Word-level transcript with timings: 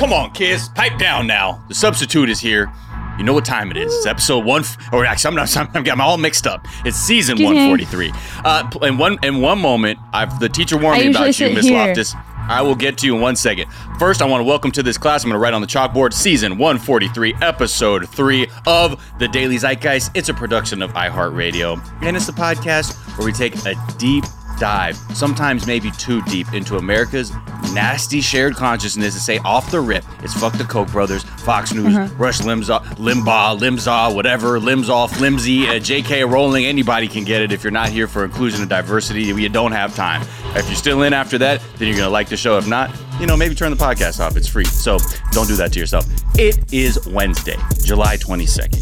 come 0.00 0.14
on, 0.14 0.30
kids, 0.30 0.70
pipe 0.70 0.98
down 0.98 1.26
now. 1.26 1.62
The 1.68 1.74
substitute 1.74 2.30
is 2.30 2.40
here. 2.40 2.72
You 3.18 3.24
know 3.24 3.34
what 3.34 3.44
time 3.44 3.70
it 3.70 3.76
is? 3.76 3.94
It's 3.94 4.06
episode 4.06 4.46
one, 4.46 4.64
or 4.94 5.04
actually, 5.04 5.28
I'm 5.28 5.34
not. 5.34 5.56
I'm, 5.76 5.86
I'm 5.86 6.00
all 6.00 6.16
mixed 6.16 6.46
up. 6.46 6.66
It's 6.86 6.96
season 6.96 7.34
Excuse 7.34 7.54
143. 7.54 8.12
Uh, 8.42 8.70
in 8.86 8.96
one 8.96 9.18
in 9.22 9.42
one 9.42 9.58
moment, 9.58 9.98
I've 10.14 10.40
the 10.40 10.48
teacher 10.48 10.78
warned 10.78 11.02
I 11.02 11.04
me 11.04 11.10
about 11.10 11.38
you, 11.38 11.50
Miss. 11.50 11.68
Loftus. 11.68 12.14
I 12.48 12.62
will 12.62 12.74
get 12.74 12.96
to 12.98 13.06
you 13.06 13.14
in 13.14 13.20
one 13.20 13.36
second. 13.36 13.70
First, 13.98 14.22
I 14.22 14.24
want 14.24 14.40
to 14.40 14.44
welcome 14.44 14.72
to 14.72 14.82
this 14.82 14.96
class. 14.96 15.22
I'm 15.22 15.28
going 15.30 15.38
to 15.38 15.42
write 15.42 15.52
on 15.52 15.60
the 15.60 15.68
chalkboard 15.68 16.14
season 16.14 16.56
143, 16.56 17.34
episode 17.42 18.08
three 18.08 18.48
of 18.66 19.00
the 19.18 19.28
Daily 19.28 19.56
Zeitgeist. 19.56 20.10
It's 20.14 20.30
a 20.30 20.34
production 20.34 20.80
of 20.80 20.92
iHeartRadio, 20.94 21.78
and 22.02 22.16
it's 22.16 22.26
the 22.26 22.32
podcast 22.32 22.96
where 23.18 23.26
we 23.26 23.32
take 23.32 23.54
a 23.66 23.74
deep 23.98 24.24
dive, 24.60 24.96
sometimes 25.14 25.66
maybe 25.66 25.90
too 25.92 26.22
deep, 26.22 26.52
into 26.52 26.76
America's 26.76 27.32
nasty 27.72 28.20
shared 28.20 28.54
consciousness 28.54 29.14
and 29.14 29.22
say 29.22 29.38
off 29.38 29.70
the 29.70 29.80
rip, 29.80 30.04
it's 30.22 30.34
fuck 30.34 30.52
the 30.58 30.64
Koch 30.64 30.88
brothers, 30.92 31.22
Fox 31.22 31.72
News, 31.72 31.96
Rush 32.12 32.40
Limbaugh, 32.40 32.80
Limbaugh, 32.96 33.58
Limbaugh, 33.58 34.14
whatever, 34.14 34.60
limbs 34.60 34.90
off, 34.90 35.16
flimsy, 35.16 35.66
uh, 35.66 35.78
J.K. 35.78 36.24
Rowling, 36.24 36.66
anybody 36.66 37.08
can 37.08 37.24
get 37.24 37.40
it 37.40 37.52
if 37.52 37.64
you're 37.64 37.70
not 37.70 37.88
here 37.88 38.06
for 38.06 38.24
inclusion 38.24 38.60
and 38.60 38.68
diversity. 38.68 39.22
You 39.22 39.48
don't 39.48 39.72
have 39.72 39.96
time. 39.96 40.22
If 40.54 40.66
you're 40.66 40.76
still 40.76 41.02
in 41.02 41.12
after 41.12 41.38
that, 41.38 41.62
then 41.78 41.88
you're 41.88 41.96
gonna 41.96 42.10
like 42.10 42.28
the 42.28 42.36
show. 42.36 42.58
If 42.58 42.68
not, 42.68 42.94
you 43.18 43.26
know, 43.26 43.36
maybe 43.36 43.54
turn 43.54 43.70
the 43.70 43.82
podcast 43.82 44.20
off. 44.20 44.36
It's 44.36 44.48
free. 44.48 44.64
So 44.66 44.98
don't 45.32 45.46
do 45.46 45.56
that 45.56 45.72
to 45.72 45.78
yourself. 45.78 46.06
It 46.38 46.72
is 46.72 47.06
Wednesday, 47.08 47.56
July 47.82 48.18
22nd, 48.18 48.72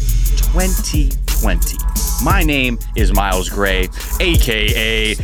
2020. 0.53 1.77
My 2.23 2.43
name 2.43 2.77
is 2.95 3.13
Miles 3.13 3.47
Gray, 3.49 3.87
aka 4.19 5.15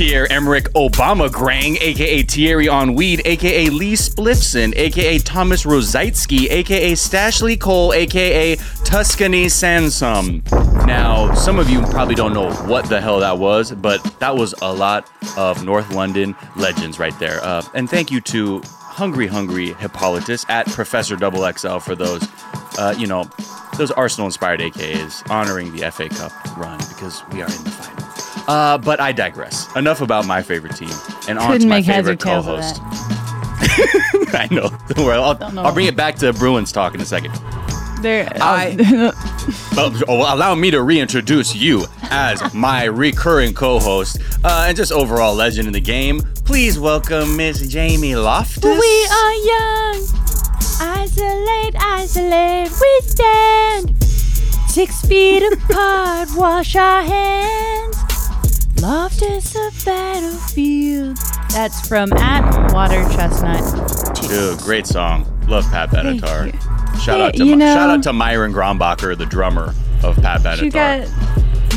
Pierre 0.00 0.26
Emerick 0.32 0.64
Aubameyang, 0.72 1.76
aka 1.78 2.22
Thierry 2.22 2.68
on 2.68 2.94
Weed, 2.94 3.20
aka 3.26 3.68
Lee 3.68 3.92
Spliffson, 3.92 4.74
aka 4.74 5.18
Thomas 5.18 5.64
Rosicky, 5.64 6.48
aka 6.48 6.92
Stashley 6.92 7.60
Cole, 7.60 7.92
aka 7.92 8.56
Tuscany 8.82 9.44
Sansum. 9.44 10.40
Now, 10.86 11.34
some 11.34 11.58
of 11.58 11.68
you 11.68 11.82
probably 11.82 12.14
don't 12.14 12.32
know 12.32 12.50
what 12.66 12.88
the 12.88 12.98
hell 12.98 13.20
that 13.20 13.36
was, 13.36 13.72
but 13.72 14.02
that 14.20 14.34
was 14.34 14.54
a 14.62 14.72
lot 14.72 15.06
of 15.36 15.66
North 15.66 15.92
London 15.92 16.34
legends 16.56 16.98
right 16.98 17.18
there. 17.18 17.38
Uh, 17.44 17.62
and 17.74 17.90
thank 17.90 18.10
you 18.10 18.22
to 18.22 18.62
Hungry 18.64 19.26
Hungry 19.26 19.74
Hippolytus 19.74 20.46
at 20.48 20.66
Professor 20.68 21.14
Double 21.14 21.46
XL 21.52 21.76
for 21.76 21.94
those, 21.94 22.26
uh, 22.78 22.94
you 22.96 23.06
know, 23.06 23.28
those 23.76 23.90
Arsenal 23.90 24.28
inspired 24.28 24.60
AKAs 24.60 25.30
honoring 25.30 25.76
the 25.76 25.90
FA 25.90 26.08
Cup 26.08 26.32
run 26.56 26.78
because 26.88 27.22
we 27.32 27.42
are 27.42 27.50
in 27.50 27.64
the 27.64 27.70
final. 27.70 28.09
Uh, 28.50 28.76
but 28.78 28.98
I 29.00 29.12
digress. 29.12 29.68
Enough 29.76 30.00
about 30.00 30.26
my 30.26 30.42
favorite 30.42 30.74
team 30.74 30.90
and 31.28 31.38
on 31.38 31.46
to 31.46 31.52
Couldn't 31.52 31.68
my 31.68 31.76
make 31.76 31.84
heads 31.84 32.08
favorite 32.08 32.20
co-host. 32.20 32.80
I 34.34 34.48
know. 34.50 34.68
Don't 34.88 35.04
worry. 35.06 35.16
I'll, 35.16 35.34
Don't 35.34 35.54
know. 35.54 35.62
I'll 35.62 35.72
bring 35.72 35.86
it 35.86 35.94
back 35.96 36.16
to 36.16 36.32
Bruins 36.32 36.72
talk 36.72 36.94
in 36.94 37.00
a 37.00 37.04
second. 37.04 37.32
There. 38.02 38.28
I- 38.40 39.12
Well, 39.76 39.92
oh, 40.08 40.34
allow 40.34 40.54
me 40.56 40.70
to 40.72 40.82
reintroduce 40.82 41.54
you 41.54 41.84
as 42.10 42.52
my 42.52 42.84
recurring 42.84 43.54
co-host 43.54 44.18
uh, 44.44 44.64
and 44.68 44.76
just 44.76 44.90
overall 44.92 45.34
legend 45.34 45.66
in 45.68 45.72
the 45.72 45.80
game. 45.80 46.20
Please 46.44 46.78
welcome 46.78 47.36
Miss 47.36 47.66
Jamie 47.68 48.16
Loftus. 48.16 48.64
we 48.64 49.06
are 49.06 49.34
young. 49.34 50.06
Isolate, 50.82 51.76
isolate, 51.78 52.70
we 52.80 53.00
stand. 53.02 54.04
Six 54.68 55.00
feet 55.06 55.42
apart, 55.52 56.28
wash 56.36 56.74
our 56.76 57.02
hands. 57.02 57.96
Loftus 58.80 59.54
a 59.54 59.70
battlefield. 59.84 61.16
That's 61.50 61.86
from 61.86 62.12
at 62.14 62.72
Water 62.72 63.02
Chestnut. 63.10 63.62
Dude, 64.28 64.58
great 64.60 64.86
song. 64.86 65.26
Love 65.48 65.64
Pat 65.66 65.90
Benatar. 65.90 66.50
Shout 67.00 67.20
out 67.20 67.34
to 67.34 67.44
you 67.44 67.56
know- 67.56 67.66
shout 67.74 67.90
out 67.90 67.94
um, 67.96 68.02
to 68.02 68.12
Myron 68.12 68.52
Grombacher, 68.52 69.16
the 69.18 69.26
drummer 69.26 69.74
of 70.02 70.16
Pat 70.16 70.40
Benatar. 70.40 70.62
You 70.62 70.70
got 70.70 71.06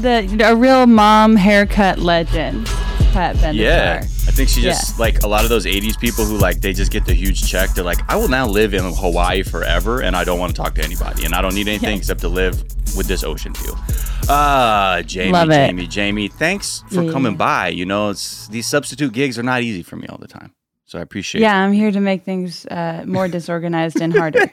the 0.01 0.45
a 0.49 0.55
real 0.55 0.85
mom 0.85 1.35
haircut 1.35 1.99
legend, 1.99 2.65
Pat 3.11 3.35
Benatar. 3.37 3.55
Yeah, 3.55 3.97
I 4.01 4.31
think 4.31 4.49
she 4.49 4.61
just 4.61 4.91
Yeah. 4.91 5.01
like 5.01 5.23
a 5.23 5.27
lot 5.27 5.43
of 5.43 5.49
those 5.49 5.65
'80s 5.65 5.99
people 5.99 6.23
who 6.25 6.37
like 6.37 6.61
they 6.61 6.73
just 6.73 6.91
get 6.91 7.05
the 7.05 7.13
huge 7.13 7.49
check. 7.49 7.71
They're 7.73 7.83
like, 7.83 7.99
I 8.09 8.15
will 8.15 8.29
now 8.29 8.47
live 8.47 8.73
in 8.73 8.83
Hawaii 8.93 9.43
forever, 9.43 10.01
and 10.01 10.15
I 10.15 10.23
don't 10.23 10.39
want 10.39 10.55
to 10.55 10.61
talk 10.61 10.75
to 10.75 10.83
anybody, 10.83 11.25
and 11.25 11.33
I 11.33 11.41
don't 11.41 11.53
need 11.55 11.67
anything 11.67 11.89
Yeah. 11.91 11.95
except 11.97 12.21
to 12.21 12.27
live 12.29 12.63
with 12.95 13.07
this 13.07 13.23
ocean 13.23 13.53
view. 13.53 13.75
Uh, 14.29 15.01
Jamie. 15.03 15.47
Jamie, 15.47 15.87
Jamie, 15.87 16.27
thanks 16.27 16.83
for 16.89 17.03
Yeah. 17.03 17.11
coming 17.11 17.35
by. 17.35 17.67
You 17.69 17.85
know, 17.85 18.09
it's 18.09 18.47
these 18.47 18.67
substitute 18.67 19.13
gigs 19.13 19.37
are 19.37 19.43
not 19.43 19.61
easy 19.63 19.83
for 19.83 19.95
me 19.95 20.07
all 20.07 20.17
the 20.17 20.27
time, 20.27 20.53
so 20.85 20.99
I 20.99 21.01
appreciate. 21.01 21.41
Yeah, 21.41 21.57
I'm 21.57 21.73
here 21.73 21.91
to 21.91 21.99
make 21.99 22.23
things 22.23 22.65
uh, 22.67 23.03
more 23.05 23.27
disorganized 23.27 23.99
and 24.01 24.13
harder. 24.13 24.51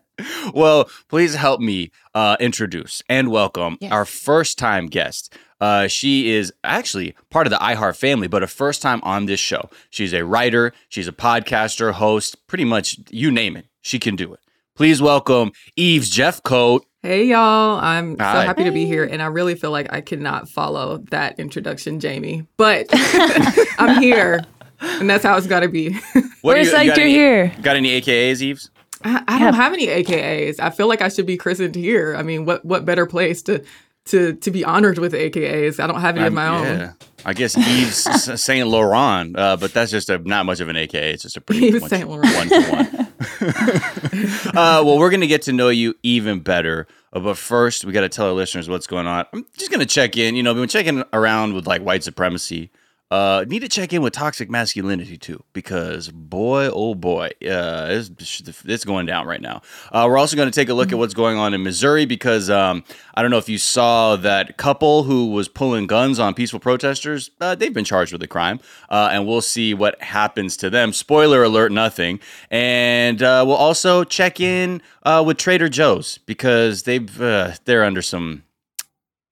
well, 0.54 0.88
please 1.08 1.34
help 1.34 1.60
me 1.60 1.90
uh, 2.14 2.36
introduce 2.40 3.02
and 3.08 3.30
welcome 3.30 3.78
Yes. 3.80 3.92
our 3.92 4.04
first 4.04 4.58
time 4.58 4.86
guest. 4.86 5.34
Uh, 5.60 5.86
she 5.86 6.32
is 6.32 6.52
actually 6.64 7.14
part 7.30 7.46
of 7.46 7.52
the 7.52 7.56
iHeart 7.58 7.96
family, 7.96 8.26
but 8.26 8.42
a 8.42 8.48
first 8.48 8.82
time 8.82 9.00
on 9.04 9.26
this 9.26 9.38
show. 9.38 9.70
She's 9.90 10.12
a 10.12 10.24
writer, 10.24 10.72
she's 10.88 11.06
a 11.06 11.12
podcaster, 11.12 11.92
host, 11.92 12.44
pretty 12.48 12.64
much 12.64 12.96
you 13.10 13.30
name 13.30 13.56
it, 13.56 13.66
she 13.80 14.00
can 14.00 14.16
do 14.16 14.32
it. 14.34 14.40
Please 14.74 15.00
welcome 15.00 15.52
Yves 15.76 16.10
Jeffcoat. 16.10 16.80
Hey 17.02 17.24
y'all, 17.26 17.80
I'm 17.80 18.16
Hi. 18.18 18.32
so 18.42 18.46
happy 18.46 18.62
to 18.62 18.70
be 18.70 18.86
here, 18.86 19.02
and 19.04 19.20
I 19.20 19.26
really 19.26 19.56
feel 19.56 19.72
like 19.72 19.92
I 19.92 20.00
cannot 20.00 20.48
follow 20.48 20.98
that 21.10 21.36
introduction, 21.40 21.98
Jamie. 21.98 22.46
But 22.56 22.86
I'm 22.92 24.00
here, 24.00 24.44
and 24.80 25.10
that's 25.10 25.24
how 25.24 25.36
it's 25.36 25.48
got 25.48 25.60
to 25.60 25.68
be. 25.68 25.94
What 25.94 26.32
We're 26.44 26.54
do 26.54 26.60
you- 26.60 26.66
you 26.66 26.72
psyched 26.72 26.86
got 26.86 26.96
you're 26.98 27.04
any- 27.06 27.12
here. 27.12 27.52
Got 27.60 27.76
any 27.76 28.00
AKAs, 28.00 28.40
Yves? 28.40 28.70
I, 29.04 29.24
I 29.26 29.38
don't 29.40 29.54
have 29.54 29.72
any 29.72 29.88
AKAs. 29.88 30.60
I 30.60 30.70
feel 30.70 30.86
like 30.86 31.02
I 31.02 31.08
should 31.08 31.26
be 31.26 31.36
christened 31.36 31.74
here. 31.74 32.14
I 32.14 32.22
mean, 32.22 32.44
what 32.44 32.64
what 32.64 32.84
better 32.84 33.04
place 33.04 33.42
to 33.42 33.64
to 34.06 34.34
to 34.34 34.50
be 34.52 34.64
honored 34.64 34.98
with 34.98 35.12
AKAs? 35.12 35.80
I 35.82 35.88
don't 35.88 36.00
have 36.00 36.16
any 36.16 36.26
of 36.28 36.32
my 36.32 36.46
own. 36.46 36.64
Yeah. 36.64 36.92
I 37.24 37.32
guess 37.34 37.56
Yves 37.56 38.06
S- 38.06 38.42
Saint 38.44 38.68
Laurent, 38.68 39.36
uh, 39.36 39.56
but 39.56 39.74
that's 39.74 39.90
just 39.90 40.08
a, 40.08 40.18
not 40.18 40.46
much 40.46 40.60
of 40.60 40.68
an 40.68 40.76
AKA. 40.76 41.14
It's 41.14 41.24
just 41.24 41.36
a 41.36 41.40
pretty 41.40 41.66
Yves 41.66 41.80
much 41.80 41.90
Saint 41.90 42.08
Laurent. 42.08 42.32
one 42.36 42.48
to 42.48 42.62
one. 42.70 43.01
Uh, 44.54 44.82
well, 44.84 44.98
we're 44.98 45.10
going 45.10 45.22
to 45.22 45.26
get 45.26 45.42
to 45.42 45.52
know 45.52 45.68
you 45.70 45.94
even 46.02 46.40
better. 46.40 46.86
Uh, 47.12 47.20
but 47.20 47.38
first, 47.38 47.84
we 47.84 47.92
got 47.92 48.02
to 48.02 48.08
tell 48.08 48.26
our 48.26 48.32
listeners 48.32 48.68
what's 48.68 48.86
going 48.86 49.06
on. 49.06 49.24
I'm 49.32 49.46
just 49.56 49.70
going 49.70 49.80
to 49.80 49.86
check 49.86 50.16
in. 50.16 50.36
You 50.36 50.42
know, 50.42 50.52
we've 50.52 50.62
been 50.62 50.68
checking 50.68 51.02
around 51.12 51.54
with 51.54 51.66
like 51.66 51.82
white 51.82 52.04
supremacy. 52.04 52.70
Uh, 53.12 53.44
need 53.46 53.60
to 53.60 53.68
check 53.68 53.92
in 53.92 54.00
with 54.00 54.14
toxic 54.14 54.48
masculinity 54.48 55.18
too, 55.18 55.44
because 55.52 56.08
boy, 56.08 56.70
oh 56.72 56.94
boy, 56.94 57.26
uh, 57.46 57.86
it's, 57.90 58.42
it's 58.64 58.86
going 58.86 59.04
down 59.04 59.26
right 59.26 59.42
now. 59.42 59.60
Uh, 59.92 60.06
we're 60.08 60.16
also 60.16 60.34
going 60.34 60.50
to 60.50 60.54
take 60.54 60.70
a 60.70 60.72
look 60.72 60.92
at 60.92 60.96
what's 60.96 61.12
going 61.12 61.36
on 61.36 61.52
in 61.52 61.62
Missouri 61.62 62.06
because 62.06 62.48
um, 62.48 62.82
I 63.12 63.20
don't 63.20 63.30
know 63.30 63.36
if 63.36 63.50
you 63.50 63.58
saw 63.58 64.16
that 64.16 64.56
couple 64.56 65.02
who 65.02 65.30
was 65.30 65.46
pulling 65.46 65.86
guns 65.86 66.18
on 66.18 66.32
peaceful 66.32 66.58
protesters. 66.58 67.30
Uh, 67.38 67.54
they've 67.54 67.74
been 67.74 67.84
charged 67.84 68.12
with 68.14 68.22
a 68.22 68.26
crime, 68.26 68.60
uh, 68.88 69.10
and 69.12 69.26
we'll 69.26 69.42
see 69.42 69.74
what 69.74 70.00
happens 70.02 70.56
to 70.56 70.70
them. 70.70 70.94
Spoiler 70.94 71.42
alert: 71.42 71.70
nothing. 71.70 72.18
And 72.50 73.22
uh, 73.22 73.44
we'll 73.46 73.56
also 73.56 74.04
check 74.04 74.40
in 74.40 74.80
uh, 75.02 75.22
with 75.26 75.36
Trader 75.36 75.68
Joe's 75.68 76.16
because 76.24 76.84
they've 76.84 77.20
uh, 77.20 77.56
they're 77.66 77.84
under 77.84 78.00
some 78.00 78.44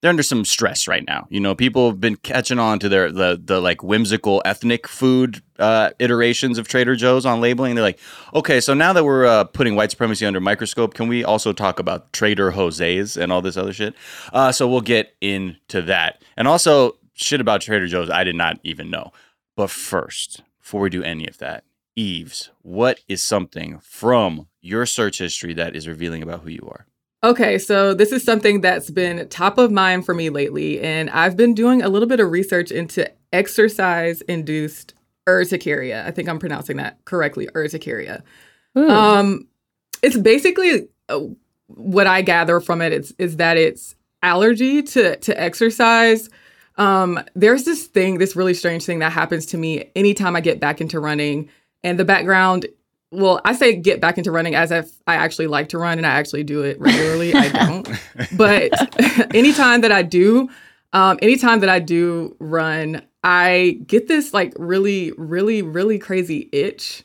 they're 0.00 0.10
under 0.10 0.22
some 0.22 0.44
stress 0.44 0.88
right 0.88 1.04
now. 1.06 1.26
You 1.30 1.40
know, 1.40 1.54
people 1.54 1.90
have 1.90 2.00
been 2.00 2.16
catching 2.16 2.58
on 2.58 2.78
to 2.78 2.88
their 2.88 3.12
the 3.12 3.40
the 3.42 3.60
like 3.60 3.82
whimsical 3.82 4.40
ethnic 4.44 4.88
food 4.88 5.42
uh, 5.58 5.90
iterations 5.98 6.58
of 6.58 6.68
Trader 6.68 6.96
Joe's 6.96 7.26
on 7.26 7.40
labeling. 7.40 7.74
They're 7.74 7.84
like, 7.84 7.98
okay, 8.34 8.60
so 8.60 8.72
now 8.72 8.92
that 8.92 9.04
we're 9.04 9.26
uh, 9.26 9.44
putting 9.44 9.76
white 9.76 9.90
supremacy 9.90 10.24
under 10.24 10.40
microscope, 10.40 10.94
can 10.94 11.08
we 11.08 11.22
also 11.22 11.52
talk 11.52 11.78
about 11.78 12.12
Trader 12.12 12.50
Jose's 12.52 13.16
and 13.16 13.30
all 13.30 13.42
this 13.42 13.56
other 13.56 13.72
shit? 13.72 13.94
Uh, 14.32 14.52
so 14.52 14.66
we'll 14.68 14.80
get 14.80 15.14
into 15.20 15.82
that, 15.82 16.22
and 16.36 16.48
also 16.48 16.96
shit 17.14 17.40
about 17.40 17.60
Trader 17.60 17.86
Joe's 17.86 18.10
I 18.10 18.24
did 18.24 18.36
not 18.36 18.58
even 18.62 18.90
know. 18.90 19.12
But 19.56 19.70
first, 19.70 20.42
before 20.60 20.80
we 20.80 20.90
do 20.90 21.02
any 21.02 21.26
of 21.26 21.38
that, 21.38 21.64
Yves, 21.96 22.50
what 22.62 23.00
is 23.08 23.22
something 23.22 23.78
from 23.80 24.46
your 24.62 24.86
search 24.86 25.18
history 25.18 25.52
that 25.54 25.76
is 25.76 25.86
revealing 25.86 26.22
about 26.22 26.40
who 26.40 26.50
you 26.50 26.66
are? 26.70 26.86
Okay, 27.22 27.58
so 27.58 27.92
this 27.92 28.12
is 28.12 28.24
something 28.24 28.62
that's 28.62 28.88
been 28.90 29.28
top 29.28 29.58
of 29.58 29.70
mind 29.70 30.06
for 30.06 30.14
me 30.14 30.30
lately, 30.30 30.80
and 30.80 31.10
I've 31.10 31.36
been 31.36 31.54
doing 31.54 31.82
a 31.82 31.88
little 31.88 32.08
bit 32.08 32.18
of 32.18 32.30
research 32.30 32.70
into 32.70 33.10
exercise 33.30 34.22
induced 34.22 34.94
urticaria. 35.28 36.06
I 36.06 36.12
think 36.12 36.30
I'm 36.30 36.38
pronouncing 36.38 36.78
that 36.78 37.04
correctly, 37.04 37.46
urticaria. 37.54 38.22
Ooh. 38.78 38.88
Um, 38.88 39.48
it's 40.02 40.16
basically 40.16 40.88
uh, 41.10 41.20
what 41.66 42.06
I 42.06 42.22
gather 42.22 42.58
from 42.58 42.80
it 42.80 42.92
is, 42.94 43.14
is 43.18 43.36
that 43.36 43.58
it's 43.58 43.96
allergy 44.22 44.82
to 44.82 45.16
to 45.16 45.38
exercise. 45.38 46.30
Um, 46.76 47.20
there's 47.34 47.64
this 47.64 47.86
thing, 47.86 48.16
this 48.16 48.34
really 48.34 48.54
strange 48.54 48.84
thing 48.84 49.00
that 49.00 49.12
happens 49.12 49.44
to 49.46 49.58
me 49.58 49.90
anytime 49.94 50.36
I 50.36 50.40
get 50.40 50.58
back 50.58 50.80
into 50.80 50.98
running, 50.98 51.50
and 51.84 51.98
the 51.98 52.04
background. 52.06 52.66
Well, 53.12 53.40
I 53.44 53.54
say 53.54 53.74
get 53.74 54.00
back 54.00 54.18
into 54.18 54.30
running 54.30 54.54
as 54.54 54.70
if 54.70 54.90
I 55.06 55.16
actually 55.16 55.48
like 55.48 55.68
to 55.70 55.78
run 55.78 55.98
and 55.98 56.06
I 56.06 56.10
actually 56.10 56.44
do 56.44 56.62
it 56.62 56.80
regularly. 56.80 57.34
I 57.34 57.48
don't, 57.66 57.88
but 58.36 58.72
anytime 59.34 59.80
that 59.80 59.90
I 59.90 60.02
do, 60.02 60.48
um, 60.92 61.18
anytime 61.20 61.60
that 61.60 61.68
I 61.68 61.80
do 61.80 62.36
run, 62.38 63.02
I 63.22 63.80
get 63.86 64.08
this 64.08 64.32
like 64.32 64.54
really, 64.56 65.12
really, 65.16 65.62
really 65.62 65.98
crazy 65.98 66.48
itch 66.52 67.04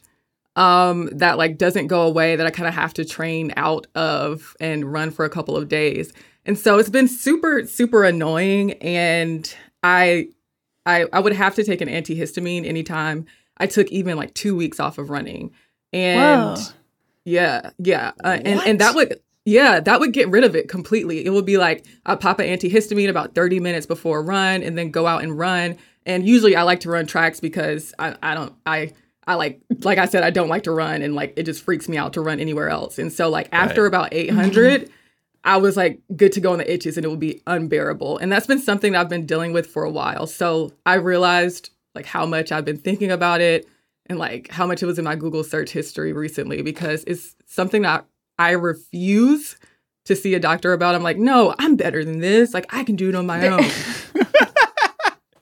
um, 0.56 1.10
that 1.12 1.38
like 1.38 1.58
doesn't 1.58 1.88
go 1.88 2.04
away 2.04 2.36
that 2.36 2.46
I 2.46 2.50
kind 2.50 2.68
of 2.68 2.74
have 2.74 2.94
to 2.96 3.06
train 3.06 3.54
out 3.58 3.88
of 3.96 4.56
and 4.60 4.92
run 4.92 5.12
for 5.12 5.26
a 5.26 5.30
couple 5.30 5.58
of 5.58 5.68
days. 5.68 6.14
And 6.46 6.58
so 6.58 6.78
it's 6.78 6.90
been 6.90 7.08
super 7.08 7.66
super 7.66 8.04
annoying 8.04 8.74
and 8.74 9.54
I 9.84 10.30
I 10.86 11.06
I 11.12 11.20
would 11.20 11.34
have 11.34 11.56
to 11.56 11.64
take 11.64 11.82
an 11.82 11.90
antihistamine 11.90 12.66
anytime 12.66 13.26
I 13.58 13.68
took 13.68 13.88
even 13.90 14.18
like 14.18 14.34
2 14.34 14.56
weeks 14.56 14.80
off 14.80 14.98
of 14.98 15.10
running. 15.10 15.52
And 15.96 16.58
Whoa. 16.58 16.64
yeah, 17.24 17.72
yeah. 17.80 18.12
Uh, 18.24 18.40
and 18.44 18.60
and 18.62 18.80
that 18.82 18.96
would 18.96 19.20
yeah, 19.46 19.80
that 19.80 20.00
would 20.00 20.12
get 20.12 20.28
rid 20.30 20.44
of 20.44 20.56
it 20.56 20.68
completely. 20.68 21.26
It 21.26 21.30
would 21.30 21.46
be 21.46 21.58
like 21.58 21.86
I 22.06 22.16
pop 22.16 22.40
an 22.40 22.48
antihistamine 22.48 23.10
about 23.10 23.34
30 23.36 23.60
minutes 23.60 23.86
before 23.86 24.20
a 24.20 24.22
run 24.22 24.62
and 24.64 24.78
then 24.78 24.92
go 24.92 25.08
out 25.08 25.24
and 25.24 25.38
run. 25.38 25.78
And 26.06 26.28
usually 26.28 26.56
I 26.56 26.64
like 26.64 26.82
to 26.82 26.90
run 26.90 27.06
tracks 27.08 27.40
because 27.40 27.94
I, 27.98 28.16
I 28.22 28.34
don't 28.36 28.54
I 28.66 28.92
I 29.26 29.36
like 29.36 29.62
like 29.82 29.98
I 29.98 30.06
said 30.06 30.24
I 30.24 30.32
don't 30.32 30.50
like 30.50 30.64
to 30.64 30.72
run 30.72 31.02
and 31.02 31.16
like 31.16 31.34
it 31.38 31.44
just 31.44 31.64
freaks 31.64 31.88
me 31.88 31.98
out 31.98 32.14
to 32.14 32.22
run 32.22 32.40
anywhere 32.40 32.70
else. 32.70 33.00
And 33.00 33.12
so 33.14 33.30
like 33.30 33.48
after 33.52 33.84
Right. 33.84 33.88
about 33.88 34.14
800 34.14 34.90
I 35.44 35.58
was 35.58 35.78
like 35.78 36.02
good 36.16 36.32
to 36.34 36.42
go 36.42 36.52
on 36.54 36.58
the 36.58 36.72
itches 36.74 36.98
and 36.98 37.06
it 37.06 37.10
would 37.10 37.20
be 37.20 37.42
unbearable. 37.48 38.18
And 38.18 38.32
that's 38.32 38.48
been 38.48 38.60
something 38.60 38.94
that 38.94 39.02
I've 39.02 39.10
been 39.10 39.28
dealing 39.28 39.54
with 39.54 39.68
for 39.68 39.84
a 39.84 39.92
while. 39.92 40.26
So 40.28 40.74
I 40.86 40.96
realized 40.96 41.70
like 41.94 42.08
how 42.08 42.26
much 42.26 42.52
I've 42.52 42.66
been 42.66 42.80
thinking 42.80 43.12
about 43.12 43.42
it 43.42 43.68
and 44.08 44.20
like 44.20 44.50
how 44.50 44.66
much 44.68 44.84
it 44.84 44.86
was 44.86 45.00
in 45.00 45.06
my 45.06 45.16
Google 45.16 45.44
search 45.44 45.72
history 45.72 46.14
recently 46.14 46.62
because 46.62 47.04
it's 47.08 47.36
something 47.46 47.82
that 47.84 48.06
I 48.38 48.52
refuse 48.52 49.58
to 50.06 50.16
see 50.16 50.34
a 50.36 50.40
doctor 50.40 50.74
about. 50.74 50.96
I'm 50.96 51.04
like, 51.04 51.18
no, 51.18 51.56
I'm 51.58 51.76
better 51.76 52.06
than 52.06 52.20
this. 52.20 52.54
Like 52.54 52.66
I 52.74 52.84
can 52.84 52.96
do 52.96 53.10
it 53.10 53.16
on 53.16 53.26
my 53.26 53.48
own. 53.48 53.66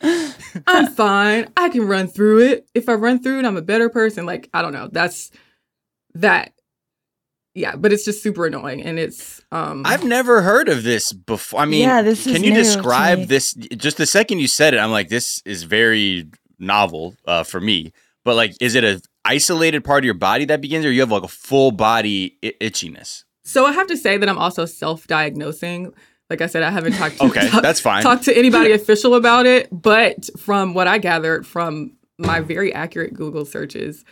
I'm 0.67 0.87
fine. 0.87 1.51
I 1.57 1.69
can 1.69 1.87
run 1.87 2.07
through 2.07 2.39
it. 2.41 2.67
If 2.73 2.87
I 2.87 2.93
run 2.93 3.21
through 3.21 3.39
it, 3.39 3.45
I'm 3.45 3.57
a 3.57 3.61
better 3.61 3.89
person. 3.89 4.25
Like, 4.25 4.49
I 4.53 4.61
don't 4.61 4.73
know. 4.73 4.89
That's 4.91 5.31
that. 6.15 6.53
Yeah, 7.55 7.75
but 7.75 7.93
it's 7.93 8.03
just 8.03 8.23
super 8.23 8.47
annoying 8.47 8.81
and 8.81 8.97
it's 8.97 9.39
um 9.51 9.83
I've 9.85 10.03
never 10.03 10.41
heard 10.41 10.69
of 10.69 10.81
this 10.81 11.13
before. 11.13 11.59
I 11.59 11.65
mean, 11.65 11.83
Yeah, 11.83 12.01
this 12.01 12.25
is 12.25 12.33
can 12.33 12.43
you 12.43 12.51
describe 12.51 13.27
this? 13.27 13.53
Just 13.53 13.97
the 13.97 14.07
second 14.07 14.39
you 14.39 14.47
said 14.47 14.73
it, 14.73 14.77
I'm 14.77 14.89
like, 14.89 15.09
this 15.09 15.39
is 15.45 15.61
very 15.61 16.27
novel 16.57 17.15
uh, 17.25 17.43
for 17.43 17.59
me. 17.59 17.93
But 18.25 18.35
like, 18.35 18.53
is 18.61 18.75
it 18.75 18.83
a 18.83 19.01
isolated 19.25 19.83
part 19.83 20.03
of 20.03 20.05
your 20.05 20.13
body 20.13 20.45
that 20.45 20.61
begins, 20.61 20.85
or 20.85 20.91
you 20.91 21.01
have 21.01 21.11
like 21.11 21.23
a 21.23 21.27
full 21.27 21.71
body 21.71 22.37
I- 22.43 22.53
itchiness? 22.61 23.23
So 23.45 23.65
I 23.65 23.73
have 23.73 23.87
to 23.87 23.97
say 23.97 24.17
that 24.17 24.29
I'm 24.29 24.37
also 24.37 24.65
self-diagnosing. 24.65 25.93
Like 26.29 26.41
I 26.41 26.47
said, 26.47 26.63
I 26.63 26.71
haven't 26.71 26.93
talked 26.93 27.17
to 27.17 27.25
Okay, 27.25 27.49
that's 27.61 27.79
fine. 27.81 28.01
talked 28.03 28.23
to 28.23 28.37
anybody 28.37 28.71
official 28.71 29.15
about 29.15 29.45
it, 29.45 29.67
but 29.71 30.29
from 30.39 30.73
what 30.73 30.87
I 30.87 30.97
gathered 30.97 31.45
from 31.45 31.93
my 32.17 32.39
very 32.39 32.73
accurate 32.73 33.13
Google 33.13 33.45
searches, 33.45 34.05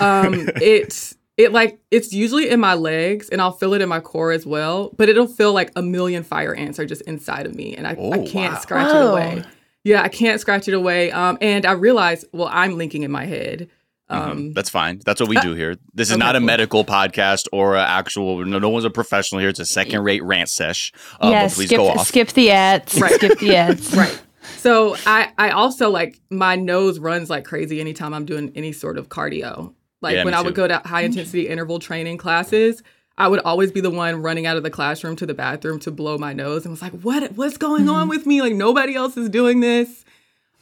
um, 0.00 0.34
it's 0.56 1.16
it 1.36 1.52
like 1.52 1.78
it's 1.90 2.12
usually 2.12 2.48
in 2.48 2.60
my 2.60 2.74
legs, 2.74 3.28
and 3.28 3.40
I'll 3.40 3.52
feel 3.52 3.74
it 3.74 3.82
in 3.82 3.88
my 3.88 4.00
core 4.00 4.32
as 4.32 4.46
well. 4.46 4.90
But 4.96 5.08
it'll 5.10 5.26
feel 5.26 5.52
like 5.52 5.70
a 5.76 5.82
million 5.82 6.22
fire 6.22 6.54
ants 6.54 6.78
are 6.78 6.86
just 6.86 7.02
inside 7.02 7.46
of 7.46 7.54
me, 7.54 7.76
and 7.76 7.86
I, 7.86 7.90
I 7.92 7.96
Oh, 7.98 8.26
can't 8.26 8.54
wow. 8.54 8.60
scratch 8.60 8.94
it 8.94 9.02
away. 9.10 9.42
Yeah, 9.84 10.02
I 10.02 10.08
can't 10.08 10.40
scratch 10.40 10.68
it 10.68 10.74
away. 10.74 11.10
Um, 11.12 11.38
and 11.40 11.64
I 11.64 11.72
realize, 11.72 12.24
well, 12.32 12.48
I'm 12.52 12.76
linking 12.76 13.02
in 13.02 13.10
my 13.10 13.24
head. 13.26 13.68
Um, 14.08 14.38
Mhm. 14.50 14.54
That's 14.54 14.68
fine. 14.68 15.00
That's 15.06 15.20
what 15.20 15.28
we 15.30 15.36
do 15.40 15.54
here. 15.54 15.76
This 15.94 16.08
is 16.08 16.14
okay, 16.14 16.18
not 16.18 16.34
a 16.34 16.40
cool. 16.40 16.46
medical 16.46 16.84
podcast 16.84 17.46
or 17.52 17.76
a 17.76 17.82
actual. 17.82 18.44
No, 18.44 18.58
no 18.58 18.68
one's 18.68 18.84
a 18.84 18.90
professional 18.90 19.40
here. 19.40 19.48
It's 19.48 19.60
a 19.60 19.64
second-rate 19.64 20.22
rant 20.24 20.48
sesh. 20.48 20.92
Uh, 21.20 21.28
yeah, 21.30 21.48
please 21.48 21.68
skip, 21.68 21.76
go 21.78 21.88
off. 21.88 22.08
skip 22.08 22.28
the 22.32 22.50
ads. 22.50 23.00
Right. 23.00 23.12
Skip 23.12 23.38
the 23.38 23.54
ads. 23.56 23.94
right. 23.96 24.20
So 24.56 24.96
I 25.06 25.28
I 25.38 25.50
also 25.50 25.90
like 25.90 26.18
my 26.28 26.56
nose 26.56 26.98
runs 26.98 27.30
like 27.30 27.44
crazy 27.44 27.80
anytime 27.80 28.12
I'm 28.12 28.24
doing 28.24 28.50
any 28.56 28.72
sort 28.72 28.98
of 28.98 29.08
cardio. 29.08 29.74
Like 30.02 30.16
Yeah, 30.16 30.24
when 30.24 30.34
I 30.34 30.40
would 30.40 30.54
go 30.56 30.66
to 30.66 30.78
high 30.84 31.02
intensity 31.02 31.46
interval 31.46 31.78
training 31.78 32.16
classes, 32.18 32.82
I 33.18 33.28
would 33.28 33.40
always 33.40 33.70
be 33.70 33.80
the 33.80 33.90
one 33.90 34.22
running 34.22 34.46
out 34.46 34.56
of 34.56 34.62
the 34.62 34.70
classroom 34.70 35.16
to 35.16 35.26
the 35.26 35.34
bathroom 35.34 35.78
to 35.80 35.90
blow 35.90 36.16
my 36.16 36.32
nose 36.32 36.64
and 36.64 36.72
was 36.72 36.82
like, 36.82 36.92
"What 36.92 37.32
what's 37.32 37.56
going 37.56 37.88
on 37.88 38.08
with 38.14 38.26
me? 38.26 38.40
Like 38.40 38.54
nobody 38.54 38.94
else 38.94 39.16
is 39.16 39.28
doing 39.28 39.60
this." 39.60 40.04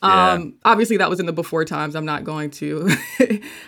Yeah. 0.03 0.33
Um 0.33 0.55
obviously 0.65 0.97
that 0.99 1.11
was 1.11 1.21
in 1.21 1.27
the 1.27 1.33
before 1.33 1.65
times. 1.65 1.97
I'm 1.97 2.05
not 2.05 2.25
going 2.25 2.51
to 2.53 2.89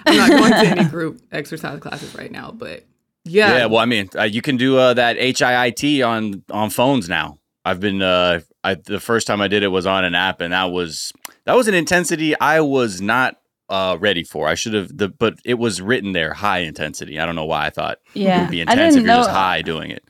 I'm 0.07 0.17
not 0.17 0.31
going 0.31 0.53
to 0.53 0.67
any 0.67 0.85
group 0.91 1.21
exercise 1.33 1.81
classes 1.81 2.15
right 2.15 2.31
now, 2.31 2.53
but 2.53 2.85
yeah. 3.25 3.59
Yeah, 3.59 3.67
well, 3.67 3.79
I 3.79 3.85
mean, 3.85 4.09
uh, 4.17 4.23
you 4.23 4.41
can 4.43 4.57
do 4.57 4.79
uh, 4.79 4.95
that 4.95 5.17
HIIT 5.17 6.07
on 6.07 6.43
on 6.51 6.71
phones 6.71 7.09
now. 7.09 7.39
I've 7.65 7.81
been 7.81 8.01
uh, 8.01 8.41
I, 8.65 8.75
the 8.75 9.01
first 9.01 9.27
time 9.27 9.41
I 9.41 9.49
did 9.49 9.63
it 9.63 9.69
was 9.69 9.87
on 9.87 10.05
an 10.05 10.15
app, 10.15 10.41
and 10.41 10.53
that 10.53 10.71
was 10.71 11.13
that 11.45 11.55
was 11.55 11.69
an 11.69 11.75
intensity 11.75 12.39
I 12.39 12.61
was 12.61 13.01
not 13.01 13.40
uh, 13.71 13.97
ready 14.01 14.23
for. 14.25 14.47
I 14.49 14.55
should 14.55 14.75
have 14.75 14.97
the, 14.97 15.09
but 15.09 15.39
it 15.45 15.55
was 15.55 15.81
written 15.81 16.13
there, 16.13 16.35
high 16.35 16.59
intensity. 16.59 17.19
I 17.19 17.25
don't 17.27 17.37
know 17.37 17.47
why 17.47 17.67
I 17.67 17.71
thought 17.71 17.99
yeah. 18.15 18.23
it 18.23 18.25
Yeah. 18.27 18.41
would 18.43 18.51
be 18.51 18.59
I 18.59 18.63
intense 18.63 18.79
didn't 18.79 18.89
if 18.91 18.97
you're 18.97 19.07
know. 19.17 19.21
just 19.21 19.31
high 19.31 19.63
doing 19.63 19.91
it. 19.91 20.05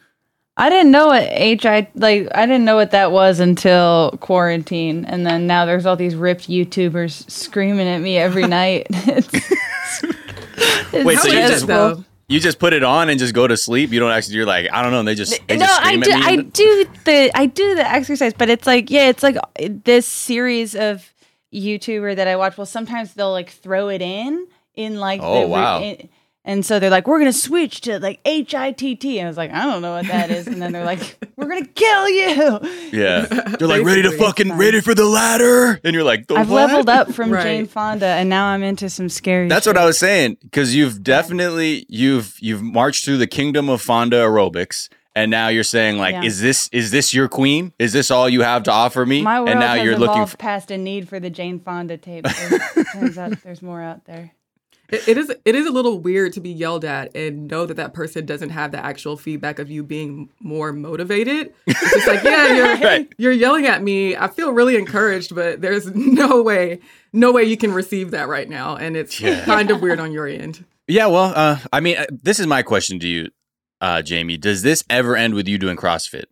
I 0.56 0.68
didn't 0.68 0.90
know 0.90 1.06
what 1.06 1.22
HI 1.28 1.88
like. 1.94 2.28
I 2.34 2.44
didn't 2.44 2.64
know 2.66 2.74
what 2.76 2.90
that 2.90 3.12
was 3.12 3.40
until 3.40 4.10
quarantine, 4.20 5.06
and 5.06 5.24
then 5.24 5.46
now 5.46 5.64
there's 5.64 5.86
all 5.86 5.96
these 5.96 6.14
ripped 6.14 6.48
YouTubers 6.48 7.30
screaming 7.30 7.86
at 7.88 7.98
me 8.00 8.18
every 8.18 8.46
night. 8.46 8.86
it's, 8.90 9.28
it's 10.92 11.04
Wait, 11.04 11.16
How 11.16 11.22
so 11.22 11.28
you 11.28 11.48
just- 11.48 11.66
though? 11.66 12.04
You 12.28 12.38
just 12.38 12.60
put 12.60 12.72
it 12.72 12.84
on 12.84 13.08
and 13.10 13.18
just 13.18 13.34
go 13.34 13.48
to 13.48 13.56
sleep. 13.56 13.90
You 13.90 13.98
don't 13.98 14.12
actually. 14.12 14.36
You're 14.36 14.46
like, 14.46 14.68
I 14.72 14.82
don't 14.82 14.92
know. 14.92 15.00
And 15.00 15.08
they 15.08 15.16
just 15.16 15.32
they 15.48 15.56
no, 15.56 15.66
just 15.66 15.80
I 15.82 15.84
scream 15.86 16.00
do. 16.02 16.10
at 16.12 16.18
me. 16.20 16.24
I 16.26 16.30
and- 16.30 16.52
do 16.52 16.86
the 17.04 17.30
I 17.34 17.46
do 17.46 17.74
the 17.74 17.88
exercise, 17.90 18.34
but 18.34 18.48
it's 18.48 18.68
like 18.68 18.88
yeah, 18.88 19.08
it's 19.08 19.24
like 19.24 19.36
this 19.58 20.06
series 20.06 20.76
of 20.76 21.12
YouTuber 21.52 22.16
that 22.16 22.28
I 22.28 22.36
watch. 22.36 22.56
Well, 22.56 22.66
sometimes 22.66 23.14
they'll 23.14 23.32
like 23.32 23.50
throw 23.50 23.88
it 23.88 24.02
in 24.02 24.46
in 24.74 24.96
like 24.98 25.20
Oh, 25.22 25.42
the, 25.42 25.46
wow. 25.48 25.80
in- 25.82 26.08
and 26.42 26.64
so 26.64 26.78
they're 26.78 26.88
like, 26.90 27.06
we're 27.06 27.18
gonna 27.18 27.34
switch 27.34 27.82
to 27.82 27.98
like 28.00 28.18
H 28.24 28.54
I 28.54 28.72
T 28.72 28.96
T. 28.96 29.20
I 29.20 29.26
was 29.28 29.36
like, 29.36 29.52
I 29.52 29.66
don't 29.66 29.82
know 29.82 29.92
what 29.92 30.06
that 30.06 30.30
is, 30.30 30.46
and 30.46 30.60
then 30.60 30.72
they're 30.72 30.86
like, 30.86 31.18
we're 31.36 31.46
gonna 31.48 31.66
kill 31.66 32.08
you. 32.08 32.60
Yeah, 32.92 33.26
they're 33.58 33.68
like 33.68 33.84
ready 33.84 34.00
to 34.02 34.10
fucking 34.12 34.54
ready 34.56 34.80
for 34.80 34.94
the 34.94 35.04
ladder, 35.04 35.78
and 35.84 35.92
you're 35.92 36.02
like, 36.02 36.28
the 36.28 36.36
I've 36.36 36.48
what? 36.50 36.68
leveled 36.70 36.88
up 36.88 37.12
from 37.12 37.30
Right. 37.30 37.42
Jane 37.42 37.66
Fonda, 37.66 38.06
and 38.06 38.30
now 38.30 38.46
I'm 38.46 38.62
into 38.62 38.88
some 38.88 39.10
scary. 39.10 39.48
That's 39.48 39.66
shit. 39.66 39.74
what 39.76 39.82
I 39.82 39.84
was 39.84 39.98
saying 39.98 40.38
because 40.40 40.74
you've 40.74 41.02
definitely 41.02 41.84
you've 41.90 42.34
you've 42.40 42.62
marched 42.62 43.04
through 43.04 43.18
the 43.18 43.26
kingdom 43.26 43.68
of 43.68 43.82
Fonda 43.82 44.16
aerobics, 44.16 44.88
and 45.14 45.30
now 45.30 45.48
you're 45.48 45.64
saying 45.64 45.98
like, 45.98 46.12
Yeah. 46.14 46.22
is 46.24 46.40
this 46.40 46.68
is 46.72 46.90
this 46.90 47.12
your 47.14 47.28
queen? 47.28 47.72
Is 47.78 47.92
this 47.92 48.10
all 48.10 48.28
you 48.28 48.42
have 48.42 48.62
to 48.64 48.70
offer 48.72 49.04
me? 49.06 49.22
My 49.22 49.38
world 49.40 49.50
and 49.50 49.60
now 49.60 49.74
has 49.74 49.84
you're 49.84 49.94
evolved 49.94 50.10
looking. 50.18 50.26
For, 50.26 50.36
past 50.36 50.70
a 50.70 50.78
need 50.78 51.08
for 51.08 51.18
the 51.20 51.30
Jane 51.30 51.58
Fonda 51.60 51.96
tape. 51.96 52.24
Turns 52.92 53.18
out 53.18 53.32
there's 53.42 53.62
more 53.62 53.82
out 53.82 54.04
there. 54.04 54.32
It, 54.88 55.06
it 55.06 55.18
is 55.18 55.32
it 55.44 55.54
is 55.54 55.66
a 55.66 55.70
little 55.70 56.00
weird 56.00 56.32
to 56.32 56.40
be 56.40 56.50
yelled 56.50 56.84
at 56.84 57.14
and 57.16 57.46
know 57.48 57.64
that 57.64 57.74
that 57.74 57.94
person 57.94 58.26
doesn't 58.26 58.50
have 58.50 58.72
the 58.72 58.84
actual 58.84 59.16
feedback 59.16 59.60
of 59.60 59.70
you 59.70 59.84
being 59.84 60.30
more 60.40 60.72
motivated. 60.72 61.54
It's 61.66 61.80
just 61.92 62.06
like, 62.08 62.24
yeah, 62.24 62.52
you're 62.54 62.76
Right. 62.80 63.12
you're 63.16 63.30
yelling 63.32 63.66
at 63.66 63.82
me. 63.84 64.16
I 64.16 64.26
feel 64.26 64.52
really 64.52 64.74
encouraged, 64.76 65.32
but 65.34 65.60
there's 65.60 65.86
no 65.94 66.42
way, 66.42 66.80
no 67.12 67.30
way 67.30 67.44
you 67.44 67.56
can 67.56 67.72
receive 67.72 68.10
that 68.10 68.26
right 68.26 68.48
now, 68.48 68.74
and 68.76 68.96
it's 68.96 69.20
Yeah. 69.20 69.44
kind 69.44 69.70
of 69.70 69.80
weird 69.80 70.00
on 70.00 70.10
your 70.10 70.26
end. 70.26 70.64
yeah, 70.88 71.06
well, 71.06 71.32
uh, 71.36 71.58
I 71.72 71.78
mean, 71.78 71.96
uh, 71.96 72.06
this 72.10 72.40
is 72.40 72.48
my 72.48 72.62
question 72.62 72.98
to 72.98 73.06
you, 73.06 73.28
uh, 73.80 74.02
Jamie. 74.02 74.36
Does 74.36 74.62
this 74.62 74.84
ever 74.90 75.16
end 75.16 75.34
with 75.34 75.48
you 75.48 75.58
doing 75.58 75.76
CrossFit? 75.76 76.24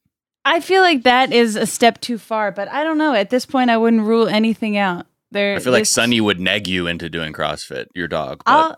I 0.45 0.61
feel 0.61 0.83
like 0.83 1.03
that 1.03 1.33
is 1.33 1.57
a 1.57 1.67
step 1.67 2.01
too 2.01 2.19
far, 2.19 2.51
but 2.53 2.69
I 2.69 2.83
don't 2.83 2.99
know. 2.99 3.13
At 3.15 3.31
this 3.31 3.45
point, 3.45 3.71
I 3.71 3.77
wouldn't 3.77 4.03
rule 4.03 4.29
anything 4.29 4.77
out. 4.77 5.07
There, 5.31 5.57
I 5.57 5.59
feel 5.59 5.75
like 5.75 5.85
Sunny 5.85 6.23
would 6.23 6.41
neg 6.41 6.67
you 6.67 6.87
into 6.87 7.11
doing 7.11 7.35
CrossFit. 7.35 7.89
Your 7.95 8.09
dog. 8.09 8.43
But 8.47 8.51
I'll 8.51 8.77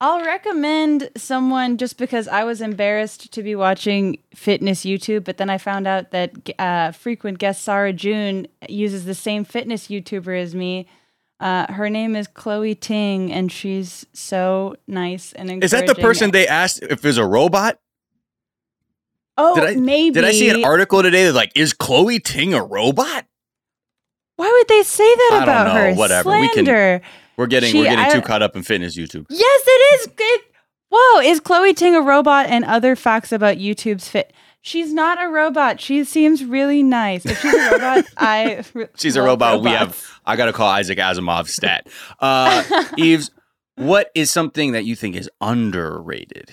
I'll 0.00 0.24
recommend 0.24 1.10
someone 1.16 1.76
just 1.76 1.98
because 1.98 2.26
I 2.26 2.44
was 2.44 2.60
embarrassed 2.60 3.32
to 3.34 3.42
be 3.42 3.54
watching 3.54 4.18
fitness 4.34 4.84
YouTube, 4.84 5.22
but 5.22 5.36
then 5.36 5.50
I 5.50 5.58
found 5.58 5.86
out 5.86 6.10
that 6.10 6.32
uh, 6.58 6.92
frequent 6.92 7.38
guest 7.38 7.62
Sarah 7.62 7.92
June 7.92 8.48
uses 8.68 9.04
the 9.04 9.14
same 9.14 9.44
fitness 9.44 9.86
YouTuber 9.88 10.40
as 10.40 10.54
me. 10.54 10.88
Uh, 11.38 11.72
her 11.72 11.90
name 11.90 12.16
is 12.16 12.26
Chloe 12.26 12.74
Ting, 12.74 13.30
and 13.32 13.52
she's 13.52 14.06
so 14.12 14.76
nice 14.88 15.32
and 15.34 15.50
encouraging. 15.50 15.64
is 15.64 15.70
that 15.70 15.86
the 15.86 16.00
person 16.00 16.30
they 16.30 16.48
asked 16.48 16.82
if 16.82 17.00
there's 17.02 17.18
a 17.18 17.26
robot? 17.26 17.78
Oh, 19.36 19.54
Did 19.54 19.64
I 19.64 19.74
maybe. 19.80 20.14
Did 20.14 20.24
I 20.24 20.32
see 20.32 20.50
an 20.50 20.64
article 20.64 21.02
today 21.02 21.24
that's 21.24 21.36
like, 21.36 21.52
is 21.54 21.72
Chloe 21.72 22.18
Ting 22.20 22.52
a 22.54 22.62
robot? 22.62 23.26
Why 24.36 24.50
would 24.50 24.68
they 24.68 24.82
say 24.82 25.04
that 25.04 25.30
I 25.32 25.36
don't 25.36 25.42
about 25.44 25.66
know, 25.74 25.80
her? 25.80 25.94
whatever. 25.94 26.30
We 26.32 26.48
can- 26.48 26.64
Slander. 26.66 27.02
We're 27.36 27.46
getting 27.46 27.70
She- 27.72 27.78
we're 27.78 27.84
getting 27.84 27.98
I- 28.04 28.10
too 28.10 28.20
caught 28.22 28.42
up 28.42 28.56
in 28.56 28.62
fitness 28.62 28.96
YouTube. 28.96 29.26
Yes, 29.30 29.62
it 29.66 30.00
is. 30.00 30.08
It, 30.18 30.42
whoa, 30.90 31.20
is 31.20 31.40
Chloe 31.40 31.72
Ting 31.74 31.94
a 31.94 32.00
robot? 32.02 32.46
And 32.46 32.64
other 32.64 32.94
facts 32.94 33.32
about 33.32 33.56
YouTube's 33.56 34.08
fit. 34.08 34.32
She's 34.60 34.92
not 34.92 35.20
a 35.22 35.28
robot. 35.28 35.80
She 35.80 36.04
seems 36.04 36.44
really 36.44 36.82
nice. 36.82 37.24
If 37.26 37.40
she's 37.40 37.52
a 37.54 37.70
robot, 37.72 38.04
I. 38.16 38.64
She's 38.96 39.16
a 39.16 39.22
robot. 39.22 39.62
We 39.62 39.70
have. 39.70 40.00
I 40.26 40.36
gotta 40.36 40.52
call 40.52 40.68
Isaac 40.68 40.98
Asimov 40.98 41.48
stat. 41.48 41.88
Uh, 42.20 42.62
Yves, 42.96 43.30
what 43.76 44.10
is 44.14 44.30
something 44.30 44.72
that 44.72 44.84
you 44.84 44.94
think 44.94 45.16
is 45.16 45.28
underrated? 45.40 46.52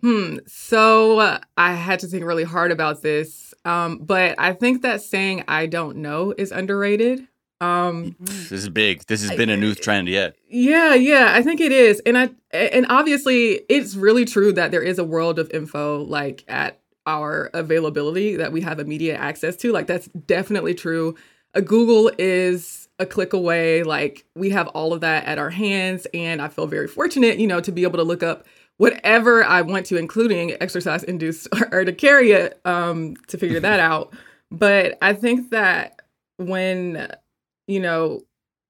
Hmm. 0.00 0.38
So 0.46 1.18
uh, 1.20 1.38
I 1.56 1.74
had 1.74 2.00
to 2.00 2.06
think 2.06 2.24
really 2.24 2.44
hard 2.44 2.70
about 2.70 3.02
this, 3.02 3.54
um, 3.64 3.98
but 3.98 4.34
I 4.38 4.52
think 4.52 4.82
that 4.82 5.00
saying 5.00 5.44
"I 5.48 5.66
don't 5.66 5.98
know" 5.98 6.34
is 6.36 6.52
underrated. 6.52 7.26
Um, 7.60 8.14
This 8.20 8.52
is 8.52 8.68
big. 8.68 9.06
This 9.06 9.26
has 9.26 9.36
been 9.36 9.48
a 9.48 9.56
new 9.56 9.74
trend. 9.74 10.08
Yeah. 10.08 10.30
yeah, 10.48 10.94
yeah, 10.94 11.32
I 11.34 11.42
think 11.42 11.60
it 11.60 11.72
is, 11.72 12.00
and 12.04 12.18
I 12.18 12.30
and 12.52 12.86
obviously 12.88 13.62
it's 13.68 13.94
really 13.94 14.24
true 14.24 14.52
that 14.52 14.70
there 14.70 14.82
is 14.82 14.98
a 14.98 15.04
world 15.04 15.38
of 15.38 15.50
info 15.50 16.02
like 16.02 16.44
at 16.48 16.78
our 17.06 17.50
availability 17.54 18.36
that 18.36 18.52
we 18.52 18.60
have 18.60 18.78
immediate 18.78 19.18
access 19.18 19.56
to. 19.56 19.72
Like 19.72 19.86
that's 19.86 20.08
definitely 20.08 20.74
true. 20.74 21.16
A 21.54 21.62
Google 21.62 22.10
is 22.18 22.88
a 22.98 23.06
click 23.06 23.32
away. 23.32 23.82
Like 23.82 24.26
we 24.34 24.50
have 24.50 24.68
all 24.68 24.92
of 24.92 25.00
that 25.00 25.24
at 25.24 25.38
our 25.38 25.50
hands, 25.50 26.06
and 26.12 26.42
I 26.42 26.48
feel 26.48 26.66
very 26.66 26.88
fortunate, 26.88 27.38
you 27.38 27.46
know, 27.46 27.60
to 27.60 27.72
be 27.72 27.84
able 27.84 27.98
to 27.98 28.04
look 28.04 28.22
up 28.22 28.46
whatever 28.78 29.44
I 29.44 29.62
want 29.62 29.86
to, 29.86 29.96
including 29.96 30.52
exercise 30.60 31.02
induced 31.02 31.48
urticaria, 31.72 32.52
um, 32.64 33.16
to 33.28 33.38
figure 33.38 33.60
that 33.60 33.80
out. 33.90 34.14
But 34.50 34.98
I 35.02 35.12
think 35.12 35.50
that 35.50 36.02
when 36.38 37.08
you 37.66 37.80
know 37.80 38.22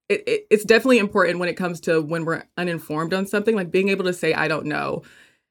it, 0.08 0.22
it, 0.26 0.46
it's 0.50 0.64
definitely 0.64 0.98
important 0.98 1.38
when 1.40 1.48
it 1.48 1.54
comes 1.56 1.80
to 1.80 2.00
when 2.00 2.24
we're 2.24 2.44
uninformed 2.56 3.12
on 3.12 3.26
something 3.26 3.56
like 3.56 3.70
being 3.70 3.88
able 3.88 4.04
to 4.04 4.12
say 4.12 4.32
i 4.34 4.46
don't 4.46 4.66
know 4.66 5.02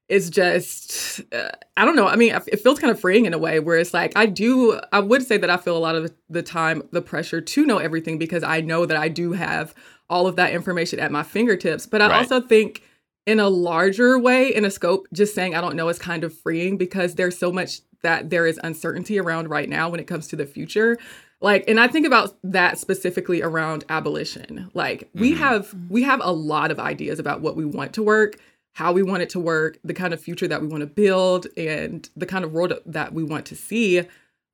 is 0.08 0.30
just 0.30 1.22
uh, 1.34 1.50
i 1.76 1.84
don't 1.84 1.98
know 1.98 2.08
i 2.08 2.16
mean 2.16 2.34
it 2.48 2.62
feels 2.62 2.80
kind 2.80 2.90
of 2.90 3.00
freeing 3.00 3.26
in 3.26 3.34
a 3.34 3.38
way 3.38 3.60
where 3.60 3.78
it's 3.78 3.94
like 3.94 4.14
i 4.16 4.26
do 4.26 4.80
i 4.94 5.00
would 5.00 5.22
say 5.24 5.36
that 5.38 5.50
i 5.50 5.58
feel 5.58 5.76
a 5.76 5.80
lot 5.80 5.96
of 5.96 6.10
the 6.30 6.42
time 6.42 6.82
the 6.92 7.02
pressure 7.02 7.42
to 7.42 7.66
know 7.66 7.80
everything 7.80 8.18
because 8.18 8.44
i 8.44 8.62
know 8.62 8.86
that 8.86 8.96
i 8.98 9.10
do 9.10 9.34
have 9.34 9.76
all 10.10 10.26
of 10.26 10.38
that 10.38 10.54
information 10.54 11.00
at 11.00 11.12
my 11.12 11.22
fingertips 11.24 11.86
but 11.86 12.02
i 12.02 12.08
Right. 12.08 12.16
also 12.16 12.40
think 12.40 12.82
in 13.26 13.40
a 13.40 13.50
larger 13.50 14.20
way 14.20 14.54
in 14.54 14.66
a 14.66 14.72
scope 14.72 15.08
just 15.14 15.34
saying 15.34 15.56
i 15.56 15.62
don't 15.62 15.76
know 15.76 15.90
is 15.90 15.98
kind 16.00 16.24
of 16.24 16.34
freeing 16.38 16.78
because 16.78 17.16
there's 17.16 17.38
so 17.38 17.52
much 17.52 17.82
that 18.02 18.30
there 18.30 18.46
is 18.46 18.60
uncertainty 18.64 19.18
around 19.20 19.50
right 19.50 19.68
now 19.68 19.90
when 19.90 20.00
it 20.00 20.06
comes 20.06 20.28
to 20.28 20.36
the 20.36 20.46
future. 20.46 20.96
Like 21.42 21.64
and 21.68 21.80
i 21.80 21.88
think 21.88 22.06
about 22.06 22.36
that 22.44 22.78
specifically 22.78 23.42
around 23.42 23.84
abolition. 23.90 24.70
Like 24.76 25.10
we 25.16 25.34
Mhm. 25.34 25.38
have 25.38 25.76
we 25.90 26.04
have 26.04 26.22
a 26.24 26.32
lot 26.32 26.70
of 26.72 26.80
ideas 26.80 27.18
about 27.20 27.42
what 27.42 27.56
we 27.56 27.66
want 27.66 27.94
to 27.94 28.04
work 28.04 28.36
how 28.74 28.92
we 28.92 29.02
want 29.02 29.24
it 29.24 29.30
to 29.30 29.40
work 29.40 29.78
the 29.86 29.94
kind 29.94 30.14
of 30.14 30.20
future 30.22 30.48
that 30.50 30.62
we 30.62 30.68
want 30.68 30.82
to 30.82 30.88
build 30.88 31.48
and 31.58 32.10
the 32.16 32.26
kind 32.26 32.44
of 32.46 32.52
world 32.52 32.74
that 32.86 33.14
we 33.14 33.24
want 33.24 33.46
to 33.48 33.56
see. 33.56 34.04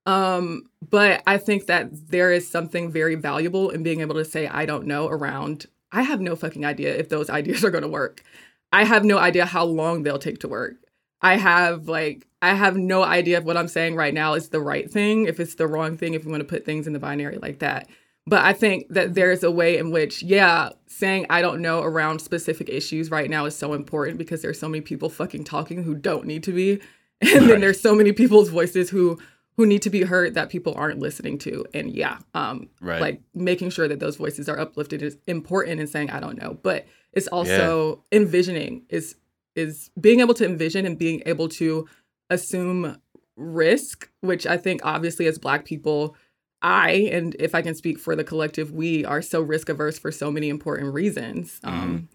Um 0.06 0.64
but 0.90 1.22
i 1.28 1.38
think 1.38 1.66
that 1.68 1.90
there 2.10 2.32
is 2.32 2.48
something 2.50 2.90
very 2.92 3.16
valuable 3.16 3.70
in 3.70 3.84
being 3.84 4.00
able 4.02 4.16
to 4.16 4.26
say 4.26 4.48
i 4.48 4.66
don't 4.66 4.88
know 4.88 5.08
around 5.08 5.66
i 5.92 6.02
have 6.04 6.22
no 6.22 6.36
fucking 6.36 6.66
idea 6.66 6.96
if 6.96 7.10
those 7.10 7.30
ideas 7.40 7.64
are 7.66 7.70
going 7.72 7.84
to 7.84 7.88
work 7.90 8.24
i 8.72 8.84
have 8.84 9.04
no 9.06 9.18
idea 9.18 9.46
how 9.46 9.64
long 9.66 10.04
they'll 10.04 10.20
take 10.20 10.40
to 10.40 10.48
work 10.48 10.76
I 11.24 11.38
have 11.38 11.88
like 11.88 12.26
I 12.42 12.56
have 12.56 12.76
no 12.76 13.04
idea 13.04 13.38
if 13.38 13.44
what 13.44 13.56
I'm 13.56 13.68
saying 13.68 13.94
right 13.96 14.12
now 14.12 14.34
is 14.34 14.50
the 14.50 14.60
right 14.60 14.90
thing, 14.90 15.26
if 15.26 15.40
it's 15.40 15.54
the 15.54 15.68
wrong 15.68 15.96
thing, 15.96 16.16
if 16.16 16.24
you 16.26 16.32
want 16.32 16.42
to 16.42 16.48
put 16.50 16.66
things 16.66 16.88
in 16.88 16.94
the 16.94 17.00
binary 17.00 17.38
like 17.38 17.60
that. 17.60 17.88
But 18.26 18.44
I 18.44 18.54
think 18.54 18.88
that 18.90 19.14
there's 19.14 19.44
a 19.44 19.52
way 19.52 19.78
in 19.78 19.92
which, 19.92 20.24
yeah, 20.24 20.70
saying 20.88 21.28
I 21.30 21.44
don't 21.44 21.62
know 21.62 21.84
around 21.84 22.22
specific 22.22 22.70
issues 22.70 23.12
right 23.12 23.30
now 23.30 23.46
is 23.46 23.56
so 23.56 23.74
important 23.74 24.18
because 24.18 24.42
there's 24.42 24.60
so 24.60 24.68
many 24.68 24.82
people 24.82 25.10
fucking 25.10 25.44
talking 25.44 25.84
who 25.84 25.94
don't 25.94 26.26
need 26.26 26.42
to 26.46 26.52
be. 26.54 26.82
And 27.22 27.42
Right. 27.42 27.48
then 27.50 27.62
there's 27.62 27.80
so 27.80 27.94
many 27.94 28.14
people's 28.14 28.50
voices 28.50 28.90
who 28.90 29.20
who 29.58 29.68
need 29.68 29.84
to 29.84 29.92
be 29.92 30.02
heard 30.02 30.34
that 30.34 30.50
people 30.50 30.74
aren't 30.76 30.98
listening 31.00 31.38
to. 31.46 31.68
And 31.76 31.92
yeah, 31.92 32.18
um 32.34 32.68
Right. 32.82 33.00
like 33.00 33.22
making 33.36 33.70
sure 33.70 33.88
that 33.88 34.00
those 34.00 34.16
voices 34.16 34.50
are 34.50 34.58
uplifted 34.58 35.04
is 35.04 35.18
important 35.28 35.80
and 35.80 35.88
saying 35.88 36.10
I 36.10 36.20
don't 36.20 36.42
know. 36.42 36.58
But 36.64 36.88
it's 37.14 37.28
also 37.28 38.04
envisioning 38.12 38.84
is 38.90 39.16
is 39.56 39.92
being 40.00 40.22
able 40.22 40.34
to 40.34 40.46
envision 40.46 40.86
and 40.86 40.98
being 40.98 41.22
able 41.26 41.50
to 41.50 41.88
assume 42.30 42.98
risk, 43.36 44.10
which 44.22 44.48
I 44.48 44.58
think 44.58 44.82
obviously 44.84 45.28
as 45.28 45.38
black 45.38 45.66
people, 45.66 46.16
I 46.62 47.10
and 47.12 47.36
if 47.40 47.54
I 47.56 47.62
can 47.62 47.76
speak 47.76 48.00
for 48.00 48.16
the 48.16 48.24
collective, 48.24 48.72
we 48.72 49.04
are 49.04 49.22
so 49.22 49.42
risk 49.42 49.70
averse 49.70 50.00
for 50.00 50.12
so 50.12 50.32
many 50.32 50.50
important 50.50 50.94
reasons. 50.94 51.60
Um, 51.64 52.10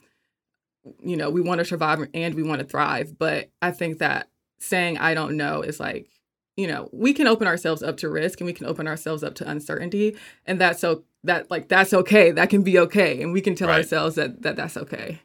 you 1.02 1.16
know, 1.16 1.30
we 1.30 1.40
want 1.40 1.58
to 1.58 1.64
survive 1.64 2.06
and 2.14 2.34
we 2.34 2.42
want 2.42 2.60
to 2.60 2.66
thrive, 2.66 3.18
but 3.18 3.50
I 3.60 3.72
think 3.72 3.98
that 3.98 4.28
saying 4.58 4.98
I 4.98 5.14
don't 5.14 5.36
know 5.36 5.62
is 5.62 5.80
like, 5.80 6.08
you 6.56 6.66
know, 6.66 6.88
we 6.92 7.12
can 7.12 7.26
open 7.26 7.46
ourselves 7.46 7.82
up 7.82 7.96
to 7.98 8.08
risk 8.08 8.40
and 8.40 8.46
we 8.46 8.52
can 8.52 8.66
open 8.66 8.86
ourselves 8.86 9.22
up 9.22 9.34
to 9.36 9.50
uncertainty, 9.50 10.16
and 10.46 10.60
that's 10.60 10.80
so 10.80 11.04
that 11.26 11.50
like 11.50 11.68
that's 11.68 11.92
okay. 11.92 12.30
That 12.32 12.50
can 12.50 12.62
be 12.62 12.78
okay, 12.80 13.22
and 13.22 13.32
we 13.32 13.40
can 13.40 13.54
tell 13.54 13.68
Right. 13.68 13.78
ourselves 13.78 14.16
that 14.16 14.42
that 14.42 14.56
that's 14.56 14.76
okay. 14.76 15.20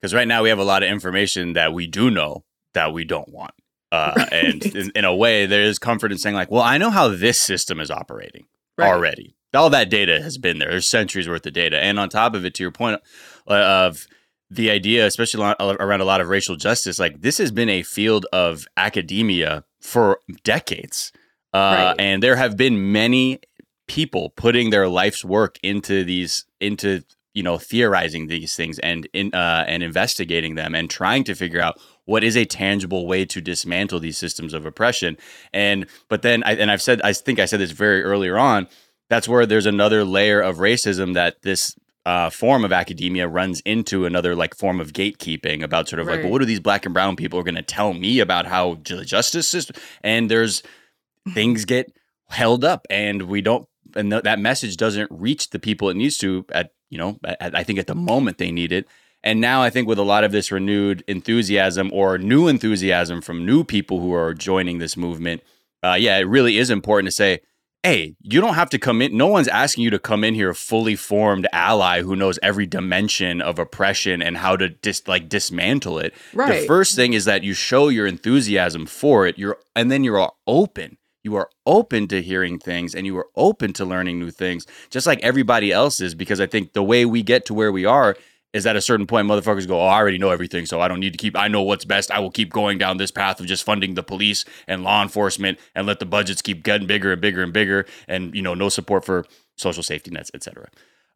Because 0.00 0.14
right 0.14 0.28
now 0.28 0.42
we 0.42 0.48
have 0.50 0.58
a 0.58 0.64
lot 0.64 0.82
of 0.82 0.88
information 0.90 1.54
that 1.54 1.72
we 1.72 1.86
do 1.86 2.10
know 2.10 2.44
that 2.74 2.92
we 2.92 3.04
don't 3.04 3.28
want. 3.28 3.52
Uh, 3.92 4.26
and 4.32 4.64
in, 4.64 4.92
in 4.94 5.04
a 5.04 5.14
way, 5.14 5.46
there 5.46 5.62
is 5.62 5.78
comfort 5.78 6.12
in 6.12 6.18
saying, 6.18 6.34
like, 6.36 6.50
well, 6.50 6.62
I 6.62 6.76
know 6.78 6.90
how 6.90 7.08
this 7.08 7.40
system 7.40 7.80
is 7.80 7.90
operating 7.90 8.44
Right. 8.78 8.88
already. 8.92 9.36
All 9.54 9.70
that 9.70 9.88
data 9.88 10.20
has 10.22 10.36
been 10.36 10.58
there. 10.58 10.68
There's 10.70 10.86
centuries 10.88 11.28
worth 11.28 11.46
of 11.46 11.54
data. 11.54 11.82
And 11.82 11.98
on 11.98 12.10
top 12.10 12.34
of 12.34 12.44
it, 12.44 12.52
to 12.54 12.62
your 12.62 12.72
point 12.72 13.00
uh, 13.48 13.54
of 13.54 14.06
the 14.50 14.70
idea, 14.70 15.06
especially 15.06 15.42
around 15.58 16.00
a 16.00 16.04
lot 16.04 16.20
of 16.20 16.28
racial 16.28 16.56
justice, 16.56 16.98
like 16.98 17.22
this 17.22 17.38
has 17.38 17.50
been 17.50 17.70
a 17.70 17.82
field 17.82 18.26
of 18.34 18.66
academia 18.76 19.64
for 19.80 20.20
decades. 20.44 21.10
Uh, 21.54 21.58
Right. 21.58 21.96
And 21.98 22.22
there 22.22 22.36
have 22.36 22.56
been 22.58 22.92
many 22.92 23.40
people 23.86 24.30
putting 24.30 24.70
their 24.70 24.88
life's 24.88 25.24
work 25.24 25.58
into 25.62 26.04
these, 26.04 26.44
into 26.60 27.02
you 27.34 27.42
know, 27.42 27.58
theorizing 27.58 28.28
these 28.28 28.56
things 28.56 28.78
and 28.78 29.06
in 29.12 29.34
uh, 29.34 29.64
and 29.68 29.82
investigating 29.82 30.54
them 30.54 30.74
and 30.74 30.88
trying 30.88 31.22
to 31.24 31.34
figure 31.34 31.60
out 31.60 31.78
what 32.06 32.24
is 32.24 32.36
a 32.36 32.46
tangible 32.46 33.06
way 33.06 33.26
to 33.26 33.40
dismantle 33.40 34.00
these 34.00 34.16
systems 34.16 34.54
of 34.54 34.64
oppression. 34.64 35.18
And 35.52 35.86
but 36.08 36.22
then 36.22 36.42
I 36.44 36.54
and 36.54 36.70
I've 36.70 36.80
said 36.80 37.02
I 37.02 37.12
think 37.12 37.38
I 37.38 37.44
said 37.44 37.60
this 37.60 37.72
very 37.72 38.02
earlier 38.02 38.38
on. 38.38 38.68
That's 39.10 39.28
where 39.28 39.44
there's 39.44 39.66
another 39.66 40.04
layer 40.04 40.40
of 40.40 40.56
racism 40.56 41.14
that 41.14 41.42
this 41.42 41.76
uh, 42.06 42.30
form 42.30 42.64
of 42.64 42.72
academia 42.72 43.26
runs 43.26 43.60
into 43.62 44.06
another 44.06 44.36
like 44.36 44.54
form 44.54 44.80
of 44.80 44.92
gatekeeping 44.92 45.62
about 45.62 45.88
sort 45.88 45.98
of 45.98 46.06
like, 46.06 46.22
well, 46.22 46.30
what 46.30 46.40
are 46.40 46.46
these 46.46 46.60
black 46.60 46.84
and 46.86 46.94
brown 46.94 47.16
people 47.16 47.38
are 47.38 47.42
going 47.42 47.56
to 47.56 47.62
tell 47.62 47.92
me 47.92 48.20
about 48.20 48.46
how 48.46 48.78
the 48.84 49.04
justice 49.04 49.48
system? 49.48 49.76
And 50.04 50.30
there's 50.30 50.62
things 51.34 51.64
get 51.64 51.92
held 52.28 52.64
up, 52.64 52.86
and 52.88 53.22
we 53.22 53.40
don't, 53.40 53.68
and 53.96 54.10
th- 54.10 54.22
that 54.22 54.38
message 54.38 54.76
doesn't 54.76 55.10
reach 55.10 55.50
the 55.50 55.58
people 55.58 55.88
it 55.88 55.96
needs 55.96 56.18
to 56.18 56.44
at 56.52 56.72
you 56.90 56.98
know, 56.98 57.18
at, 57.24 57.54
I 57.54 57.62
think 57.62 57.78
at 57.78 57.86
the 57.86 57.94
moment 57.94 58.38
they 58.38 58.50
need 58.50 58.72
it. 58.72 58.86
And 59.22 59.40
now 59.40 59.62
I 59.62 59.70
think 59.70 59.88
with 59.88 59.98
a 59.98 60.04
lot 60.04 60.24
of 60.24 60.32
this 60.32 60.52
renewed 60.52 61.02
enthusiasm 61.08 61.90
or 61.92 62.16
new 62.16 62.46
enthusiasm 62.46 63.20
from 63.20 63.44
new 63.44 63.64
people 63.64 64.00
who 64.00 64.14
are 64.14 64.34
joining 64.34 64.78
this 64.78 64.96
movement, 64.96 65.42
uh, 65.82 65.96
yeah, 65.98 66.18
it 66.18 66.28
really 66.28 66.58
is 66.58 66.70
important 66.70 67.08
to 67.08 67.12
say, 67.12 67.40
hey, 67.82 68.16
you 68.20 68.40
don't 68.40 68.54
have 68.54 68.70
to 68.70 68.78
come 68.78 69.02
in. 69.02 69.16
No 69.16 69.26
one's 69.26 69.48
asking 69.48 69.84
you 69.84 69.90
to 69.90 69.98
come 69.98 70.24
in 70.24 70.34
here 70.34 70.50
a 70.50 70.54
fully 70.54 70.96
formed 70.96 71.46
ally 71.52 72.02
who 72.02 72.16
knows 72.16 72.38
every 72.42 72.66
dimension 72.66 73.40
of 73.40 73.58
oppression 73.58 74.22
and 74.22 74.36
how 74.36 74.56
to 74.56 74.68
dis- 74.68 75.06
like 75.06 75.28
dismantle 75.28 75.98
it. 75.98 76.14
Right. 76.32 76.60
The 76.60 76.66
first 76.66 76.96
thing 76.96 77.12
is 77.12 77.24
that 77.26 77.44
you 77.44 77.54
show 77.54 77.88
your 77.88 78.06
enthusiasm 78.06 78.86
for 78.86 79.26
it. 79.26 79.38
You're 79.38 79.58
and 79.74 79.90
then 79.90 80.04
you're 80.04 80.18
all 80.18 80.38
open. 80.46 80.98
You 81.26 81.34
are 81.34 81.50
open 81.66 82.06
to 82.06 82.22
hearing 82.22 82.60
things 82.60 82.94
and 82.94 83.04
you 83.04 83.18
are 83.18 83.26
open 83.34 83.72
to 83.72 83.84
learning 83.84 84.20
new 84.20 84.30
things, 84.30 84.64
just 84.90 85.08
like 85.08 85.18
everybody 85.24 85.72
else 85.72 86.00
is. 86.00 86.14
Because 86.14 86.40
I 86.40 86.46
think 86.46 86.72
the 86.72 86.84
way 86.84 87.04
we 87.04 87.24
get 87.24 87.44
to 87.46 87.54
where 87.54 87.72
we 87.72 87.84
are 87.84 88.16
is 88.52 88.64
at 88.64 88.76
a 88.76 88.80
certain 88.80 89.08
point, 89.08 89.26
motherfuckers 89.26 89.66
go, 89.66 89.80
Oh, 89.80 89.86
I 89.86 89.96
already 89.96 90.18
know 90.18 90.30
everything, 90.30 90.66
so 90.66 90.80
I 90.80 90.86
don't 90.86 91.00
need 91.00 91.14
to 91.14 91.18
keep, 91.18 91.36
I 91.36 91.48
know 91.48 91.62
what's 91.62 91.84
best. 91.84 92.12
I 92.12 92.20
will 92.20 92.30
keep 92.30 92.52
going 92.52 92.78
down 92.78 92.98
this 92.98 93.10
path 93.10 93.40
of 93.40 93.46
just 93.46 93.64
funding 93.64 93.94
the 93.94 94.04
police 94.04 94.44
and 94.68 94.84
law 94.84 95.02
enforcement 95.02 95.58
and 95.74 95.84
let 95.84 95.98
the 95.98 96.06
budgets 96.06 96.42
keep 96.42 96.62
getting 96.62 96.86
bigger 96.86 97.10
and 97.10 97.20
bigger 97.20 97.42
and 97.42 97.52
bigger 97.52 97.86
and, 98.06 98.32
you 98.32 98.42
know, 98.42 98.54
no 98.54 98.68
support 98.68 99.04
for 99.04 99.24
social 99.56 99.82
safety 99.82 100.12
nets, 100.12 100.30
etc. 100.32 100.68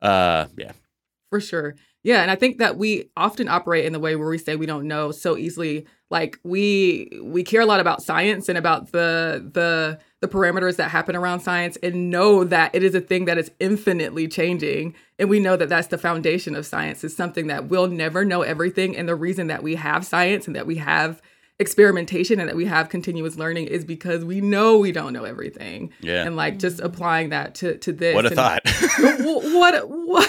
Uh, 0.03 0.47
yeah. 0.59 0.73
For 1.31 1.41
sure. 1.41 1.77
Yeah, 2.03 2.23
and 2.23 2.31
I 2.31 2.35
think 2.35 2.59
that 2.59 2.79
we 2.79 3.11
often 3.17 3.47
operate 3.49 3.85
in 3.85 3.93
the 3.93 4.01
way 4.01 4.17
where 4.17 4.29
we 4.29 4.39
say 4.39 4.57
we 4.57 4.67
don't 4.67 4.89
know 4.89 5.11
so 5.13 5.37
easily. 5.37 5.87
Like 6.11 6.39
we 6.43 7.11
we 7.23 7.43
care 7.45 7.61
a 7.61 7.67
lot 7.67 7.79
about 7.81 8.03
science 8.03 8.49
and 8.49 8.57
about 8.59 8.91
the 8.93 9.49
the 9.53 9.99
the 10.21 10.29
parameters 10.29 10.77
that 10.77 10.91
happen 10.91 11.15
around 11.15 11.41
science 11.41 11.77
and 11.83 12.11
know 12.11 12.43
that 12.45 12.75
it 12.75 12.83
is 12.83 12.95
a 12.95 13.01
thing 13.01 13.27
that 13.27 13.39
is 13.39 13.51
infinitely 13.61 14.27
changing 14.29 14.95
and 15.19 15.31
we 15.31 15.41
know 15.41 15.57
that 15.57 15.69
that's 15.71 15.87
the 15.87 15.97
foundation 15.97 16.55
of 16.55 16.67
science 16.67 17.05
is 17.05 17.17
something 17.17 17.47
that 17.47 17.69
we'll 17.69 17.87
never 17.87 18.23
know 18.25 18.43
everything 18.43 18.95
and 18.97 19.09
the 19.09 19.15
reason 19.15 19.47
that 19.47 19.63
we 19.63 19.77
have 19.77 20.05
science 20.05 20.47
and 20.47 20.55
that 20.57 20.67
we 20.67 20.77
have 20.77 21.23
experimentation 21.59 22.41
and 22.41 22.49
that 22.49 22.57
we 22.57 22.65
have 22.67 22.89
continuous 22.89 23.37
learning 23.37 23.67
is 23.67 23.85
because 23.85 24.25
we 24.25 24.41
know 24.41 24.79
we 24.79 24.93
don't 24.93 25.13
know 25.13 25.25
everything 25.25 25.91
Yeah. 26.01 26.25
and 26.27 26.35
like 26.35 26.59
just 26.59 26.81
applying 26.81 27.29
that 27.31 27.55
to 27.57 27.77
to 27.79 27.93
this 27.93 28.15
What 28.15 28.27
a 28.27 28.31
thought. 28.31 28.69
Wh- 28.69 29.55
what 29.55 29.89
what 29.89 30.29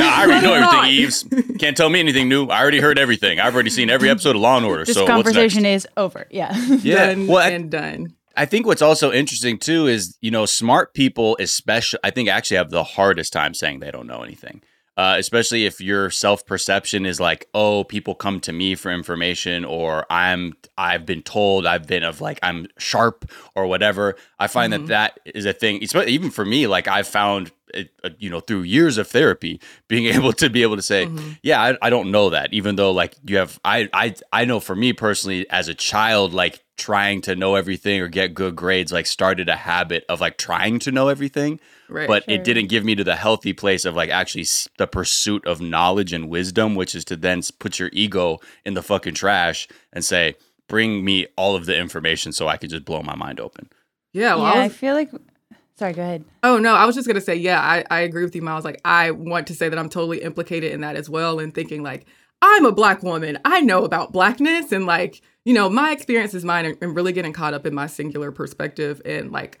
No, 0.00 0.08
I 0.08 0.24
already 0.24 0.46
know 0.46 0.50
What 0.52 0.60
a 0.62 0.64
thought. 0.64 0.84
everything, 0.88 1.04
Yves. 1.04 1.58
Can't 1.58 1.76
tell 1.76 1.88
me 1.88 2.00
anything 2.00 2.28
new. 2.28 2.46
I 2.46 2.60
already 2.60 2.80
heard 2.80 2.98
everything. 2.98 3.38
I've 3.40 3.54
already 3.54 3.70
seen 3.70 3.88
every 3.90 4.10
episode 4.10 4.34
of 4.36 4.42
Law 4.42 4.56
and 4.56 4.66
Order. 4.66 4.84
This 4.84 4.94
so 4.96 5.06
conversation 5.06 5.62
what's 5.62 5.84
next? 5.84 5.84
is 5.84 5.88
over. 5.96 6.26
Yeah. 6.30 6.54
Yeah. 6.82 7.06
done 7.14 7.26
Well, 7.26 7.38
I- 7.38 7.50
and 7.50 7.70
done. 7.70 8.14
I 8.36 8.46
think 8.46 8.64
what's 8.64 8.80
also 8.80 9.12
interesting 9.12 9.58
too 9.58 9.86
is 9.86 10.16
you 10.20 10.30
know 10.30 10.46
smart 10.46 10.94
people, 10.94 11.36
especially 11.40 11.98
I 12.02 12.10
think 12.10 12.28
actually 12.28 12.56
have 12.58 12.70
the 12.70 12.84
hardest 12.84 13.32
time 13.32 13.52
saying 13.54 13.80
they 13.80 13.90
don't 13.90 14.06
know 14.06 14.22
anything. 14.22 14.62
Uh, 15.00 15.16
especially 15.18 15.64
if 15.64 15.80
your 15.80 16.10
self 16.10 16.44
perception 16.44 17.06
is 17.06 17.18
like, 17.18 17.48
oh, 17.54 17.84
people 17.84 18.14
come 18.14 18.38
to 18.40 18.52
me 18.52 18.74
for 18.74 18.90
information, 18.92 19.64
or 19.64 20.04
I'm 20.10 20.52
I've 20.76 21.04
been 21.06 21.22
told 21.22 21.64
I've 21.64 21.86
been 21.86 22.04
of 22.04 22.20
like 22.20 22.38
I'm 22.42 22.66
sharp 22.78 23.18
or 23.56 23.66
whatever. 23.66 24.16
I 24.38 24.46
find 24.46 24.72
Mhm. 24.72 24.86
that 24.88 25.14
that 25.24 25.34
is 25.38 25.46
a 25.46 25.54
thing. 25.54 25.74
Even 26.16 26.30
for 26.30 26.44
me. 26.44 26.66
Like 26.66 26.86
I've 26.96 27.08
found 27.08 27.50
uh, 27.72 28.10
you 28.18 28.28
know 28.32 28.40
through 28.40 28.62
years 28.62 28.98
of 28.98 29.06
therapy 29.08 29.54
being 29.88 30.06
able 30.16 30.32
to 30.42 30.50
be 30.50 30.62
able 30.66 30.76
to 30.76 30.82
say 30.82 31.06
Mhm. 31.06 31.38
yeah 31.42 31.58
I, 31.66 31.86
I 31.86 31.88
don't 31.94 32.10
know 32.10 32.30
that 32.30 32.52
even 32.52 32.74
though 32.76 32.90
like 32.90 33.14
you 33.24 33.36
have 33.36 33.60
I, 33.64 33.88
I 33.94 34.06
i 34.32 34.44
know 34.44 34.58
for 34.58 34.74
me 34.74 34.92
personally 34.92 35.48
as 35.50 35.68
a 35.68 35.74
child 35.90 36.34
like 36.34 36.64
trying 36.76 37.20
to 37.28 37.32
know 37.36 37.54
everything 37.54 38.00
or 38.00 38.08
get 38.08 38.34
good 38.34 38.56
grades 38.56 38.90
like 38.90 39.06
started 39.06 39.48
a 39.48 39.54
habit 39.54 40.02
of 40.08 40.20
like 40.20 40.36
trying 40.36 40.80
to 40.80 40.90
know 40.90 41.06
everything 41.14 41.60
Right. 41.90 42.08
but 42.08 42.24
Sure. 42.24 42.34
it 42.34 42.44
didn't 42.44 42.68
give 42.68 42.84
me 42.84 42.94
to 42.94 43.04
the 43.04 43.16
healthy 43.16 43.52
place 43.52 43.84
of 43.84 43.94
like 43.94 44.10
actually 44.10 44.46
the 44.78 44.86
pursuit 44.86 45.44
of 45.46 45.60
knowledge 45.60 46.12
and 46.12 46.28
wisdom 46.28 46.74
which 46.74 46.94
is 46.94 47.04
to 47.06 47.16
then 47.16 47.42
put 47.58 47.78
your 47.78 47.90
ego 47.92 48.38
in 48.64 48.74
the 48.74 48.82
fucking 48.82 49.14
trash 49.14 49.66
and 49.92 50.04
say 50.04 50.36
bring 50.68 51.04
me 51.04 51.26
all 51.36 51.56
of 51.56 51.66
the 51.66 51.76
information 51.76 52.32
so 52.32 52.46
i 52.48 52.56
can 52.56 52.70
just 52.70 52.84
blow 52.84 53.02
my 53.02 53.14
mind 53.16 53.40
open 53.40 53.68
yeah. 54.12 54.34
Well, 54.34 54.54
yeah, 54.54 54.60
I 54.62 54.64
I 54.64 54.68
feel 54.68 54.94
like. 54.94 55.10
Sorry, 55.76 55.92
go 55.92 56.02
ahead. 56.02 56.24
oh 56.42 56.58
no, 56.58 56.74
I 56.74 56.84
was 56.84 56.94
just 56.96 57.06
gonna 57.06 57.20
say, 57.20 57.36
yeah, 57.36 57.60
I, 57.60 57.84
I 57.90 58.00
agree 58.00 58.24
with 58.24 58.34
you, 58.34 58.42
Miles. 58.42 58.64
Like, 58.64 58.80
I 58.84 59.12
want 59.12 59.46
to 59.46 59.54
say 59.54 59.68
that 59.68 59.78
I'm 59.78 59.88
totally 59.88 60.20
implicated 60.20 60.72
in 60.72 60.80
that 60.82 60.96
as 60.96 61.08
well, 61.08 61.38
and 61.38 61.54
thinking 61.54 61.82
like 61.82 62.06
I'm 62.42 62.66
a 62.66 62.72
black 62.72 63.02
woman, 63.04 63.38
I 63.44 63.60
know 63.60 63.84
about 63.84 64.12
blackness, 64.12 64.72
and 64.72 64.84
like 64.84 65.22
you 65.44 65.54
know, 65.54 65.70
my 65.70 65.92
experience 65.92 66.34
is 66.34 66.44
mine, 66.44 66.66
and, 66.66 66.76
and 66.82 66.94
really 66.96 67.12
getting 67.12 67.32
caught 67.32 67.54
up 67.54 67.66
in 67.66 67.72
my 67.74 67.86
singular 67.86 68.30
perspective, 68.32 69.00
and 69.04 69.30
like 69.32 69.58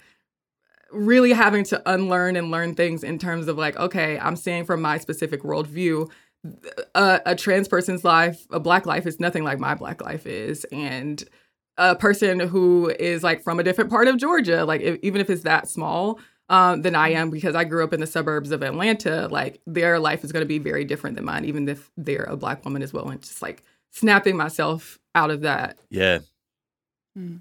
really 0.92 1.32
having 1.32 1.64
to 1.64 1.82
unlearn 1.90 2.36
and 2.36 2.50
learn 2.50 2.74
things 2.74 3.04
in 3.04 3.18
terms 3.18 3.48
of 3.48 3.58
like, 3.58 3.76
okay, 3.76 4.18
I'm 4.18 4.36
seeing 4.36 4.64
from 4.64 4.82
my 4.82 4.98
specific 4.98 5.42
worldview. 5.42 6.10
A, 6.94 7.20
a 7.26 7.36
trans 7.36 7.68
person's 7.68 8.02
life, 8.02 8.46
a 8.50 8.58
black 8.58 8.86
life, 8.86 9.06
is 9.06 9.20
nothing 9.20 9.44
like 9.44 9.58
my 9.58 9.74
black 9.74 10.00
life 10.00 10.26
is, 10.26 10.64
and 10.72 11.22
a 11.76 11.94
person 11.94 12.40
who 12.40 12.88
is 12.98 13.22
like 13.22 13.42
from 13.42 13.60
a 13.60 13.62
different 13.62 13.90
part 13.90 14.08
of 14.08 14.16
Georgia, 14.16 14.64
like 14.64 14.80
if, 14.80 14.98
even 15.02 15.20
if 15.20 15.28
it's 15.28 15.42
that 15.42 15.68
small, 15.68 16.18
um, 16.50 16.82
than 16.82 16.94
I 16.94 17.10
am 17.10 17.30
because 17.30 17.54
I 17.54 17.64
grew 17.64 17.84
up 17.84 17.92
in 17.92 18.00
the 18.00 18.06
suburbs 18.06 18.50
of 18.50 18.62
Atlanta, 18.62 19.28
like 19.28 19.60
their 19.66 19.98
life 19.98 20.24
is 20.24 20.32
going 20.32 20.42
to 20.42 20.48
be 20.48 20.58
very 20.58 20.84
different 20.84 21.16
than 21.16 21.24
mine, 21.24 21.44
even 21.44 21.68
if 21.68 21.90
they're 21.96 22.24
a 22.24 22.36
black 22.36 22.64
woman 22.64 22.82
as 22.82 22.92
well. 22.92 23.08
And 23.08 23.22
just 23.22 23.40
like 23.40 23.62
snapping 23.92 24.36
myself 24.36 24.98
out 25.14 25.30
of 25.30 25.42
that. 25.42 25.78
yeah 27.16 27.38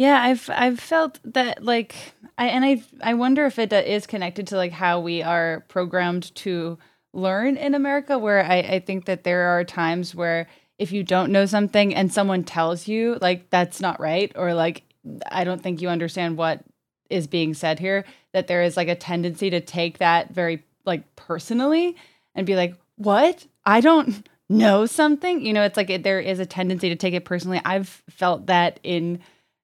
Yeah, 0.00 0.18
I've 0.22 0.48
I've 0.48 0.80
felt 0.80 1.20
that 1.24 1.62
like 1.62 1.94
I 2.38 2.46
and 2.46 2.64
I 2.64 2.82
I 3.02 3.12
wonder 3.12 3.44
if 3.44 3.58
it 3.58 3.70
uh, 3.70 4.00
connected 4.08 4.46
to 4.46 4.56
like 4.56 4.72
how 4.72 4.98
we 4.98 5.22
are 5.22 5.62
programmed 5.68 6.34
to 6.36 6.78
learn 7.12 7.58
in 7.58 7.74
America 7.74 8.16
where 8.16 8.42
I 8.42 8.60
I 8.60 8.78
think 8.78 9.04
that 9.04 9.24
there 9.24 9.48
are 9.48 9.62
times 9.62 10.14
where 10.14 10.46
if 10.78 10.90
you 10.90 11.02
don't 11.04 11.30
know 11.30 11.44
something 11.44 11.94
and 11.94 12.10
someone 12.10 12.44
tells 12.44 12.88
you 12.88 13.18
like 13.20 13.50
that's 13.50 13.78
not 13.78 14.00
right 14.00 14.32
or 14.36 14.54
like 14.54 14.84
I 15.30 15.44
don't 15.44 15.62
think 15.62 15.82
you 15.82 15.90
understand 15.90 16.38
what 16.38 16.62
is 17.10 17.26
being 17.26 17.52
said 17.52 17.78
here 17.78 18.06
that 18.32 18.46
there 18.46 18.62
is 18.62 18.78
like 18.78 18.88
a 18.88 18.94
tendency 18.94 19.50
to 19.50 19.60
take 19.60 19.98
that 19.98 20.32
very 20.32 20.64
like 20.86 21.14
personally 21.14 21.94
and 22.34 22.46
be 22.46 22.56
like 22.56 22.74
what? 22.96 23.46
I 23.66 23.82
don't 23.82 24.26
know 24.48 24.86
something? 24.86 25.44
You 25.44 25.52
know 25.52 25.64
it's 25.64 25.76
like 25.76 25.90
it, 25.90 26.04
there 26.04 26.20
is 26.20 26.38
a 26.38 26.46
tendency 26.46 26.88
to 26.88 26.96
take 26.96 27.12
it 27.12 27.26
personally. 27.26 27.60
I've 27.66 28.02
felt 28.08 28.46
that 28.46 28.80
in 28.82 29.20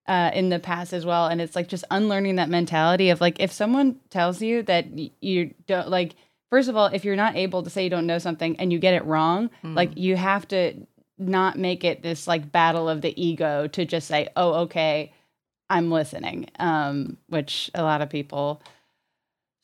uh, 0.08 0.30
in 0.34 0.48
the 0.48 0.58
past 0.58 0.92
as 0.92 1.04
well. 1.04 1.26
And 1.26 1.40
it's 1.40 1.56
like 1.56 1.68
just 1.68 1.84
unlearning 1.90 2.36
that 2.36 2.48
mentality 2.48 3.10
of 3.10 3.20
like, 3.20 3.40
if 3.40 3.52
someone 3.52 4.00
tells 4.10 4.40
you 4.40 4.62
that 4.64 4.86
you 5.20 5.54
don't 5.66 5.88
like, 5.88 6.14
first 6.50 6.68
of 6.68 6.76
all, 6.76 6.86
if 6.86 7.04
you're 7.04 7.16
not 7.16 7.36
able 7.36 7.62
to 7.62 7.70
say 7.70 7.84
you 7.84 7.90
don't 7.90 8.06
know 8.06 8.18
something 8.18 8.58
and 8.58 8.72
you 8.72 8.78
get 8.78 8.94
it 8.94 9.04
wrong, 9.04 9.50
like 9.62 9.96
you 9.96 10.16
have 10.16 10.46
to 10.48 10.86
not 11.18 11.58
make 11.58 11.82
it 11.82 12.02
this 12.02 12.26
like 12.26 12.52
battle 12.52 12.88
of 12.88 13.00
the 13.00 13.20
ego 13.20 13.66
to 13.68 13.84
just 13.84 14.06
say, 14.06 14.28
oh, 14.36 14.54
okay, 14.54 15.12
I'm 15.68 15.90
listening, 15.90 16.48
um, 16.58 17.16
which 17.28 17.70
a 17.74 17.82
lot 17.82 18.02
of 18.02 18.10
people 18.10 18.62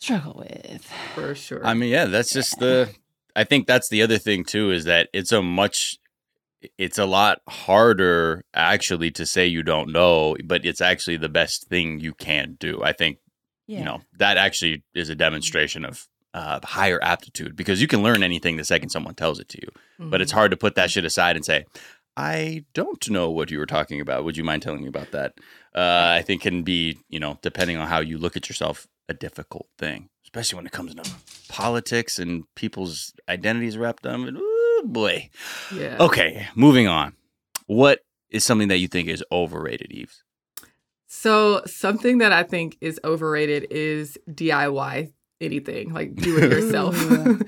struggle 0.01 0.35
with. 0.39 0.91
For 1.15 1.35
sure. 1.35 1.65
I 1.65 1.75
mean, 1.75 1.91
yeah, 1.91 2.07
that's 2.07 2.33
just 2.33 2.59
the. 2.59 2.91
I 3.37 3.45
think 3.45 3.67
that's 3.67 3.89
the 3.89 4.03
other 4.03 4.19
thing 4.19 4.45
too 4.45 4.73
is 4.73 4.85
that 4.85 5.09
it's 5.13 5.33
a 5.33 5.41
much, 5.41 5.99
it's 6.79 6.99
a 6.99 7.07
lot 7.07 7.41
harder 7.49 8.45
actually 8.55 9.11
to 9.13 9.27
say 9.27 9.47
you 9.47 9.63
don't 9.63 9.93
know, 9.93 10.37
but 10.45 10.65
it's 10.65 10.81
actually 10.81 11.17
the 11.17 11.29
best 11.29 11.69
thing 11.69 12.01
you 12.01 12.15
can 12.15 12.57
do. 12.59 12.83
I 12.83 12.93
think 12.93 13.19
Yeah. 13.67 13.79
you 13.79 13.85
know 13.85 14.01
that 14.19 14.37
actually 14.37 14.83
is 14.95 15.09
a 15.09 15.15
demonstration 15.15 15.85
of 15.85 16.09
uh, 16.35 16.61
higher 16.65 16.99
aptitude 17.03 17.55
because 17.57 17.81
you 17.83 17.87
can 17.87 18.03
learn 18.03 18.23
anything 18.23 18.57
the 18.57 18.65
second 18.65 18.89
someone 18.89 19.15
tells 19.15 19.39
it 19.39 19.49
to 19.51 19.59
you, 19.63 19.69
but 19.99 20.19
Mhm. 20.19 20.23
it's 20.23 20.33
hard 20.33 20.51
to 20.51 20.57
put 20.57 20.75
that 20.77 20.91
shit 20.91 21.05
aside 21.05 21.37
and 21.37 21.45
say. 21.45 21.65
I 22.15 22.65
don't 22.75 23.09
know 23.09 23.31
what 23.31 23.51
you 23.51 23.59
were 23.59 23.65
talking 23.65 23.99
about. 23.99 24.25
Would 24.25 24.37
you 24.37 24.45
mind 24.45 24.61
telling 24.63 24.83
me 24.83 24.89
about 24.89 25.13
that? 25.13 25.33
Uh, 25.75 26.13
I 26.19 26.23
think 26.23 26.43
can 26.43 26.63
be, 26.63 26.99
you 27.09 27.19
know, 27.19 27.39
depending 27.41 27.79
on 27.79 27.89
how 27.89 28.01
you 28.01 28.19
look 28.19 28.37
at 28.37 28.51
yourself, 28.51 28.87
a 29.09 29.15
difficult 29.15 29.67
thing, 29.79 30.11
especially 30.23 30.57
when 30.59 30.67
it 30.67 30.73
comes 30.73 30.95
to 30.95 31.05
politics 31.49 32.19
and 32.19 32.45
people's 32.55 33.15
identities 33.31 33.79
wrapped 33.79 34.05
up. 34.07 34.21
In- 34.83 34.93
boy. 34.93 35.31
yeah. 35.75 35.97
Okay, 36.01 36.47
moving 36.55 36.89
on. 36.89 37.15
What 37.67 38.01
is 38.31 38.45
something 38.45 38.69
that 38.69 38.79
you 38.79 38.89
think 38.89 39.09
is 39.09 39.23
overrated, 39.33 39.91
Yves? 39.93 40.23
So 41.07 41.63
something 41.67 42.19
that 42.19 42.33
I 42.33 42.43
think 42.43 42.77
is 42.81 42.99
overrated 43.05 43.67
is 43.71 44.17
DIY 44.31 45.13
anything, 45.41 45.93
like 45.93 46.15
do 46.15 46.39
it 46.39 46.51
yourself. 46.53 46.97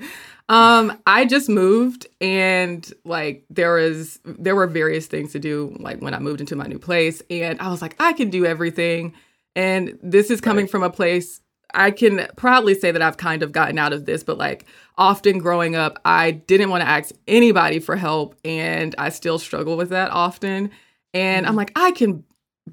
Um, 0.47 1.01
I 1.07 1.25
just 1.25 1.49
moved 1.49 2.05
and 2.21 2.87
like 3.03 3.45
there 3.49 3.73
was 3.73 4.19
there 4.25 4.55
were 4.55 4.67
various 4.67 5.07
things 5.07 5.31
to 5.31 5.39
do 5.39 5.75
like 5.79 6.03
when 6.03 6.13
I 6.13 6.19
moved 6.19 6.39
into 6.39 6.55
my 6.55 6.67
new 6.67 6.77
place 6.77 7.23
and 7.31 7.59
I 7.59 7.69
was 7.71 7.81
like 7.81 7.95
I 7.99 8.13
can 8.13 8.29
do 8.29 8.45
everything 8.45 9.15
and 9.55 9.97
this 10.03 10.29
is 10.29 10.41
coming 10.41 10.65
Right. 10.65 10.69
from 10.71 10.83
a 10.83 10.91
place 10.91 11.41
I 11.75 11.91
can 11.91 12.27
proudly 12.35 12.73
say 12.75 12.91
that 12.91 13.01
I've 13.01 13.17
kind 13.17 13.43
of 13.43 13.51
gotten 13.51 13.77
out 13.77 13.93
of 13.93 14.05
this, 14.05 14.23
but 14.23 14.37
like 14.37 14.65
often 14.97 15.39
growing 15.39 15.75
up, 15.75 15.99
I 16.05 16.31
didn't 16.31 16.69
want 16.69 16.81
to 16.81 16.87
ask 16.89 17.13
anybody 17.27 17.79
for 17.79 17.95
help, 17.95 18.35
and 18.45 18.95
I 18.97 19.09
still 19.09 19.37
struggle 19.39 19.77
with 19.77 19.89
that 19.89 20.11
often. 20.11 20.71
And 21.13 21.45
I'm 21.45 21.55
like, 21.55 21.71
I 21.75 21.91
can 21.91 22.23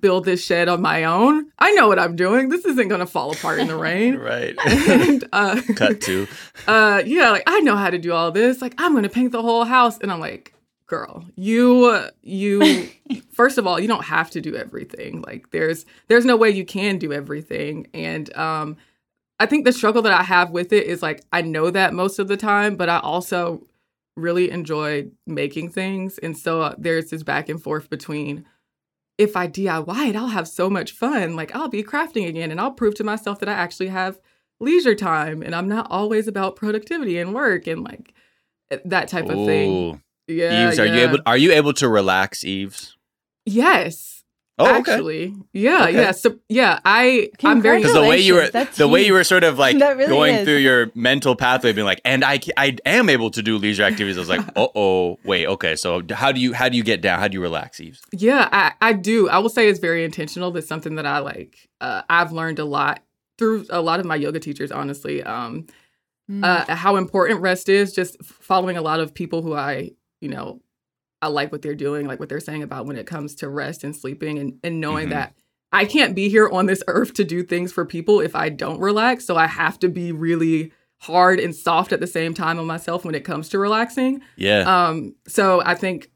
build 0.01 0.25
this 0.25 0.43
shed 0.45 0.69
on 0.69 0.81
my 0.81 1.05
own. 1.05 1.47
I 1.59 1.73
know 1.73 1.87
what 1.87 1.99
I'm 1.99 2.17
doing. 2.17 2.49
This 2.49 2.65
isn't 2.65 2.89
going 2.89 3.01
to 3.01 3.07
fall 3.07 3.33
apart 3.33 3.59
in 3.61 3.67
the 3.69 3.77
rain. 3.77 4.17
Right. 4.23 4.57
and 4.67 5.25
uh, 5.33 5.61
Cut 5.77 6.01
to. 6.03 6.27
uh, 6.67 7.03
yeah, 7.05 7.31
like 7.31 7.43
I 7.47 7.61
know 7.61 7.77
how 7.77 7.91
to 7.91 7.99
do 7.99 8.13
all 8.13 8.31
this. 8.33 8.63
Like 8.63 8.75
I'm 8.79 8.93
going 8.93 9.03
to 9.05 9.09
paint 9.11 9.33
the 9.33 9.43
whole 9.43 9.65
house, 9.65 9.99
and 9.99 10.11
I'm 10.11 10.21
like, 10.21 10.55
girl, 10.87 11.25
you 11.37 12.07
you 12.23 12.89
first 13.33 13.59
of 13.59 13.67
all, 13.67 13.79
you 13.81 13.89
don't 13.89 14.05
have 14.05 14.31
to 14.31 14.41
do 14.41 14.55
everything. 14.57 15.23
Like 15.23 15.51
there's 15.51 15.85
there's 16.09 16.25
no 16.25 16.37
way 16.37 16.51
you 16.51 16.65
can 16.65 16.99
do 16.99 17.13
everything, 17.13 17.87
and 17.93 18.35
um, 18.37 18.77
I 19.43 19.47
think 19.47 19.65
the 19.65 19.73
struggle 19.73 20.03
that 20.03 20.13
I 20.13 20.23
have 20.23 20.53
with 20.53 20.73
it 20.73 20.87
is 20.87 21.03
like 21.03 21.25
I 21.33 21.43
know 21.43 21.69
that 21.69 21.93
most 21.93 22.21
of 22.21 22.29
the 22.29 22.37
time, 22.37 22.77
but 22.77 22.89
I 22.89 23.01
also 23.01 23.67
really 24.17 24.53
enjoy 24.53 25.09
making 25.27 25.71
things, 25.71 26.19
and 26.19 26.39
so 26.39 26.63
uh, 26.63 26.75
there's 26.79 27.11
this 27.11 27.25
back 27.25 27.49
and 27.49 27.61
forth 27.61 27.91
between 27.91 28.45
if 29.19 29.37
I 29.37 29.49
DIY 29.49 30.11
it, 30.11 30.15
I'll 30.15 30.29
have 30.29 30.47
so 30.47 30.71
much 30.71 30.93
fun. 30.93 31.35
Like 31.35 31.57
I'll 31.57 31.69
be 31.69 31.83
crafting 31.83 32.29
again, 32.29 32.53
and 32.53 32.61
I'll 32.61 32.71
prove 32.71 32.95
to 32.95 33.05
myself 33.05 33.41
that 33.41 33.49
I 33.49 33.55
actually 33.55 33.89
have 33.89 34.21
leisure 34.61 34.95
time, 34.95 35.43
and 35.43 35.57
I'm 35.57 35.67
not 35.67 35.89
always 35.91 36.29
about 36.29 36.55
productivity 36.55 37.19
and 37.19 37.35
work 37.35 37.67
and 37.67 37.83
like 37.83 38.15
eh, 38.71 38.79
that 38.85 39.09
type 39.09 39.29
of 39.29 39.45
thing. 39.45 40.01
Yeah, 40.29 40.69
Yves, 40.69 40.79
are 40.79 40.87
you 40.87 41.01
able 41.01 41.19
are 41.27 41.37
you 41.37 41.51
able 41.51 41.73
to 41.73 41.89
relax, 41.89 42.45
Yves? 42.45 42.97
Yes. 43.45 44.12
Oh, 44.63 44.79
okay. 44.79 44.93
actually, 44.93 45.35
yeah, 45.53 45.85
Okay. 45.85 45.93
yeah. 45.95 46.11
So 46.13 46.39
yeah, 46.49 46.81
I 46.85 47.31
I'm 47.45 47.61
very 47.63 47.79
Because 47.79 47.95
the 47.95 48.01
way 48.03 48.19
you 48.19 48.35
were, 48.35 48.49
that's 48.49 48.77
the 48.79 48.89
way 48.89 49.05
you 49.07 49.13
were 49.13 49.25
sort 49.25 49.45
of 49.45 49.59
like 49.59 49.77
really 49.81 50.07
going 50.07 50.35
is. 50.37 50.45
through 50.45 50.57
your 50.59 50.91
mental 50.95 51.37
pathway, 51.37 51.73
being 51.73 51.85
like, 51.87 52.01
and 52.05 52.25
I, 52.25 52.41
I 52.57 52.77
am 52.87 53.09
able 53.09 53.31
to 53.33 53.43
do 53.43 53.59
leisure 53.59 53.83
activities. 53.83 54.17
I 54.17 54.21
was 54.21 54.29
like, 54.29 54.41
oh, 54.57 54.71
oh, 54.75 55.19
wait, 55.25 55.47
okay. 55.47 55.77
So 55.77 56.03
how 56.11 56.33
do 56.33 56.41
you, 56.41 56.53
how 56.53 56.69
do 56.69 56.77
you 56.77 56.83
get 56.83 57.01
down? 57.03 57.19
How 57.21 57.29
do 57.29 57.35
you 57.35 57.41
relax, 57.43 57.79
Yves? 57.81 58.01
Yeah, 58.13 58.49
I, 58.53 58.73
I 58.81 58.93
do. 58.93 59.29
I 59.29 59.39
will 59.39 59.49
say 59.51 59.69
it's 59.69 59.81
very 59.81 60.05
intentional. 60.05 60.51
That's 60.51 60.67
something 60.69 60.95
that 60.97 61.07
I 61.07 61.19
like. 61.19 61.69
Uh, 61.81 62.03
I've 62.09 62.33
learned 62.33 62.59
a 62.59 62.65
lot 62.65 63.03
through 63.39 63.67
a 63.71 63.81
lot 63.81 63.99
of 64.01 64.07
my 64.07 64.17
yoga 64.17 64.41
teachers, 64.41 64.71
honestly. 64.73 65.23
Um, 65.23 65.67
Mm. 66.31 66.45
uh, 66.45 66.75
how 66.77 66.95
important 66.97 67.41
rest 67.41 67.69
is. 67.69 67.93
Just 67.93 68.17
following 68.25 68.77
a 68.77 68.81
lot 68.81 69.01
of 69.01 69.13
people 69.13 69.43
who 69.43 69.55
I, 69.55 69.91
you 70.21 70.29
know, 70.29 70.61
I 71.23 71.29
like 71.29 71.51
what 71.53 71.63
they're 71.63 71.75
doing, 71.75 72.07
like 72.07 72.21
what 72.21 72.29
they're 72.29 72.41
saying 72.41 72.63
about 72.63 72.85
when 72.85 72.97
it 72.97 73.07
comes 73.07 73.35
to 73.37 73.49
rest 73.49 73.85
and 73.85 73.95
sleeping, 73.97 74.39
and 74.39 74.59
and 74.63 74.81
knowing 74.81 75.07
Mhm. 75.07 75.11
that 75.11 75.35
I 75.73 75.87
can't 75.87 76.15
be 76.15 76.29
here 76.29 76.49
on 76.51 76.67
this 76.67 76.83
earth 76.89 77.15
to 77.15 77.25
do 77.25 77.43
things 77.43 77.73
for 77.73 77.87
people 77.87 78.21
if 78.21 78.35
I 78.37 78.49
don't 78.51 78.81
relax. 78.81 79.25
So 79.25 79.37
I 79.37 79.47
have 79.47 79.79
to 79.79 79.89
be 79.89 80.13
really 80.13 80.73
hard 80.99 81.41
and 81.41 81.55
soft 81.57 81.93
at 81.93 82.01
the 82.01 82.07
same 82.07 82.35
time 82.35 82.59
on 82.59 82.67
myself 82.67 83.05
when 83.05 83.15
it 83.15 83.25
comes 83.25 83.49
to 83.49 83.59
relaxing. 83.59 84.21
Yeah. 84.37 84.61
Um, 84.89 85.15
so 85.27 85.63
I 85.65 85.75
think 85.75 86.11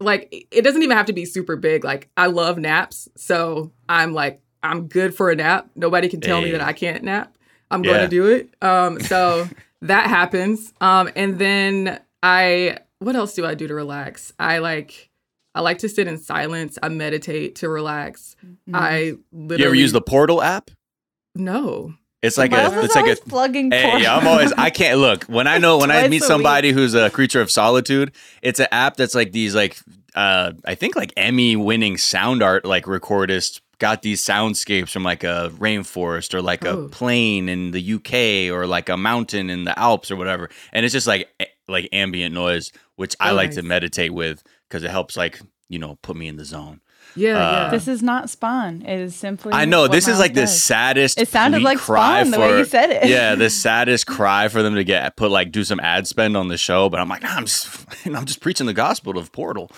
like 0.00 0.46
it 0.50 0.62
doesn't 0.62 0.82
even 0.82 0.96
have 0.96 1.06
to 1.06 1.12
be 1.12 1.24
super 1.24 1.56
big. 1.56 1.84
Like 1.84 2.08
I 2.16 2.26
love 2.26 2.58
naps, 2.58 3.08
so 3.16 3.72
I'm 3.88 4.14
like 4.14 4.40
I'm 4.62 4.88
good 4.88 5.14
for 5.14 5.30
a 5.30 5.36
nap. 5.36 5.68
Nobody 5.76 6.08
can 6.08 6.20
tell 6.20 6.40
me 6.40 6.50
that 6.52 6.60
I 6.60 6.72
can't 6.72 7.04
nap. 7.04 7.36
I'm 7.70 7.82
gonna 7.82 8.08
do 8.08 8.26
it. 8.26 8.48
Um, 8.62 8.98
so 9.00 9.48
that 9.82 10.06
happens. 10.08 10.72
Um, 10.80 11.10
and 11.14 11.38
then 11.38 12.00
I 12.22 12.78
what 13.00 13.16
else 13.16 13.34
do 13.34 13.44
I 13.46 13.54
do 13.54 13.66
to 13.68 13.74
relax? 13.74 14.32
I 14.38 14.58
like 14.58 15.10
I 15.54 15.60
like 15.60 15.78
to 15.78 15.88
sit 15.88 16.06
in 16.06 16.18
silence. 16.18 16.78
I 16.82 16.88
meditate 16.88 17.56
to 17.56 17.68
relax. 17.68 18.36
Mm. 18.44 18.54
I 18.74 19.12
literally 19.32 19.62
you 19.62 19.66
ever 19.66 19.74
use 19.74 19.92
the 19.92 20.00
Portal 20.02 20.42
app? 20.42 20.70
no. 21.34 21.94
It's 22.20 22.36
like 22.36 22.50
Miles 22.50 22.72
a 22.74 22.80
it's 22.82 22.96
like 22.96 23.16
a 23.16 23.20
plugging 23.28 23.70
Hey, 23.70 23.88
porn. 23.88 24.04
I'm 24.04 24.26
always 24.26 24.50
I 24.54 24.70
can't 24.70 24.98
look 24.98 25.22
when 25.26 25.46
I 25.46 25.58
know 25.58 25.78
when 25.78 25.92
I 25.92 26.08
meet 26.08 26.22
a 26.22 26.24
somebody 26.24 26.72
who's 26.72 26.92
a 26.94 27.10
creature 27.10 27.40
of 27.40 27.48
solitude. 27.48 28.10
It's 28.42 28.58
an 28.58 28.66
app 28.72 28.96
that's 28.96 29.14
like 29.14 29.30
these 29.30 29.54
like 29.54 29.78
uh 30.16 30.50
I 30.64 30.74
think 30.74 30.96
like 30.96 31.12
Emmy 31.16 31.54
winning 31.54 31.96
sound 31.96 32.42
art 32.42 32.64
like 32.64 32.86
recordists 32.86 33.60
got 33.78 34.02
these 34.02 34.20
soundscapes 34.20 34.88
from 34.90 35.04
like 35.04 35.22
a 35.22 35.52
rainforest 35.58 36.34
or 36.34 36.42
like 36.42 36.64
a 36.64 36.70
Oh. 36.70 36.88
plain 36.88 37.48
in 37.48 37.70
the 37.70 37.94
UK 37.94 38.52
or 38.52 38.66
like 38.66 38.88
a 38.88 38.96
mountain 38.96 39.48
in 39.48 39.62
the 39.62 39.78
Alps 39.78 40.10
or 40.10 40.16
whatever, 40.16 40.50
and 40.72 40.84
it's 40.84 40.92
just 40.92 41.06
like 41.06 41.28
a- 41.40 41.46
like 41.68 41.88
ambient 41.92 42.34
noise, 42.34 42.72
which 42.96 43.14
I 43.20 43.30
Oh, 43.30 43.34
like 43.34 43.50
to 43.52 43.62
meditate 43.62 44.12
with 44.14 44.42
because 44.68 44.82
it 44.84 44.90
helps 44.90 45.16
like 45.16 45.40
you 45.68 45.78
know 45.78 45.98
put 46.02 46.16
me 46.16 46.28
in 46.28 46.36
the 46.36 46.44
zone. 46.44 46.80
Yeah, 47.16 47.36
Uh, 47.38 47.52
yeah. 47.52 47.70
This 47.70 47.88
is 47.88 48.02
not 48.02 48.28
Spawn. 48.28 48.82
It 48.82 49.00
is 49.00 49.16
simply. 49.16 49.52
I 49.54 49.64
know 49.64 49.82
what 49.82 49.92
this 49.92 50.04
is 50.04 50.08
Miles 50.08 50.20
like 50.20 50.34
the 50.34 50.46
saddest. 50.46 51.18
It 51.18 51.28
sounded 51.28 51.62
like 51.62 51.78
cry 51.78 52.20
Spawn 52.22 52.30
the 52.32 52.38
way 52.38 52.58
you 52.58 52.64
said 52.64 52.90
it. 52.90 53.08
Yeah, 53.08 53.34
the 53.34 53.48
saddest 53.64 54.06
cry 54.06 54.48
for 54.48 54.62
them 54.62 54.74
to 54.74 54.84
get 54.84 55.16
put 55.16 55.30
like 55.30 55.50
do 55.50 55.64
some 55.64 55.80
ad 55.80 56.06
spend 56.06 56.36
on 56.36 56.48
the 56.48 56.58
show. 56.58 56.88
But 56.90 57.00
I'm 57.00 57.08
like, 57.08 57.22
nah, 57.22 57.30
I'm 57.34 57.46
just 57.46 57.86
I'm 58.06 58.24
just 58.26 58.40
preaching 58.40 58.66
the 58.66 58.74
gospel 58.74 59.16
of 59.18 59.32
Portal. 59.32 59.70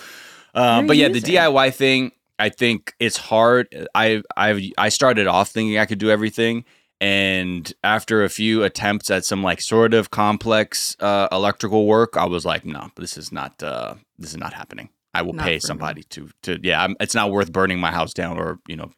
Um, 0.55 0.87
but 0.87 0.95
a 0.95 0.97
yeah, 0.97 1.09
the. 1.09 1.21
DIY 1.21 1.73
thing, 1.75 2.11
I 2.39 2.49
think 2.49 2.95
it's 2.99 3.17
hard. 3.17 3.69
I 3.95 4.23
I 4.37 4.73
I 4.77 4.89
started 4.89 5.27
off 5.29 5.51
thinking 5.51 5.79
I 5.79 5.87
could 5.87 5.99
do 5.99 6.11
everything. 6.11 6.65
And 7.01 7.73
after 7.83 8.23
a 8.25 8.29
few 8.29 8.63
attempts 8.63 9.11
at 9.11 9.25
some 9.25 9.43
like 9.43 9.61
sort 9.63 9.95
of 9.95 10.11
complex 10.11 10.97
uh, 11.01 11.29
electrical 11.33 11.87
work, 11.87 12.17
I 12.17 12.27
was 12.27 12.45
like, 12.45 12.65
no, 12.67 12.91
this 12.97 13.17
is 13.17 13.33
not 13.33 13.63
uh, 13.63 13.95
this 14.19 14.31
is 14.31 14.37
not 14.37 14.53
happening. 14.53 14.91
I 15.15 15.23
will 15.23 15.33
Not 15.33 15.45
pay 15.47 15.59
for 15.59 15.65
me. 15.65 15.69
somebody 15.69 16.03
to 16.05 16.29
to 16.43 16.59
yeah. 16.63 16.85
I'm, 16.85 16.97
it's 17.01 17.15
not 17.15 17.31
worth 17.31 17.53
burning 17.53 17.81
my 17.81 17.91
house 17.91 18.13
down 18.13 18.39
or 18.39 18.61
you 18.69 18.77
know 18.77 18.91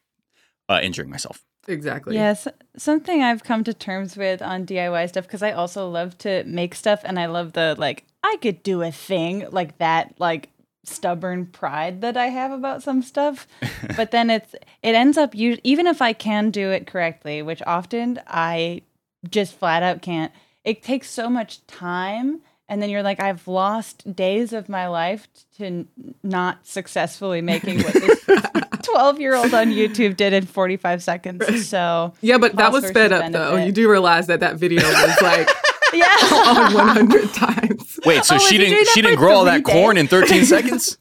uh, 0.69 0.79
injuring 0.83 1.09
myself. 1.09 1.43
exactly. 1.67 2.15
Yes, 2.15 2.47
something 2.77 3.23
I've 3.23 3.43
come 3.43 3.63
to 3.63 3.73
terms 3.73 4.17
with 4.17 4.41
on 4.41 4.65
DIY 4.65 5.09
stuff 5.09 5.25
because 5.25 5.41
I 5.41 5.51
also 5.53 5.89
love 5.89 6.17
to 6.19 6.43
make 6.45 6.75
stuff 6.75 7.01
and 7.05 7.17
I 7.17 7.27
love 7.27 7.53
the 7.53 7.75
like 7.77 8.03
I 8.21 8.37
could 8.41 8.63
do 8.63 8.81
a 8.81 8.91
thing 8.91 9.47
like 9.51 9.77
that 9.79 10.13
like 10.19 10.49
stubborn 10.83 11.45
pride 11.45 12.01
that 12.01 12.17
I 12.17 12.27
have 12.27 12.51
about 12.51 12.83
some 12.83 13.01
stuff. 13.01 13.47
but 13.97 14.11
then 14.11 14.29
it's 14.29 14.53
it 14.81 14.95
ends 14.95 15.17
up 15.17 15.35
you 15.35 15.57
even 15.63 15.87
if 15.87 16.01
I 16.01 16.13
can 16.13 16.51
do 16.51 16.71
it 16.71 16.87
correctly, 16.87 17.41
which 17.41 17.61
often 17.65 18.19
I 18.27 18.81
just 19.29 19.57
flat 19.57 19.83
out 19.83 20.01
can't. 20.01 20.31
It 20.63 20.81
takes 20.81 21.09
so 21.09 21.29
much 21.29 21.65
time 21.67 22.41
and 22.69 22.81
then 22.81 22.89
you're 22.89 23.03
like 23.03 23.19
I've 23.19 23.47
lost 23.47 24.15
days 24.15 24.53
of 24.53 24.69
my 24.69 24.87
life 24.87 25.27
to 25.57 25.65
n- 25.65 25.87
not 26.23 26.65
successfully 26.65 27.41
making 27.41 27.81
what 27.81 27.93
this 27.93 28.25
12 28.83 29.19
year 29.19 29.35
old 29.35 29.53
on 29.53 29.67
YouTube 29.67 30.15
did 30.17 30.33
in 30.33 30.45
45 30.45 31.03
seconds. 31.03 31.67
So 31.67 32.13
Yeah, 32.21 32.37
but 32.37 32.55
that 32.55 32.71
was 32.71 32.85
sped 32.85 33.11
up 33.13 33.31
though. 33.31 33.55
You 33.57 33.71
do 33.71 33.89
realize 33.89 34.27
that 34.27 34.39
that 34.41 34.57
video 34.57 34.83
was 34.83 35.21
like 35.21 35.49
yeah. 35.93 36.07
on 36.47 36.73
100 36.73 37.33
times. 37.33 37.99
Wait, 38.05 38.23
so 38.25 38.35
Oh, 38.35 38.37
she 38.37 38.43
was 38.43 38.49
he 38.49 38.57
doing 38.57 38.69
didn't 38.71 38.87
she 38.89 39.01
didn't 39.01 39.17
grow 39.17 39.33
all 39.33 39.43
three 39.43 39.51
that 39.57 39.63
corn 39.63 39.97
in 39.97 40.07
13 40.07 40.45
seconds? 40.45 40.97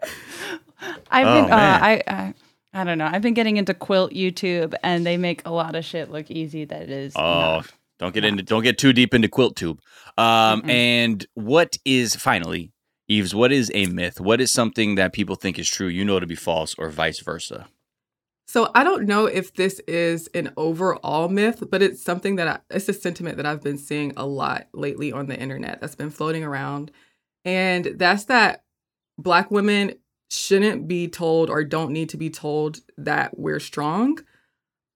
I've 1.10 1.26
Oh, 1.26 1.42
been, 1.42 1.52
uh. 1.52 1.78
I, 1.82 2.02
I, 2.06 2.34
I 2.72 2.84
don't 2.84 2.98
know. 2.98 3.08
I've 3.10 3.22
been 3.22 3.34
getting 3.34 3.56
into 3.56 3.74
quilt 3.74 4.12
YouTube, 4.12 4.74
and 4.82 5.04
they 5.04 5.16
make 5.16 5.42
a 5.44 5.50
lot 5.50 5.74
of 5.74 5.84
shit 5.84 6.10
look 6.10 6.30
easy 6.30 6.64
that 6.64 6.82
it 6.82 6.90
is. 6.90 7.12
Oh, 7.16 7.20
not. 7.22 7.72
don't 7.98 8.14
get 8.14 8.24
into 8.24 8.42
don't 8.42 8.62
get 8.62 8.78
too 8.78 8.92
deep 8.92 9.12
into 9.12 9.28
quilt 9.28 9.56
tube. 9.56 9.80
Um, 10.16 10.62
Mm-mm. 10.62 10.70
and 10.70 11.26
what 11.34 11.76
is 11.84 12.14
finally, 12.16 12.72
Yves? 13.08 13.34
What 13.34 13.50
is 13.52 13.70
a 13.74 13.86
myth? 13.86 14.20
What 14.20 14.40
is 14.40 14.52
something 14.52 14.94
that 14.94 15.12
people 15.12 15.34
think 15.36 15.58
is 15.58 15.68
true, 15.68 15.88
you 15.88 16.04
know 16.04 16.20
to 16.20 16.26
be 16.26 16.36
false, 16.36 16.74
or 16.78 16.90
vice 16.90 17.20
versa? 17.20 17.66
So 18.50 18.68
I 18.74 18.82
don't 18.82 19.06
know 19.06 19.26
if 19.26 19.54
this 19.54 19.78
is 19.86 20.28
an 20.34 20.52
overall 20.56 21.28
myth, 21.28 21.62
but 21.70 21.82
it's 21.82 22.02
something 22.02 22.34
that 22.34 22.48
I, 22.48 22.58
it's 22.74 22.88
a 22.88 22.92
sentiment 22.92 23.36
that 23.36 23.46
I've 23.46 23.62
been 23.62 23.78
seeing 23.78 24.12
a 24.16 24.26
lot 24.26 24.66
lately 24.74 25.12
on 25.12 25.28
the 25.28 25.38
internet 25.38 25.80
that's 25.80 25.94
been 25.94 26.10
floating 26.10 26.42
around. 26.42 26.90
And 27.44 27.92
that's 27.94 28.24
that 28.24 28.64
black 29.16 29.52
women 29.52 29.94
shouldn't 30.32 30.88
be 30.88 31.06
told 31.06 31.48
or 31.48 31.62
don't 31.62 31.92
need 31.92 32.08
to 32.08 32.16
be 32.16 32.28
told 32.28 32.80
that 32.98 33.38
we're 33.38 33.60
strong. 33.60 34.18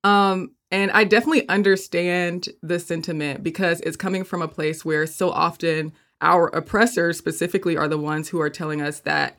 Um 0.02 0.56
and 0.72 0.90
I 0.90 1.04
definitely 1.04 1.48
understand 1.48 2.48
the 2.60 2.80
sentiment 2.80 3.44
because 3.44 3.80
it's 3.82 3.96
coming 3.96 4.24
from 4.24 4.42
a 4.42 4.48
place 4.48 4.84
where 4.84 5.06
so 5.06 5.30
often 5.30 5.92
our 6.20 6.48
oppressors 6.48 7.18
specifically 7.18 7.76
are 7.76 7.86
the 7.86 7.98
ones 7.98 8.30
who 8.30 8.40
are 8.40 8.50
telling 8.50 8.82
us 8.82 8.98
that 9.00 9.38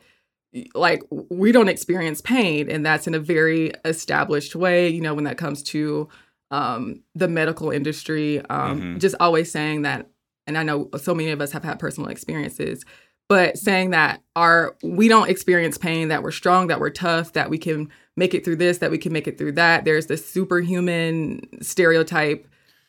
like 0.74 1.02
we 1.30 1.52
don't 1.52 1.68
experience 1.68 2.20
pain 2.20 2.70
and 2.70 2.84
that's 2.84 3.06
in 3.06 3.14
a 3.14 3.18
very 3.18 3.72
established 3.84 4.54
way 4.56 4.88
you 4.88 5.00
know 5.00 5.14
when 5.14 5.24
that 5.24 5.36
comes 5.38 5.62
to 5.62 6.08
um 6.50 7.02
the 7.14 7.28
medical 7.28 7.70
industry 7.70 8.40
um 8.50 8.80
Mhm. 8.80 8.98
just 9.00 9.14
always 9.20 9.50
saying 9.50 9.82
that 9.82 10.08
and 10.46 10.56
i 10.56 10.62
know 10.62 10.88
so 10.96 11.14
many 11.14 11.30
of 11.30 11.40
us 11.40 11.52
have 11.52 11.64
had 11.64 11.78
personal 11.78 12.08
experiences 12.08 12.84
but 13.28 13.58
saying 13.58 13.90
that 13.90 14.22
our 14.36 14.76
we 14.82 15.08
don't 15.08 15.28
experience 15.28 15.76
pain 15.76 16.08
that 16.08 16.22
we're 16.22 16.30
strong 16.30 16.68
that 16.68 16.78
we're 16.80 16.90
tough 16.90 17.32
that 17.32 17.50
we 17.50 17.58
can 17.58 17.88
make 18.16 18.32
it 18.34 18.44
through 18.44 18.56
this 18.56 18.78
that 18.78 18.90
we 18.90 18.98
can 18.98 19.12
make 19.12 19.26
it 19.26 19.36
through 19.38 19.52
that 19.52 19.84
there's 19.84 20.06
this 20.06 20.24
superhuman 20.70 21.40
stereotype 21.62 22.46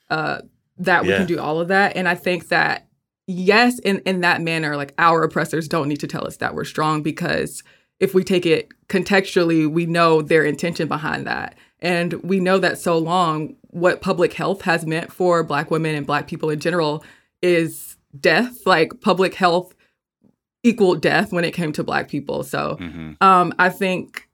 uh 0.10 0.40
that 0.78 1.04
we 1.04 1.10
Yeah. 1.10 1.18
can 1.18 1.26
do 1.28 1.40
all 1.40 1.60
of 1.60 1.68
that 1.70 1.96
and 1.96 2.08
i 2.08 2.16
think 2.16 2.50
that 2.50 2.88
yes 3.28 3.78
in 3.80 4.00
in 4.00 4.22
that 4.22 4.42
manner 4.42 4.76
like 4.78 4.94
our 4.98 5.24
oppressors 5.24 5.68
don't 5.68 5.90
need 5.90 6.00
to 6.00 6.08
tell 6.08 6.26
us 6.26 6.38
that 6.38 6.56
we're 6.56 6.64
strong 6.64 7.04
because 7.04 7.62
if 8.00 8.14
we 8.14 8.24
take 8.24 8.46
it 8.46 8.70
contextually 8.88 9.70
we 9.70 9.86
know 9.86 10.22
their 10.22 10.44
intention 10.44 10.88
behind 10.88 11.28
that. 11.28 11.56
And 11.80 12.14
we 12.24 12.40
know 12.40 12.58
that 12.58 12.80
so 12.80 12.98
long 12.98 13.56
what 13.70 14.02
public 14.02 14.34
health 14.34 14.62
has 14.64 14.86
meant 14.86 15.12
for 15.12 15.44
black 15.44 15.70
women 15.70 15.94
and 15.96 16.08
black 16.08 16.28
people 16.28 16.50
in 16.50 16.60
general 16.60 17.04
is 17.42 17.98
death 18.20 18.66
like 18.66 19.02
public 19.02 19.36
health 19.36 19.76
equaled 20.64 21.02
death 21.02 21.32
when 21.32 21.46
it 21.46 21.54
came 21.54 21.72
to 21.74 21.84
black 21.84 22.08
people. 22.10 22.44
So 22.44 22.78
hmm 22.80 23.12
um, 23.22 23.54
I 23.60 23.70
think, 23.70 24.28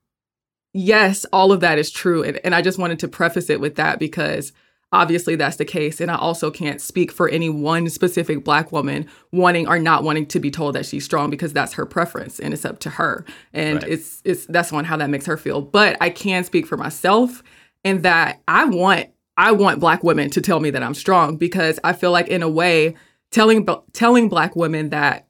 yes, 0.73 1.25
all 1.33 1.51
of 1.51 1.61
that 1.61 1.77
is 1.77 1.91
true. 1.91 2.23
And, 2.23 2.39
and 2.43 2.55
I 2.55 2.61
just 2.61 2.77
wanted 2.77 2.99
to 2.99 3.07
preface 3.07 3.49
it 3.49 3.59
with 3.59 3.75
that 3.75 3.99
because 3.99 4.53
obviously 4.93 5.35
that's 5.35 5.57
the 5.57 5.65
case. 5.65 5.99
And 5.99 6.09
I 6.09 6.15
also 6.15 6.51
can't 6.51 6.79
speak 6.79 7.11
for 7.11 7.27
any 7.27 7.49
one 7.49 7.89
specific 7.89 8.43
Black 8.45 8.71
woman 8.71 9.07
wanting 9.31 9.67
or 9.67 9.79
not 9.79 10.03
wanting 10.03 10.27
to 10.27 10.39
be 10.39 10.51
told 10.51 10.75
that 10.75 10.85
she's 10.85 11.03
strong 11.03 11.29
because 11.29 11.51
that's 11.51 11.73
her 11.73 11.85
preference 11.85 12.39
and 12.39 12.53
it's 12.53 12.63
up 12.63 12.79
to 12.79 12.91
her. 12.91 13.25
And 13.51 13.81
Right. 13.81 13.91
it's, 13.91 14.21
it's, 14.23 14.45
that's 14.45 14.71
on 14.71 14.85
how 14.85 14.95
that 14.97 15.09
makes 15.09 15.25
her 15.25 15.35
feel. 15.35 15.61
But 15.61 15.97
I 15.99 16.11
can 16.11 16.43
speak 16.43 16.67
for 16.67 16.77
myself 16.77 17.43
and 17.83 18.03
that 18.03 18.41
I 18.47 18.65
want, 18.65 19.09
I 19.35 19.51
want 19.51 19.79
Black 19.79 20.03
women 20.03 20.29
to 20.29 20.41
tell 20.41 20.59
me 20.59 20.69
that 20.69 20.83
I'm 20.83 20.93
strong 20.93 21.37
because 21.37 21.79
I 21.83 21.93
feel 21.93 22.11
like 22.11 22.27
in 22.27 22.43
a 22.43 22.49
way, 22.49 22.95
telling, 23.31 23.67
telling 23.93 24.29
Black 24.29 24.55
women 24.55 24.91
that 24.91 25.27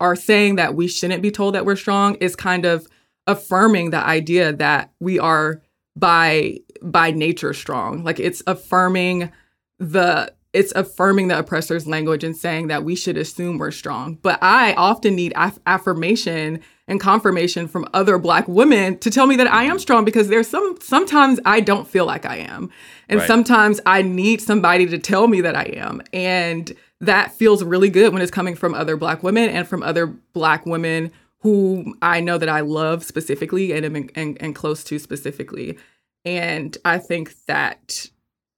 are 0.00 0.16
saying 0.16 0.56
that 0.56 0.74
we 0.74 0.86
shouldn't 0.86 1.22
be 1.22 1.30
told 1.30 1.54
that 1.54 1.64
we're 1.64 1.76
strong 1.76 2.14
is 2.16 2.36
kind 2.36 2.66
of 2.66 2.86
affirming 3.26 3.88
the 3.90 4.04
idea 4.04 4.52
that 4.52 4.92
we 5.00 5.18
are 5.18 5.62
by 5.96 6.58
by 6.84 7.10
nature 7.10 7.52
strong 7.54 8.04
like 8.04 8.20
it's 8.20 8.42
affirming 8.46 9.30
the 9.78 10.32
it's 10.52 10.72
affirming 10.76 11.26
the 11.28 11.38
oppressor's 11.38 11.86
language 11.86 12.22
and 12.22 12.36
saying 12.36 12.68
that 12.68 12.84
we 12.84 12.94
should 12.94 13.16
assume 13.16 13.58
we're 13.58 13.70
strong 13.70 14.14
but 14.22 14.38
i 14.42 14.72
often 14.74 15.16
need 15.16 15.32
aff- 15.34 15.58
affirmation 15.66 16.60
and 16.86 17.00
confirmation 17.00 17.66
from 17.66 17.88
other 17.94 18.18
black 18.18 18.46
women 18.46 18.98
to 18.98 19.10
tell 19.10 19.26
me 19.26 19.34
that 19.36 19.50
i 19.52 19.64
am 19.64 19.78
strong 19.78 20.04
because 20.04 20.28
there's 20.28 20.46
some 20.48 20.76
sometimes 20.80 21.40
i 21.44 21.58
don't 21.58 21.88
feel 21.88 22.04
like 22.04 22.26
i 22.26 22.36
am 22.36 22.70
and 23.08 23.20
Right. 23.20 23.26
sometimes 23.26 23.80
i 23.86 24.02
need 24.02 24.40
somebody 24.42 24.86
to 24.86 24.98
tell 24.98 25.26
me 25.26 25.40
that 25.40 25.56
i 25.56 25.64
am 25.64 26.02
and 26.12 26.72
that 27.00 27.32
feels 27.32 27.64
really 27.64 27.90
good 27.90 28.12
when 28.12 28.22
it's 28.22 28.30
coming 28.30 28.54
from 28.54 28.74
other 28.74 28.96
black 28.96 29.22
women 29.22 29.48
and 29.48 29.66
from 29.66 29.82
other 29.82 30.06
black 30.06 30.66
women 30.66 31.10
who 31.40 31.94
I 32.00 32.20
know 32.20 32.38
that 32.38 32.48
I 32.48 32.60
love 32.60 33.04
specifically 33.04 33.72
and 33.72 33.84
am 33.84 34.08
and, 34.14 34.38
and 34.40 34.54
close 34.54 34.82
to 34.84 34.98
specifically. 34.98 35.76
And 36.24 36.76
I 36.84 36.98
think 36.98 37.34
that 37.46 38.06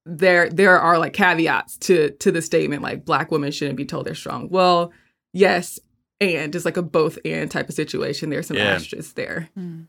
there 0.04 0.48
there 0.48 0.78
are 0.78 0.98
like 0.98 1.12
caveats 1.12 1.76
to 1.78 2.10
to 2.10 2.30
the 2.30 2.40
statement 2.42 2.82
like 2.82 3.04
black 3.04 3.30
women 3.32 3.50
shouldn't 3.50 3.76
be 3.76 3.84
told 3.84 4.06
they're 4.06 4.14
strong. 4.14 4.48
Well, 4.48 4.92
yes, 5.32 5.80
and 6.20 6.54
it's 6.54 6.64
like 6.64 6.76
a 6.76 6.82
both 6.82 7.18
and 7.24 7.50
type 7.50 7.68
of 7.68 7.74
situation. 7.74 8.30
There's 8.30 8.46
some 8.46 8.56
Yeah. 8.56 8.74
asterisks 8.74 9.12
there. 9.14 9.48
Hmm. 9.54 9.82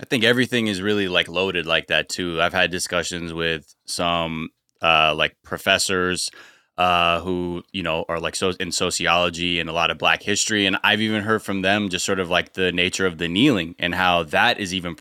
I 0.00 0.04
think 0.04 0.24
everything 0.24 0.66
is 0.66 0.82
really 0.82 1.08
like 1.08 1.28
loaded 1.28 1.66
like 1.66 1.86
that 1.86 2.08
too. 2.08 2.42
I've 2.42 2.52
had 2.52 2.70
discussions 2.70 3.32
with 3.32 3.74
some 3.86 4.50
uh, 4.82 5.14
like 5.16 5.36
professors 5.44 6.30
uh, 6.76 7.20
who 7.20 7.62
you 7.72 7.82
know 7.84 8.04
are 8.08 8.18
like 8.20 8.34
so 8.36 8.50
in 8.60 8.72
sociology 8.72 9.60
and 9.60 9.70
a 9.70 9.72
lot 9.72 9.90
of 9.90 9.96
Black 9.98 10.22
history, 10.22 10.66
and 10.66 10.76
I've 10.82 11.00
even 11.00 11.22
heard 11.22 11.42
from 11.42 11.62
them 11.62 11.88
just 11.88 12.04
sort 12.04 12.18
of 12.20 12.28
like 12.28 12.52
the 12.54 12.72
nature 12.72 13.06
of 13.06 13.16
the 13.18 13.28
kneeling 13.28 13.76
and 13.78 13.94
how 13.94 14.24
that 14.24 14.58
is 14.58 14.74
even 14.74 14.96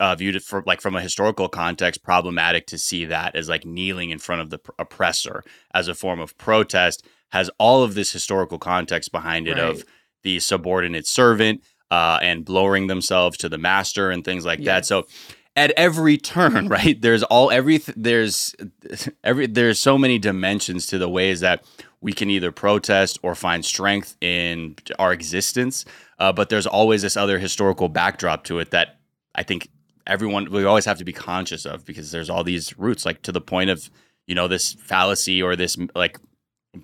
uh, 0.00 0.14
viewed 0.14 0.42
for 0.42 0.62
like 0.66 0.80
from 0.80 0.96
a 0.96 1.00
historical 1.00 1.48
context 1.48 2.02
problematic 2.02 2.66
to 2.66 2.78
see 2.78 3.04
that 3.04 3.34
as 3.34 3.48
like 3.48 3.64
kneeling 3.64 4.10
in 4.10 4.18
front 4.18 4.40
of 4.40 4.50
the 4.50 4.58
pr- 4.58 4.72
oppressor 4.78 5.42
as 5.74 5.88
a 5.88 5.94
form 5.94 6.20
of 6.20 6.36
protest 6.38 7.06
has 7.30 7.50
all 7.58 7.82
of 7.82 7.94
this 7.94 8.12
historical 8.12 8.58
context 8.58 9.12
behind 9.12 9.48
it 9.48 9.58
of 9.58 9.84
the 10.22 10.38
subordinate 10.40 11.06
servant 11.06 11.62
uh, 11.90 12.18
and 12.22 12.48
lowering 12.48 12.86
themselves 12.86 13.36
to 13.38 13.48
the 13.48 13.58
master 13.58 14.10
and 14.10 14.24
things 14.24 14.44
like 14.44 14.62
that. 14.64 14.86
So 14.86 15.06
at 15.54 15.72
every 15.76 16.18
turn, 16.18 16.68
right? 16.76 17.00
There's 17.00 17.22
all 17.24 17.50
every 17.50 17.78
there's 17.96 18.54
every 19.24 19.46
there's 19.46 19.78
so 19.78 19.98
many 19.98 20.18
dimensions 20.18 20.86
to 20.88 20.98
the 20.98 21.08
ways 21.08 21.40
that 21.40 21.64
we 22.00 22.12
can 22.12 22.30
either 22.30 22.52
protest 22.52 23.18
or 23.22 23.34
find 23.34 23.64
strength 23.64 24.16
in 24.20 24.76
our 24.98 25.12
existence. 25.12 25.84
Uh, 26.18 26.32
but 26.32 26.48
there's 26.48 26.66
always 26.66 27.02
this 27.02 27.16
other 27.16 27.38
historical 27.38 27.88
backdrop 27.88 28.44
to 28.44 28.58
it 28.58 28.70
that 28.70 28.98
I 29.34 29.42
think 29.42 29.68
everyone 30.06 30.50
we 30.50 30.64
always 30.64 30.84
have 30.84 30.98
to 30.98 31.04
be 31.04 31.12
conscious 31.12 31.64
of 31.64 31.84
because 31.84 32.10
there's 32.10 32.30
all 32.30 32.44
these 32.44 32.78
roots, 32.78 33.04
like 33.04 33.22
to 33.22 33.32
the 33.32 33.40
point 33.40 33.70
of 33.70 33.90
you 34.26 34.34
know 34.34 34.48
this 34.48 34.72
fallacy 34.74 35.42
or 35.42 35.56
this 35.56 35.76
like 35.94 36.18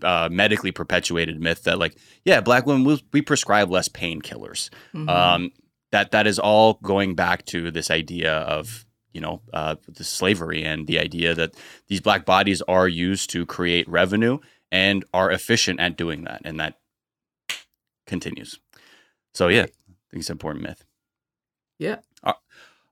uh, 0.03 0.29
medically 0.31 0.73
perpetuated 0.73 1.41
myth 1.41 1.65
that 1.65 1.79
like 1.79 1.97
yeah, 2.25 2.41
black 2.41 2.67
women 2.67 2.85
we, 2.85 3.03
we 3.13 3.23
prescribe 3.23 3.71
less 3.71 3.89
painkillers. 3.89 4.71
Mhm. 4.95 5.09
Um, 5.09 5.51
that 5.91 6.11
that 6.13 6.27
is 6.27 6.39
all 6.39 6.79
going 6.83 7.15
back 7.15 7.45
to 7.47 7.71
this 7.71 7.91
idea 7.91 8.33
of 8.39 8.87
you 9.13 9.21
know 9.21 9.43
uh, 9.53 9.77
the 9.89 10.05
slavery 10.05 10.65
and 10.65 10.87
the 10.87 10.99
idea 10.99 11.35
that 11.35 11.55
these 11.89 12.01
black 12.01 12.25
bodies 12.25 12.63
are 12.63 12.89
used 12.89 13.31
to 13.31 13.45
create 13.47 13.89
revenue 13.89 14.39
and 14.71 15.05
are 15.13 15.31
efficient 15.31 15.81
at 15.81 15.97
doing 15.99 16.25
that, 16.25 16.41
and 16.45 16.59
that 16.59 16.79
continues. 18.07 18.59
So 19.35 19.49
yeah, 19.49 19.63
I 19.63 19.67
think 20.11 20.21
it's 20.21 20.31
an 20.31 20.35
important 20.35 20.65
myth. 20.65 20.85
Yeah. 21.79 21.97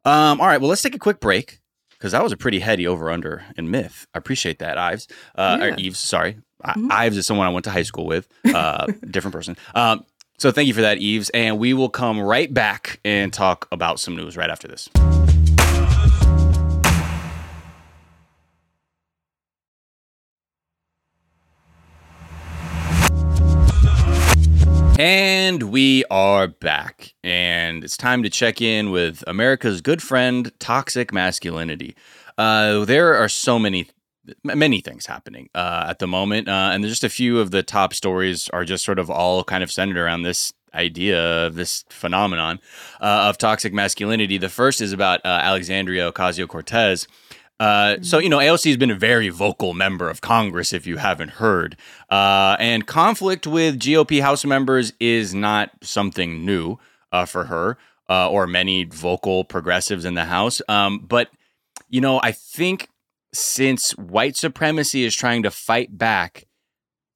Um, 0.05 0.41
all 0.41 0.47
right, 0.47 0.61
well, 0.61 0.71
let's 0.71 0.83
take 0.83 0.95
a 0.95 0.99
quick 0.99 1.21
break 1.21 1.61
because 1.91 2.13
that 2.13 2.23
was 2.23 2.33
a 2.33 2.37
pretty 2.37 2.59
heady 2.61 2.87
over 2.87 3.11
under 3.11 3.45
in 3.57 3.71
myth. 3.71 4.07
I 4.15 4.19
appreciate 4.19 4.59
that, 4.61 4.79
Ives. 4.79 5.07
Uh, 5.35 5.59
or 5.61 5.69
Yves, 5.79 5.99
sorry. 5.99 6.39
I- 6.63 6.73
Mhm. 6.75 6.91
Ives 6.91 7.17
is 7.17 7.27
someone 7.27 7.47
I 7.47 7.51
went 7.51 7.65
to 7.65 7.71
high 7.71 7.83
school 7.83 8.07
with, 8.07 8.27
uh, 8.55 8.87
different 9.11 9.35
person. 9.35 9.57
Um, 9.75 10.05
so 10.39 10.51
thank 10.51 10.69
you 10.69 10.75
for 10.75 10.81
that, 10.83 10.99
Yves. 11.01 11.29
And 11.31 11.59
we 11.59 11.75
will 11.75 11.91
come 11.91 12.19
right 12.21 12.53
back 12.53 13.01
and 13.05 13.33
talk 13.33 13.69
about 13.73 14.01
some 14.01 14.17
news 14.17 14.37
right 14.37 14.49
after 14.51 14.69
this. 14.69 14.89
And 24.99 25.30
we 25.59 26.05
are 26.11 26.47
back. 26.47 27.15
And 27.25 27.83
it's 27.83 27.97
time 27.97 28.23
to 28.23 28.31
check 28.31 28.63
in 28.63 28.91
with 28.91 29.25
America's 29.27 29.81
good 29.81 30.03
friend, 30.03 30.53
toxic 30.61 31.13
masculinity. 31.13 31.97
Uh, 32.39 32.85
there 32.85 33.15
are 33.17 33.29
so 33.29 33.59
many, 33.59 33.89
many 34.45 34.81
things 34.81 35.07
happening 35.07 35.49
uh, 35.55 35.87
at 35.89 35.99
the 35.99 36.07
moment. 36.07 36.49
Uh, 36.49 36.71
and 36.73 36.85
just 36.85 37.05
a 37.05 37.09
few 37.09 37.41
of 37.41 37.51
the 37.51 37.63
top 37.63 37.93
stories 37.95 38.49
are 38.51 38.65
just 38.65 38.85
sort 38.85 38.99
of 38.99 39.11
all 39.11 39.43
kind 39.43 39.63
of 39.65 39.73
centered 39.73 39.99
around 39.99 40.23
this 40.23 40.53
idea 40.73 41.47
of 41.47 41.57
this 41.57 41.85
phenomenon 41.89 42.61
uh, 43.01 43.29
of 43.29 43.37
toxic 43.37 43.73
masculinity. 43.73 44.39
The 44.39 44.49
first 44.49 44.81
is 44.81 44.93
about 44.93 45.21
uh, 45.25 45.29
Alexandria 45.29 46.13
Ocasio 46.13 46.47
Cortez. 46.47 47.09
Uh, 47.61 47.99
so 48.01 48.19
you 48.19 48.31
know, 48.31 48.39
AOC 48.39 48.69
has 48.69 48.77
been 48.79 48.91
a 48.91 48.97
very 48.97 49.29
vocal 49.29 49.75
member 49.75 50.09
of 50.09 50.23
Congress. 50.23 50.73
If 50.73 50.87
you 50.87 50.97
haven't 50.97 51.33
heard, 51.33 51.77
uh, 52.09 52.57
and 52.59 52.87
conflict 52.87 53.47
with 53.47 53.79
GOP 53.79 54.23
House 54.23 54.47
members 54.47 54.95
is 54.99 55.35
not 55.35 55.71
something 55.83 56.47
new 56.47 56.79
uh, 57.13 57.27
for 57.27 57.45
her 57.45 57.77
uh, 58.09 58.31
or 58.31 58.47
many 58.47 58.85
vocal 58.85 59.45
progressives 59.45 60.07
in 60.07 60.15
the 60.15 60.25
House. 60.25 60.63
Um, 60.69 61.01
but 61.01 61.31
you 61.91 62.01
know, 62.01 62.19
I 62.23 62.33
think 62.33 62.89
since 63.35 63.93
white 63.93 64.37
supremacy 64.37 65.05
is 65.05 65.15
trying 65.15 65.43
to 65.43 65.51
fight 65.51 65.99
back, 65.99 66.47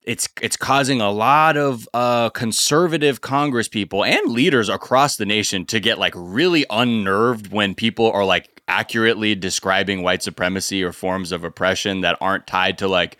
it's 0.04 0.28
it's 0.42 0.56
causing 0.56 1.00
a 1.00 1.10
lot 1.10 1.56
of 1.56 1.88
uh, 1.94 2.30
conservative 2.30 3.20
Congress 3.20 3.68
people 3.68 4.04
and 4.04 4.30
leaders 4.30 4.68
across 4.68 5.16
the 5.16 5.26
nation 5.26 5.64
to 5.66 5.80
get 5.80 5.98
like 5.98 6.12
really 6.16 6.66
unnerved 6.70 7.50
when 7.50 7.74
people 7.74 8.10
are 8.12 8.24
like 8.24 8.62
accurately 8.68 9.34
describing 9.34 10.02
white 10.02 10.22
supremacy 10.22 10.82
or 10.82 10.92
forms 10.92 11.32
of 11.32 11.44
oppression 11.44 12.02
that 12.02 12.16
aren't 12.20 12.46
tied 12.46 12.78
to 12.78 12.88
like 12.88 13.18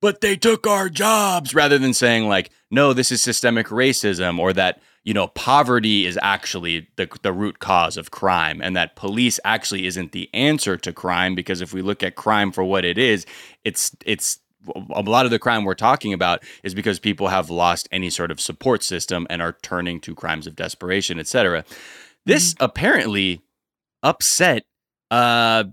but 0.00 0.20
they 0.20 0.36
took 0.36 0.66
our 0.66 0.88
jobs 0.88 1.54
rather 1.54 1.78
than 1.78 1.92
saying 1.92 2.28
like 2.28 2.50
no 2.70 2.92
this 2.92 3.10
is 3.10 3.20
systemic 3.20 3.66
racism 3.68 4.38
or 4.38 4.52
that 4.52 4.80
you 5.02 5.12
know 5.12 5.26
poverty 5.28 6.06
is 6.06 6.16
actually 6.22 6.86
the, 6.96 7.08
the 7.22 7.32
root 7.32 7.58
cause 7.58 7.96
of 7.96 8.12
crime 8.12 8.60
and 8.62 8.76
that 8.76 8.94
police 8.94 9.40
actually 9.44 9.84
isn't 9.84 10.12
the 10.12 10.30
answer 10.32 10.76
to 10.76 10.92
crime 10.92 11.34
because 11.34 11.60
if 11.60 11.72
we 11.72 11.82
look 11.82 12.04
at 12.04 12.14
crime 12.14 12.52
for 12.52 12.62
what 12.62 12.84
it 12.84 12.96
is 12.96 13.26
it's 13.64 13.96
it's 14.06 14.38
a 14.90 15.02
lot 15.02 15.24
of 15.24 15.30
the 15.30 15.38
crime 15.38 15.64
we're 15.64 15.74
talking 15.74 16.12
about 16.12 16.42
is 16.62 16.74
because 16.74 16.98
people 16.98 17.28
have 17.28 17.50
lost 17.50 17.88
any 17.92 18.10
sort 18.10 18.30
of 18.30 18.40
support 18.40 18.82
system 18.82 19.26
and 19.30 19.42
are 19.42 19.56
turning 19.62 20.00
to 20.00 20.14
crimes 20.14 20.46
of 20.46 20.56
desperation 20.56 21.18
etc 21.18 21.64
this 22.26 22.54
apparently 22.60 23.42
upset 24.02 24.64
uh, 25.10 25.64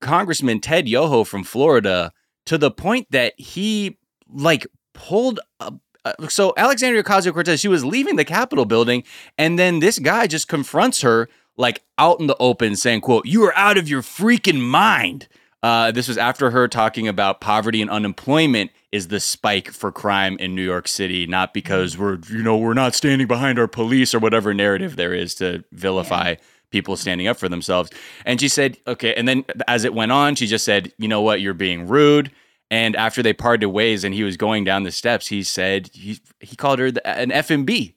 Congressman 0.00 0.60
Ted 0.60 0.88
Yoho 0.88 1.24
from 1.24 1.44
Florida 1.44 2.12
to 2.46 2.58
the 2.58 2.70
point 2.70 3.06
that 3.10 3.34
he 3.38 3.98
like 4.28 4.66
pulled 4.92 5.40
up. 5.60 5.74
Uh, 6.04 6.28
so 6.28 6.52
Alexandria 6.56 7.02
Ocasio 7.02 7.32
Cortez, 7.32 7.60
she 7.60 7.68
was 7.68 7.84
leaving 7.84 8.16
the 8.16 8.24
Capitol 8.24 8.66
building, 8.66 9.02
and 9.38 9.58
then 9.58 9.80
this 9.80 9.98
guy 9.98 10.26
just 10.26 10.48
confronts 10.48 11.00
her 11.00 11.28
like 11.56 11.82
out 11.98 12.20
in 12.20 12.26
the 12.26 12.36
open, 12.38 12.76
saying, 12.76 13.00
"quote 13.00 13.26
You 13.26 13.44
are 13.44 13.56
out 13.56 13.78
of 13.78 13.88
your 13.88 14.02
freaking 14.02 14.60
mind." 14.60 15.28
Uh, 15.64 15.90
this 15.90 16.08
was 16.08 16.18
after 16.18 16.50
her 16.50 16.68
talking 16.68 17.08
about 17.08 17.40
poverty 17.40 17.80
and 17.80 17.90
unemployment 17.90 18.70
is 18.92 19.08
the 19.08 19.18
spike 19.18 19.70
for 19.70 19.90
crime 19.90 20.36
in 20.38 20.54
New 20.54 20.62
York 20.62 20.86
City, 20.86 21.26
not 21.26 21.54
because 21.54 21.96
we're 21.96 22.18
you 22.28 22.42
know 22.42 22.58
we're 22.58 22.74
not 22.74 22.94
standing 22.94 23.26
behind 23.26 23.58
our 23.58 23.66
police 23.66 24.14
or 24.14 24.18
whatever 24.18 24.52
narrative 24.52 24.96
there 24.96 25.14
is 25.14 25.34
to 25.36 25.64
vilify 25.72 26.34
people 26.70 26.98
standing 26.98 27.26
up 27.28 27.38
for 27.38 27.48
themselves. 27.48 27.90
And 28.26 28.38
she 28.42 28.48
said, 28.48 28.76
okay. 28.86 29.14
And 29.14 29.26
then 29.26 29.44
as 29.66 29.84
it 29.84 29.94
went 29.94 30.12
on, 30.12 30.34
she 30.34 30.46
just 30.46 30.66
said, 30.66 30.92
you 30.98 31.08
know 31.08 31.22
what, 31.22 31.40
you're 31.40 31.54
being 31.54 31.88
rude. 31.88 32.30
And 32.70 32.94
after 32.94 33.22
they 33.22 33.32
parted 33.32 33.68
ways 33.68 34.04
and 34.04 34.14
he 34.14 34.22
was 34.22 34.36
going 34.36 34.64
down 34.64 34.82
the 34.82 34.92
steps, 34.92 35.28
he 35.28 35.42
said 35.42 35.88
he 35.94 36.20
he 36.40 36.56
called 36.56 36.78
her 36.78 36.90
the, 36.90 37.06
an 37.06 37.30
FMB, 37.30 37.94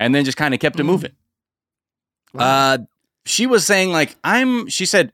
and 0.00 0.14
then 0.14 0.24
just 0.24 0.38
kind 0.38 0.54
of 0.54 0.60
kept 0.60 0.80
it 0.80 0.84
Mm. 0.84 0.86
moving. 0.86 1.12
Wow. 2.32 2.44
Uh, 2.44 2.78
she 3.26 3.46
was 3.46 3.66
saying 3.66 3.92
like 3.92 4.16
I'm. 4.24 4.68
She 4.68 4.86
said 4.86 5.12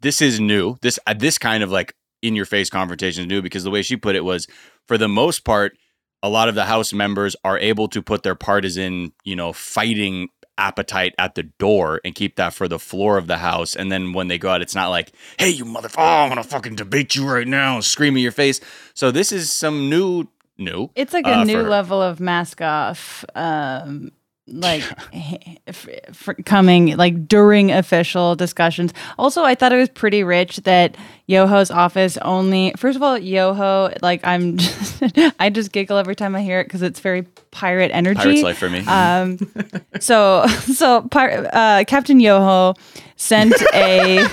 this 0.00 0.20
is 0.22 0.40
new. 0.40 0.76
This 0.82 0.98
uh, 1.06 1.14
this 1.14 1.38
kind 1.38 1.62
of 1.62 1.70
like 1.70 1.94
in 2.22 2.34
your 2.34 2.46
face 2.46 2.70
confrontation 2.70 3.22
is 3.22 3.28
new 3.28 3.42
because 3.42 3.64
the 3.64 3.70
way 3.70 3.82
she 3.82 3.96
put 3.96 4.16
it 4.16 4.24
was 4.24 4.46
for 4.86 4.98
the 4.98 5.08
most 5.08 5.44
part, 5.44 5.76
a 6.22 6.28
lot 6.28 6.48
of 6.48 6.54
the 6.54 6.64
House 6.64 6.92
members 6.92 7.36
are 7.44 7.58
able 7.58 7.88
to 7.88 8.02
put 8.02 8.22
their 8.22 8.34
partisan, 8.34 9.12
you 9.24 9.36
know, 9.36 9.52
fighting 9.52 10.28
appetite 10.58 11.14
at 11.18 11.34
the 11.34 11.42
door 11.42 12.00
and 12.04 12.14
keep 12.14 12.36
that 12.36 12.54
for 12.54 12.68
the 12.68 12.78
floor 12.78 13.18
of 13.18 13.26
the 13.26 13.38
house. 13.38 13.76
And 13.76 13.92
then 13.92 14.12
when 14.12 14.28
they 14.28 14.38
go 14.38 14.50
out, 14.50 14.62
it's 14.62 14.74
not 14.74 14.88
like, 14.88 15.12
hey, 15.38 15.50
you 15.50 15.64
motherfucker, 15.64 15.98
oh, 15.98 16.22
I'm 16.22 16.28
gonna 16.28 16.42
fucking 16.42 16.76
debate 16.76 17.14
you 17.14 17.28
right 17.28 17.46
now 17.46 17.80
scream 17.80 18.16
in 18.16 18.22
your 18.22 18.32
face. 18.32 18.60
So 18.94 19.10
this 19.10 19.32
is 19.32 19.52
some 19.52 19.90
new 19.90 20.28
new. 20.58 20.90
It's 20.94 21.12
like 21.12 21.26
a 21.26 21.38
uh, 21.38 21.44
new 21.44 21.62
level 21.62 22.00
of 22.00 22.20
mask 22.20 22.60
off, 22.62 23.24
um, 23.34 24.12
like 24.48 24.84
coming 26.44 26.96
like 26.96 27.26
during 27.26 27.72
official 27.72 28.36
discussions. 28.36 28.92
Also, 29.18 29.42
I 29.42 29.54
thought 29.54 29.72
it 29.72 29.76
was 29.76 29.88
pretty 29.88 30.22
rich 30.22 30.58
that 30.58 30.96
Yoho's 31.26 31.70
office 31.70 32.16
only. 32.18 32.72
First 32.76 32.96
of 32.96 33.02
all, 33.02 33.18
Yoho, 33.18 33.92
like 34.02 34.24
I'm, 34.24 34.56
just, 34.58 35.02
I 35.40 35.50
just 35.50 35.72
giggle 35.72 35.98
every 35.98 36.14
time 36.14 36.36
I 36.36 36.42
hear 36.42 36.60
it 36.60 36.64
because 36.64 36.82
it's 36.82 37.00
very 37.00 37.22
pirate 37.50 37.90
energy. 37.92 38.20
Pirate's 38.20 38.42
life 38.42 38.58
for 38.58 38.70
me. 38.70 38.80
Um, 38.86 39.38
so 40.00 40.46
so 40.48 41.02
Pir- 41.02 41.50
uh, 41.52 41.84
Captain 41.86 42.20
Yoho 42.20 42.74
sent 43.16 43.54
a. 43.74 44.26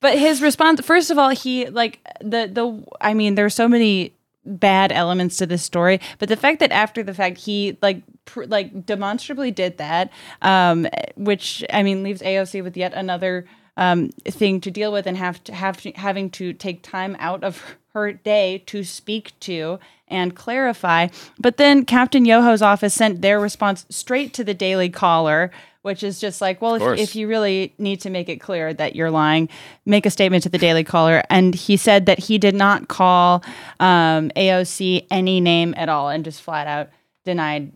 but 0.00 0.18
his 0.18 0.42
response, 0.42 0.80
first 0.82 1.10
of 1.10 1.18
all, 1.18 1.30
he 1.30 1.70
like 1.70 2.00
the 2.20 2.50
the. 2.52 2.84
I 3.00 3.14
mean, 3.14 3.34
there's 3.34 3.54
so 3.54 3.66
many 3.66 4.12
bad 4.44 4.92
elements 4.92 5.36
to 5.38 5.46
this 5.46 5.62
story, 5.62 6.00
but 6.18 6.28
the 6.28 6.36
fact 6.36 6.60
that 6.60 6.72
after 6.72 7.02
the 7.02 7.14
fact 7.14 7.38
he 7.38 7.76
like 7.82 8.02
pr- 8.24 8.44
like 8.44 8.86
demonstrably 8.86 9.50
did 9.50 9.78
that, 9.78 10.10
um, 10.42 10.86
which 11.16 11.64
I 11.72 11.82
mean 11.82 12.02
leaves 12.02 12.22
AOC 12.22 12.62
with 12.62 12.76
yet 12.76 12.94
another 12.94 13.46
um, 13.76 14.10
thing 14.24 14.60
to 14.60 14.70
deal 14.70 14.92
with 14.92 15.06
and 15.06 15.16
have 15.16 15.42
to 15.44 15.54
have 15.54 15.80
to, 15.82 15.92
having 15.92 16.30
to 16.30 16.52
take 16.52 16.82
time 16.82 17.16
out 17.18 17.44
of 17.44 17.76
her 17.94 18.12
day 18.12 18.62
to 18.66 18.84
speak 18.84 19.38
to 19.40 19.78
and 20.08 20.36
clarify. 20.36 21.08
But 21.38 21.56
then 21.56 21.84
Captain 21.84 22.24
Yoho's 22.24 22.62
office 22.62 22.94
sent 22.94 23.22
their 23.22 23.40
response 23.40 23.86
straight 23.88 24.34
to 24.34 24.44
the 24.44 24.54
Daily 24.54 24.88
Caller, 24.88 25.50
which 25.82 26.02
is 26.02 26.20
just 26.20 26.40
like, 26.40 26.60
well, 26.60 26.74
if, 26.74 26.98
if 26.98 27.16
you 27.16 27.26
really 27.26 27.74
need 27.78 28.00
to 28.02 28.10
make 28.10 28.28
it 28.28 28.36
clear 28.36 28.74
that 28.74 28.94
you're 28.94 29.10
lying, 29.10 29.48
make 29.86 30.04
a 30.04 30.10
statement 30.10 30.42
to 30.42 30.48
the 30.48 30.58
Daily 30.58 30.84
Caller. 30.84 31.22
And 31.30 31.54
he 31.54 31.76
said 31.76 32.06
that 32.06 32.18
he 32.18 32.38
did 32.38 32.54
not 32.54 32.88
call 32.88 33.42
um, 33.78 34.30
AOC 34.36 35.06
any 35.10 35.40
name 35.40 35.74
at 35.76 35.88
all 35.88 36.08
and 36.08 36.24
just 36.24 36.42
flat 36.42 36.66
out 36.66 36.90
denied 37.24 37.72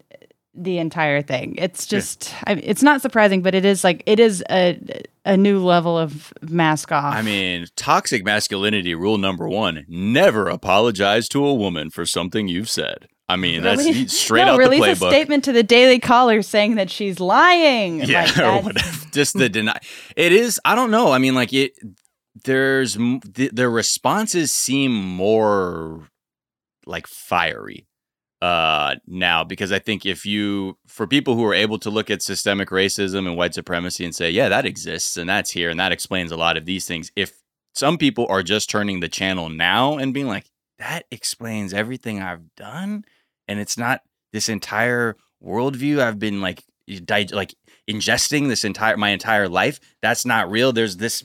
the 0.54 0.78
entire 0.78 1.20
thing. 1.20 1.56
It's 1.58 1.86
just, 1.86 2.32
I, 2.46 2.52
it's 2.52 2.82
not 2.82 3.02
surprising, 3.02 3.42
but 3.42 3.54
it 3.54 3.64
is 3.64 3.82
like, 3.82 4.02
it 4.06 4.20
is 4.20 4.44
a, 4.50 5.02
a 5.24 5.36
new 5.36 5.64
level 5.64 5.98
of 5.98 6.32
mask 6.42 6.92
off. 6.92 7.14
I 7.14 7.22
mean, 7.22 7.66
toxic 7.74 8.24
masculinity 8.24 8.94
rule 8.94 9.18
number 9.18 9.48
one 9.48 9.84
never 9.88 10.48
apologize 10.48 11.28
to 11.28 11.44
a 11.44 11.54
woman 11.54 11.90
for 11.90 12.06
something 12.06 12.46
you've 12.46 12.68
said. 12.68 13.08
I 13.28 13.36
mean, 13.36 13.62
that's 13.62 13.78
Release- 13.84 14.12
straight 14.20 14.44
no, 14.44 14.54
out 14.54 14.58
release 14.58 14.98
the 14.98 15.06
a 15.06 15.10
statement 15.10 15.44
to 15.44 15.52
the 15.52 15.62
Daily 15.62 15.98
Caller 15.98 16.42
saying 16.42 16.74
that 16.74 16.90
she's 16.90 17.20
lying. 17.20 18.00
yeah, 18.02 18.60
Like. 18.64 18.74
Just 19.12 19.38
the 19.38 19.48
deny. 19.48 19.78
It 20.16 20.32
is. 20.32 20.60
I 20.64 20.74
don't 20.74 20.90
know. 20.90 21.12
I 21.12 21.18
mean, 21.18 21.34
like 21.34 21.52
it. 21.52 21.72
There's 22.44 22.94
the, 22.94 23.50
the 23.52 23.68
responses 23.68 24.50
seem 24.52 24.92
more 24.92 26.08
like 26.84 27.06
fiery 27.06 27.86
uh 28.42 28.96
now 29.06 29.42
because 29.44 29.72
I 29.72 29.78
think 29.78 30.04
if 30.04 30.26
you 30.26 30.76
for 30.86 31.06
people 31.06 31.34
who 31.36 31.44
are 31.46 31.54
able 31.54 31.78
to 31.78 31.88
look 31.88 32.10
at 32.10 32.20
systemic 32.20 32.68
racism 32.68 33.26
and 33.26 33.36
white 33.38 33.54
supremacy 33.54 34.04
and 34.04 34.14
say, 34.14 34.30
yeah, 34.30 34.48
that 34.50 34.66
exists 34.66 35.16
and 35.16 35.30
that's 35.30 35.50
here 35.52 35.70
and 35.70 35.78
that 35.80 35.92
explains 35.92 36.30
a 36.32 36.36
lot 36.36 36.56
of 36.58 36.66
these 36.66 36.86
things. 36.86 37.10
If 37.16 37.32
some 37.74 37.96
people 37.96 38.26
are 38.28 38.42
just 38.42 38.68
turning 38.68 39.00
the 39.00 39.08
channel 39.08 39.48
now 39.48 39.96
and 39.96 40.12
being 40.12 40.26
like, 40.26 40.50
that 40.78 41.04
explains 41.12 41.72
everything 41.72 42.20
I've 42.20 42.54
done, 42.56 43.04
and 43.48 43.58
it's 43.60 43.76
not 43.78 44.00
this 44.32 44.48
entire 44.48 45.16
worldview 45.42 46.00
I've 46.00 46.18
been 46.18 46.40
like 46.40 46.62
di- 47.04 47.28
like 47.32 47.54
ingesting 47.90 48.48
this 48.48 48.64
entire 48.64 48.96
my 48.96 49.10
entire 49.10 49.48
life. 49.48 49.78
That's 50.02 50.24
not 50.24 50.50
real. 50.50 50.72
There's 50.72 50.96
this 50.98 51.24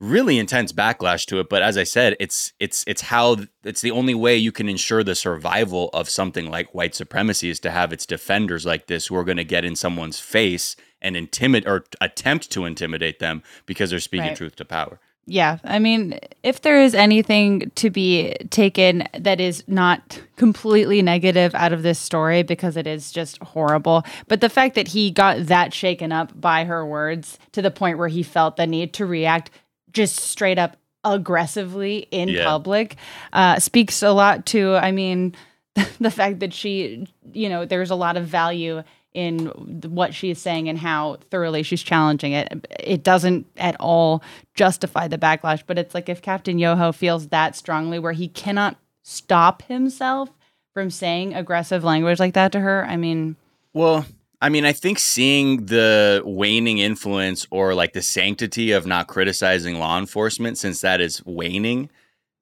really 0.00 0.38
intense 0.38 0.72
backlash 0.72 1.26
to 1.26 1.40
it 1.40 1.48
but 1.48 1.60
as 1.60 1.76
i 1.76 1.82
said 1.82 2.14
it's 2.20 2.52
it's 2.60 2.84
it's 2.86 3.00
how 3.02 3.34
it's 3.64 3.80
the 3.80 3.90
only 3.90 4.14
way 4.14 4.36
you 4.36 4.52
can 4.52 4.68
ensure 4.68 5.02
the 5.02 5.12
survival 5.16 5.90
of 5.92 6.08
something 6.08 6.48
like 6.48 6.72
white 6.72 6.94
supremacy 6.94 7.50
is 7.50 7.58
to 7.58 7.68
have 7.72 7.92
its 7.92 8.06
defenders 8.06 8.64
like 8.64 8.86
this 8.86 9.08
who 9.08 9.16
are 9.16 9.24
going 9.24 9.36
to 9.36 9.42
get 9.42 9.64
in 9.64 9.74
someone's 9.74 10.20
face 10.20 10.76
and 11.02 11.16
intimidate 11.16 11.68
or 11.68 11.84
attempt 12.00 12.48
to 12.48 12.64
intimidate 12.64 13.18
them 13.18 13.42
because 13.66 13.90
they're 13.90 13.98
speaking 13.98 14.28
Right. 14.28 14.36
truth 14.36 14.54
to 14.54 14.64
power 14.64 15.00
Yeah, 15.30 15.58
I 15.62 15.78
mean, 15.78 16.18
if 16.42 16.62
there 16.62 16.80
is 16.80 16.94
anything 16.94 17.70
to 17.74 17.90
be 17.90 18.34
taken 18.48 19.04
that 19.18 19.40
is 19.40 19.62
not 19.66 20.18
completely 20.36 21.02
negative 21.02 21.54
out 21.54 21.74
of 21.74 21.82
this 21.82 21.98
story, 21.98 22.42
because 22.42 22.78
it 22.78 22.86
is 22.86 23.12
just 23.12 23.36
horrible, 23.42 24.04
but 24.26 24.40
the 24.40 24.48
fact 24.48 24.74
that 24.76 24.88
he 24.88 25.10
got 25.10 25.46
that 25.46 25.74
shaken 25.74 26.12
up 26.12 26.38
by 26.40 26.64
her 26.64 26.86
words 26.86 27.38
to 27.52 27.60
the 27.60 27.70
point 27.70 27.98
where 27.98 28.08
he 28.08 28.22
felt 28.22 28.56
the 28.56 28.66
need 28.66 28.94
to 28.94 29.04
react 29.04 29.50
just 29.92 30.16
straight 30.16 30.58
up 30.58 30.76
aggressively 31.04 32.08
in 32.10 32.28
Yeah. 32.28 32.44
public 32.44 32.96
uh, 33.32 33.58
speaks 33.58 34.02
a 34.02 34.10
lot 34.12 34.46
to, 34.46 34.76
I 34.76 34.92
mean, 34.92 35.34
the 36.00 36.10
fact 36.10 36.40
that 36.40 36.54
she, 36.54 37.06
you 37.32 37.48
know, 37.50 37.64
there's 37.66 37.90
a 37.90 37.94
lot 37.94 38.16
of 38.16 38.24
value 38.26 38.82
in 39.14 39.46
what 39.88 40.14
she's 40.14 40.38
saying 40.38 40.68
and 40.68 40.78
how 40.78 41.18
thoroughly 41.30 41.62
she's 41.62 41.82
challenging 41.82 42.32
it. 42.32 42.66
It 42.78 43.02
doesn't 43.02 43.46
at 43.56 43.76
all 43.80 44.22
justify 44.54 45.08
the 45.08 45.18
backlash, 45.18 45.62
but 45.66 45.78
it's 45.78 45.94
like 45.94 46.08
if 46.08 46.22
Captain 46.22 46.58
Yoho 46.58 46.92
feels 46.92 47.28
that 47.28 47.56
strongly 47.56 47.98
where 47.98 48.12
he 48.12 48.28
cannot 48.28 48.76
stop 49.02 49.62
himself 49.62 50.30
from 50.74 50.90
saying 50.90 51.34
aggressive 51.34 51.82
language 51.82 52.20
like 52.20 52.34
that 52.34 52.52
to 52.52 52.60
her, 52.60 52.84
I 52.84 52.96
mean, 52.96 53.36
Well, 53.72 54.06
I 54.40 54.50
mean, 54.50 54.64
I 54.64 54.72
think 54.72 55.00
seeing 55.00 55.66
the 55.66 56.22
waning 56.24 56.78
influence 56.78 57.46
or 57.50 57.74
like 57.74 57.92
the 57.92 58.02
sanctity 58.02 58.70
of 58.70 58.86
not 58.86 59.08
criticizing 59.08 59.78
law 59.78 59.98
enforcement, 59.98 60.58
since 60.58 60.80
that 60.82 61.00
is 61.00 61.24
waning, 61.26 61.90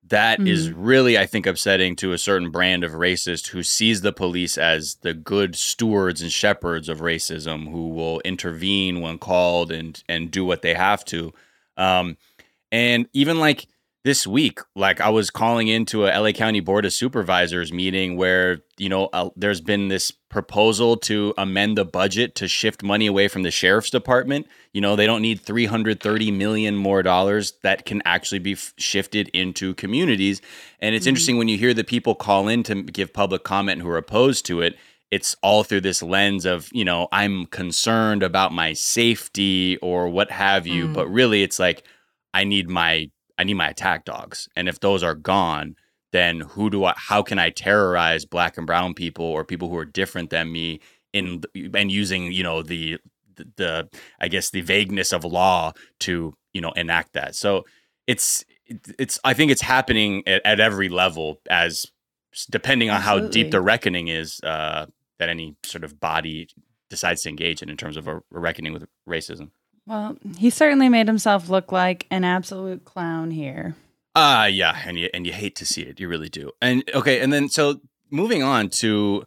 that 0.09 0.41
is 0.47 0.71
really, 0.71 1.19
I 1.19 1.27
think, 1.27 1.47
upsetting 1.47 1.97
to 1.97 2.13
a 2.13 2.19
certain 2.19 2.51
brand 2.51 2.85
of 2.85 2.93
racist 2.93 3.49
who 3.49 3.63
sees 3.63 4.03
the 4.03 4.13
police 4.13 4.57
as 4.57 4.97
the 5.03 5.15
good 5.15 5.57
stewards 5.57 6.23
and 6.23 6.31
shepherds 6.31 6.89
of 6.89 7.01
racism 7.01 7.71
who 7.71 7.89
will 7.89 8.21
intervene 8.21 9.01
when 9.01 9.19
called 9.19 9.73
and 9.73 10.03
and 10.09 10.31
do 10.31 10.45
what 10.45 10.63
they 10.63 10.75
have 10.75 11.05
to. 11.07 11.33
Um, 11.77 12.17
and 12.71 13.09
even 13.13 13.41
like 13.41 13.67
this 14.07 14.25
week, 14.25 14.61
like 14.77 15.01
I 15.01 15.09
was 15.09 15.31
calling 15.31 15.67
into 15.67 16.07
a 16.07 16.17
LA 16.17 16.31
County 16.31 16.61
Board 16.61 16.85
of 16.85 16.93
Supervisors 16.93 17.73
meeting 17.73 18.17
where, 18.17 18.61
you 18.79 18.89
know, 18.89 19.07
uh, 19.13 19.31
there's 19.35 19.61
been 19.61 19.89
this 19.89 20.13
proposal 20.13 20.97
to 20.99 21.35
amend 21.37 21.77
the 21.77 21.85
budget 21.85 22.37
to 22.37 22.47
shift 22.47 22.85
money 22.85 23.09
away 23.09 23.27
from 23.27 23.43
the 23.43 23.51
sheriff's 23.51 23.91
department. 23.91 24.47
You 24.73 24.81
know, 24.81 24.95
they 24.95 25.07
don't 25.07 25.23
need 25.23 25.41
330 25.41 26.31
million 26.31 26.77
more 26.77 27.03
dollars 27.03 27.55
that 27.65 27.85
can 27.85 28.01
actually 28.05 28.39
be 28.39 28.53
f- 28.53 28.75
shifted 28.79 29.29
into 29.31 29.75
communities. 29.75 30.41
And 30.79 30.95
it's 30.95 31.09
interesting 31.09 31.37
when 31.37 31.49
you 31.49 31.59
hear 31.59 31.75
the 31.75 31.83
people 31.83 32.15
call 32.15 32.47
in 32.47 32.63
to 32.63 32.85
give 32.85 33.13
public 33.13 33.43
comment 33.43 33.83
who 33.83 33.89
are 33.89 33.99
opposed 33.99 34.47
to 34.47 34.61
it. 34.61 34.77
It's 35.11 35.35
all 35.43 35.65
through 35.65 35.81
this 35.81 36.01
lens 36.01 36.45
of, 36.45 36.69
you 36.73 36.85
know, 36.85 37.09
I'm 37.11 37.47
concerned 37.47 38.23
about 38.23 38.53
my 38.53 38.73
safety 38.73 39.79
or 39.79 40.09
what 40.09 40.31
have 40.31 40.65
you. 40.65 40.87
Mm. 40.87 40.95
But 40.95 41.09
really, 41.09 41.43
it's 41.43 41.59
like, 41.59 41.83
I 42.33 42.45
need 42.45 42.69
my 42.69 43.11
I 43.39 43.45
need 43.45 43.55
my 43.55 43.69
attack 43.69 44.05
dogs. 44.05 44.49
And 44.57 44.69
if 44.69 44.81
those 44.81 45.03
are 45.03 45.15
gone, 45.15 45.77
then 46.13 46.41
who 46.41 46.71
do 46.71 46.85
I 46.85 46.95
how 46.97 47.23
can 47.23 47.39
I 47.39 47.51
terrorize 47.51 48.25
black 48.25 48.57
and 48.57 48.67
brown 48.67 48.95
people 48.95 49.25
or 49.25 49.45
people 49.45 49.69
who 49.69 49.77
are 49.77 49.85
different 49.85 50.31
than 50.31 50.53
me 50.53 50.81
in 51.13 51.43
and 51.75 51.91
using, 51.91 52.33
you 52.33 52.43
know, 52.43 52.63
the 52.63 52.99
the, 53.57 53.89
I 54.19 54.29
guess 54.29 54.49
the 54.49 54.63
vagueness 54.63 55.13
of 55.13 55.23
law 55.23 55.73
to, 56.01 56.33
you 56.55 56.61
know, 56.63 56.73
enact 56.73 57.13
that. 57.13 57.35
So 57.35 57.67
it's 58.07 58.45
it's 58.67 59.19
I 59.25 59.35
think 59.35 59.51
it's 59.51 59.63
happening 59.63 60.23
at, 60.27 60.41
at 60.45 60.61
every 60.61 60.89
level 60.89 61.41
as 61.51 61.87
depending 62.51 62.91
on 62.91 63.01
how 63.01 63.19
deep 63.19 63.51
the 63.51 63.61
reckoning 63.61 64.09
is 64.09 64.41
uh 64.43 64.87
that 65.19 65.29
any 65.29 65.57
sort 65.63 65.85
of 65.85 65.99
body 66.01 66.49
decides 66.91 67.23
to 67.23 67.29
engage 67.29 67.63
in 67.63 67.69
in 67.69 67.77
terms 67.77 67.97
of 67.97 68.07
a, 68.09 68.17
a 68.17 68.23
reckoning 68.31 68.73
with 68.73 68.87
racism. 69.09 69.51
Well, 69.87 70.17
he 70.37 70.51
certainly 70.51 70.89
made 70.89 71.07
himself 71.07 71.49
look 71.49 71.73
like 71.73 72.07
an 72.11 72.25
absolute 72.25 72.85
clown 72.85 73.31
here. 73.31 73.77
Uh 74.15 74.49
yeah, 74.51 74.83
and 74.85 74.99
you 74.99 75.09
and 75.13 75.27
you 75.27 75.33
hate 75.33 75.57
to 75.57 75.67
see 75.67 75.83
it. 75.83 76.01
You 76.01 76.09
really 76.09 76.29
do. 76.29 76.53
And 76.61 76.83
okay, 76.95 77.21
and 77.21 77.33
then 77.33 77.49
so 77.49 77.81
moving 78.11 78.43
on 78.43 78.71
to 78.71 79.25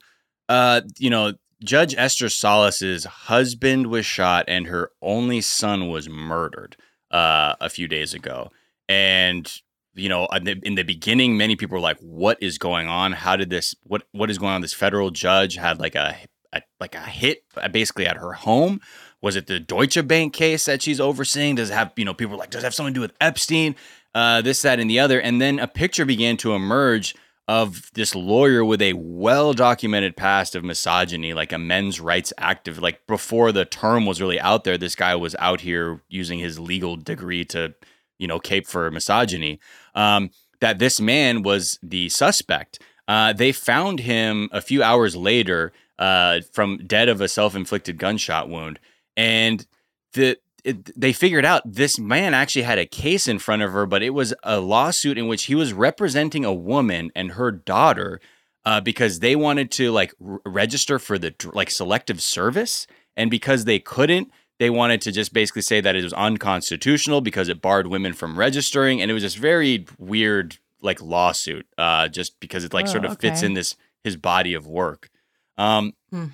uh, 0.47 0.81
you 0.97 1.11
know, 1.11 1.33
Judge 1.63 1.93
Esther 1.95 2.27
Salas's 2.27 3.05
husband 3.05 3.87
was 3.87 4.03
shot 4.05 4.45
and 4.47 4.65
her 4.65 4.89
only 5.01 5.41
son 5.41 5.89
was 5.89 6.09
murdered 6.09 6.75
uh 7.11 7.55
a 7.61 7.69
few 7.69 7.87
days 7.87 8.13
ago. 8.13 8.51
And 8.87 9.51
you 9.93 10.09
know, 10.09 10.27
in 10.27 10.43
the, 10.43 10.59
in 10.63 10.75
the 10.75 10.83
beginning, 10.83 11.37
many 11.37 11.55
people 11.55 11.75
were 11.75 11.81
like, 11.81 11.99
"What 11.99 12.37
is 12.41 12.57
going 12.57 12.87
on? 12.87 13.11
How 13.11 13.35
did 13.35 13.49
this? 13.49 13.75
What 13.83 14.03
what 14.11 14.29
is 14.29 14.37
going 14.37 14.53
on?" 14.53 14.61
This 14.61 14.73
federal 14.73 15.11
judge 15.11 15.55
had 15.55 15.79
like 15.79 15.95
a, 15.95 16.15
a 16.53 16.61
like 16.79 16.95
a 16.95 17.01
hit 17.01 17.43
basically 17.71 18.07
at 18.07 18.17
her 18.17 18.33
home. 18.33 18.79
Was 19.21 19.35
it 19.35 19.47
the 19.47 19.59
Deutsche 19.59 20.07
Bank 20.07 20.33
case 20.33 20.65
that 20.65 20.81
she's 20.81 20.99
overseeing? 20.99 21.55
Does 21.55 21.69
it 21.69 21.73
have 21.73 21.91
you 21.95 22.05
know 22.05 22.13
people 22.13 22.37
like 22.37 22.49
does 22.49 22.63
it 22.63 22.65
have 22.65 22.75
something 22.75 22.93
to 22.93 22.97
do 22.97 23.01
with 23.01 23.13
Epstein? 23.19 23.75
Uh, 24.15 24.41
this, 24.41 24.63
that, 24.63 24.79
and 24.79 24.89
the 24.89 24.99
other. 24.99 25.21
And 25.21 25.39
then 25.39 25.59
a 25.59 25.67
picture 25.67 26.03
began 26.03 26.35
to 26.37 26.53
emerge 26.55 27.15
of 27.47 27.89
this 27.93 28.15
lawyer 28.15 28.63
with 28.63 28.81
a 28.81 28.93
well 28.93 29.53
documented 29.53 30.15
past 30.15 30.55
of 30.55 30.63
misogyny, 30.63 31.33
like 31.33 31.51
a 31.51 31.57
men's 31.57 31.99
rights 31.99 32.31
active. 32.37 32.79
Like 32.79 33.05
before 33.07 33.51
the 33.51 33.65
term 33.65 34.05
was 34.05 34.21
really 34.21 34.39
out 34.39 34.63
there, 34.63 34.77
this 34.77 34.95
guy 34.95 35.15
was 35.15 35.35
out 35.39 35.61
here 35.61 36.01
using 36.09 36.39
his 36.39 36.59
legal 36.59 36.95
degree 36.95 37.43
to, 37.45 37.73
you 38.17 38.27
know, 38.27 38.39
cape 38.39 38.67
for 38.67 38.89
misogyny. 38.91 39.59
Um, 39.95 40.31
that 40.61 40.79
this 40.79 40.99
man 40.99 41.41
was 41.41 41.79
the 41.81 42.09
suspect. 42.09 42.79
Uh, 43.07 43.33
they 43.33 43.51
found 43.51 44.01
him 44.01 44.49
a 44.51 44.61
few 44.61 44.83
hours 44.83 45.15
later 45.15 45.71
uh, 45.97 46.41
from 46.53 46.77
dead 46.85 47.09
of 47.09 47.19
a 47.19 47.27
self 47.27 47.55
inflicted 47.55 47.97
gunshot 47.97 48.47
wound. 48.47 48.79
And 49.17 49.65
the 50.13 50.37
it, 50.63 50.99
they 50.99 51.13
figured 51.13 51.45
out 51.45 51.61
this 51.65 51.97
man 51.97 52.33
actually 52.33 52.63
had 52.63 52.77
a 52.77 52.85
case 52.85 53.27
in 53.27 53.39
front 53.39 53.61
of 53.61 53.71
her, 53.71 53.85
but 53.85 54.03
it 54.03 54.09
was 54.09 54.33
a 54.43 54.59
lawsuit 54.59 55.17
in 55.17 55.27
which 55.27 55.45
he 55.45 55.55
was 55.55 55.71
representing 55.71 56.43
a 56.43 56.53
woman 56.53 57.11
and 57.15 57.31
her 57.31 57.49
daughter 57.51 58.19
uh, 58.65 58.81
because 58.81 59.19
they 59.19 59.35
wanted 59.37 59.71
to 59.71 59.89
like 59.91 60.13
r- 60.25 60.41
register 60.45 60.99
for 60.99 61.17
the 61.17 61.33
like 61.53 61.71
selective 61.71 62.21
service, 62.21 62.87
and 63.15 63.31
because 63.31 63.63
they 63.65 63.79
couldn't, 63.79 64.29
they 64.59 64.69
wanted 64.69 65.01
to 65.01 65.13
just 65.13 65.31
basically 65.33 65.61
say 65.61 65.79
that 65.79 65.95
it 65.95 66.03
was 66.03 66.11
unconstitutional 66.13 67.21
because 67.21 67.47
it 67.47 67.61
barred 67.61 67.87
women 67.87 68.11
from 68.13 68.37
registering, 68.37 69.01
and 69.01 69.09
it 69.09 69.13
was 69.13 69.23
this 69.23 69.35
very 69.35 69.85
weird 69.97 70.57
like 70.81 71.01
lawsuit, 71.01 71.65
uh, 71.77 72.09
just 72.09 72.37
because 72.41 72.65
it 72.65 72.73
like 72.73 72.87
Oh, 72.87 72.91
sort 72.91 73.05
of 73.05 73.17
fits 73.19 73.41
in 73.43 73.53
this 73.53 73.75
his 74.03 74.17
body 74.17 74.53
of 74.53 74.67
work. 74.67 75.09
Um, 75.57 75.93
Hmm. 76.11 76.25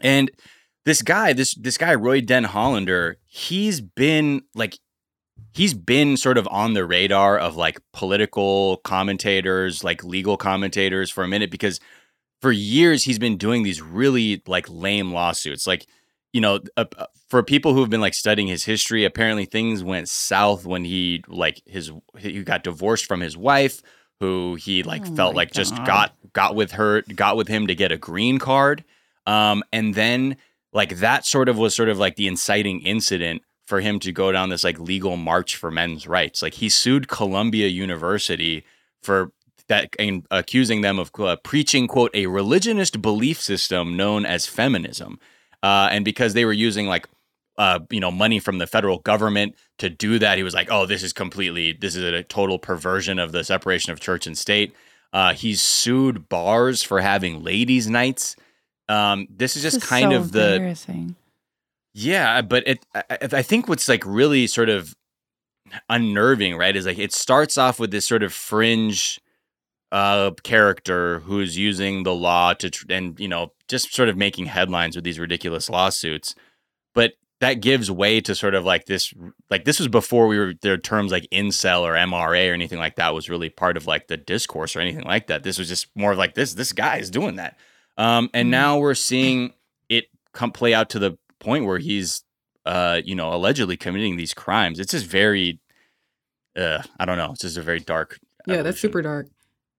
and 0.00 0.30
this 0.84 1.02
guy, 1.02 1.32
this 1.32 1.54
this 1.54 1.78
guy 1.78 1.94
Roy 1.94 2.20
Den 2.20 2.44
Hollander, 2.44 3.18
he's 3.26 3.80
been 3.80 4.42
like 4.54 4.78
he's 5.54 5.74
been 5.74 6.16
sort 6.16 6.38
of 6.38 6.48
on 6.50 6.74
the 6.74 6.84
radar 6.84 7.38
of 7.38 7.56
like 7.56 7.80
political 7.92 8.78
commentators, 8.78 9.84
like 9.84 10.02
legal 10.02 10.36
commentators 10.36 11.10
for 11.10 11.24
a 11.24 11.28
minute 11.28 11.50
because 11.50 11.78
for 12.40 12.52
years 12.52 13.04
he's 13.04 13.18
been 13.18 13.36
doing 13.36 13.62
these 13.62 13.80
really 13.80 14.42
like 14.46 14.66
lame 14.68 15.12
lawsuits. 15.12 15.66
Like, 15.66 15.86
you 16.32 16.40
know, 16.40 16.60
uh, 16.76 16.86
for 17.28 17.42
people 17.42 17.74
who 17.74 17.80
have 17.80 17.90
been 17.90 18.00
like 18.00 18.14
studying 18.14 18.48
his 18.48 18.64
history, 18.64 19.04
apparently 19.04 19.44
things 19.44 19.84
went 19.84 20.08
south 20.08 20.66
when 20.66 20.84
he 20.84 21.22
like 21.28 21.62
his 21.66 21.92
he 22.18 22.42
got 22.42 22.64
divorced 22.64 23.06
from 23.06 23.20
his 23.20 23.36
wife 23.36 23.82
who 24.20 24.54
he 24.54 24.84
like 24.84 25.02
Oh 25.04 25.14
felt 25.16 25.34
like 25.34 25.52
just 25.52 25.74
got 25.84 26.14
got 26.32 26.54
with 26.54 26.72
her 26.72 27.02
got 27.02 27.36
with 27.36 27.48
him 27.48 27.66
to 27.66 27.74
get 27.74 27.92
a 27.92 27.98
green 27.98 28.38
card. 28.38 28.84
Um 29.26 29.62
and 29.72 29.94
then 29.94 30.36
like 30.72 30.96
that 30.98 31.26
sort 31.26 31.48
of 31.48 31.58
was 31.58 31.74
sort 31.74 31.88
of 31.88 31.98
like 31.98 32.16
the 32.16 32.26
inciting 32.26 32.80
incident 32.80 33.42
for 33.66 33.80
him 33.80 33.98
to 34.00 34.12
go 34.12 34.32
down 34.32 34.48
this 34.48 34.64
like 34.64 34.78
legal 34.78 35.16
march 35.16 35.56
for 35.56 35.70
men's 35.70 36.06
rights. 36.06 36.42
Like 36.42 36.54
he 36.54 36.68
sued 36.68 37.08
Columbia 37.08 37.68
University 37.68 38.64
for 39.02 39.32
that 39.68 39.94
and 39.98 40.26
accusing 40.30 40.80
them 40.80 40.98
of 40.98 41.10
uh, 41.18 41.36
preaching 41.42 41.86
quote 41.86 42.10
a 42.14 42.26
religionist 42.26 43.00
belief 43.00 43.40
system 43.40 43.96
known 43.96 44.26
as 44.26 44.46
feminism, 44.46 45.18
uh, 45.62 45.88
and 45.90 46.04
because 46.04 46.34
they 46.34 46.44
were 46.44 46.52
using 46.52 46.86
like 46.86 47.08
uh, 47.58 47.80
you 47.90 48.00
know 48.00 48.10
money 48.10 48.38
from 48.38 48.58
the 48.58 48.66
federal 48.66 48.98
government 48.98 49.54
to 49.78 49.88
do 49.88 50.18
that, 50.18 50.36
he 50.36 50.42
was 50.42 50.54
like, 50.54 50.68
oh, 50.70 50.86
this 50.86 51.02
is 51.02 51.12
completely 51.12 51.72
this 51.72 51.94
is 51.94 52.04
a 52.04 52.22
total 52.24 52.58
perversion 52.58 53.18
of 53.18 53.32
the 53.32 53.44
separation 53.44 53.92
of 53.92 54.00
church 54.00 54.26
and 54.26 54.36
state. 54.36 54.74
Uh, 55.12 55.34
he's 55.34 55.60
sued 55.60 56.28
bars 56.28 56.82
for 56.82 57.00
having 57.00 57.44
ladies' 57.44 57.88
nights. 57.88 58.34
Um, 58.88 59.26
this 59.30 59.56
is 59.56 59.62
just 59.62 59.76
This 59.76 59.84
is 59.84 59.88
kind 59.88 60.12
so 60.12 60.18
of 60.18 60.32
the 60.32 60.76
yeah, 61.94 62.42
but 62.42 62.66
it 62.66 62.86
I, 62.94 63.04
I 63.10 63.18
I 63.20 63.42
think 63.42 63.68
what's 63.68 63.88
like 63.88 64.04
really 64.06 64.46
sort 64.46 64.68
of 64.68 64.94
unnerving, 65.88 66.56
right, 66.56 66.74
is 66.74 66.86
like 66.86 66.98
it 66.98 67.12
starts 67.12 67.58
off 67.58 67.78
with 67.78 67.90
this 67.90 68.06
sort 68.06 68.22
of 68.22 68.32
fringe 68.32 69.20
uh 69.90 70.30
character 70.42 71.18
who's 71.20 71.58
using 71.58 72.02
the 72.02 72.14
law 72.14 72.54
to 72.54 72.70
tr- 72.70 72.86
and 72.88 73.20
you 73.20 73.28
know 73.28 73.52
just 73.68 73.92
sort 73.94 74.08
of 74.08 74.16
making 74.16 74.46
headlines 74.46 74.96
with 74.96 75.04
these 75.04 75.18
ridiculous 75.18 75.68
lawsuits. 75.68 76.34
But 76.94 77.12
that 77.40 77.54
gives 77.60 77.90
way 77.90 78.20
to 78.20 78.34
sort 78.34 78.54
of 78.54 78.64
like 78.64 78.86
this 78.86 79.12
like 79.50 79.64
this 79.64 79.78
was 79.78 79.88
before 79.88 80.28
we 80.28 80.38
were 80.38 80.54
there 80.62 80.78
terms 80.78 81.12
like 81.12 81.26
incel 81.32 81.82
or 81.82 81.94
MRA 81.94 82.50
or 82.50 82.54
anything 82.54 82.78
like 82.78 82.96
that 82.96 83.14
was 83.14 83.28
really 83.28 83.50
part 83.50 83.76
of 83.76 83.86
like 83.86 84.06
the 84.08 84.16
discourse 84.16 84.76
or 84.76 84.80
anything 84.80 85.04
like 85.04 85.26
that. 85.26 85.42
This 85.42 85.58
was 85.58 85.68
just 85.68 85.88
more 85.94 86.12
of 86.12 86.18
like 86.18 86.34
this 86.34 86.54
this 86.54 86.72
guy 86.72 86.98
is 86.98 87.10
doing 87.10 87.36
that. 87.36 87.58
Um 87.96 88.30
and 88.34 88.46
Mhm. 88.48 88.50
now 88.50 88.78
we're 88.78 88.94
seeing 88.94 89.52
it 89.88 90.06
come 90.32 90.50
play 90.52 90.72
out 90.74 90.88
to 90.90 90.98
the 90.98 91.18
point 91.38 91.64
where 91.66 91.78
he's 91.78 92.24
uh 92.66 93.00
you 93.04 93.14
know 93.14 93.32
allegedly 93.32 93.76
committing 93.76 94.16
these 94.16 94.34
crimes. 94.34 94.78
It's 94.80 94.92
just 94.92 95.06
very 95.06 95.60
uh 96.56 96.82
I 96.98 97.04
don't 97.04 97.18
know, 97.18 97.32
it's 97.32 97.42
just 97.42 97.56
a 97.56 97.62
very 97.62 97.80
dark 97.80 98.18
Yeah, 98.46 98.62
that's 98.62 98.80
super 98.80 99.02
dark. 99.02 99.28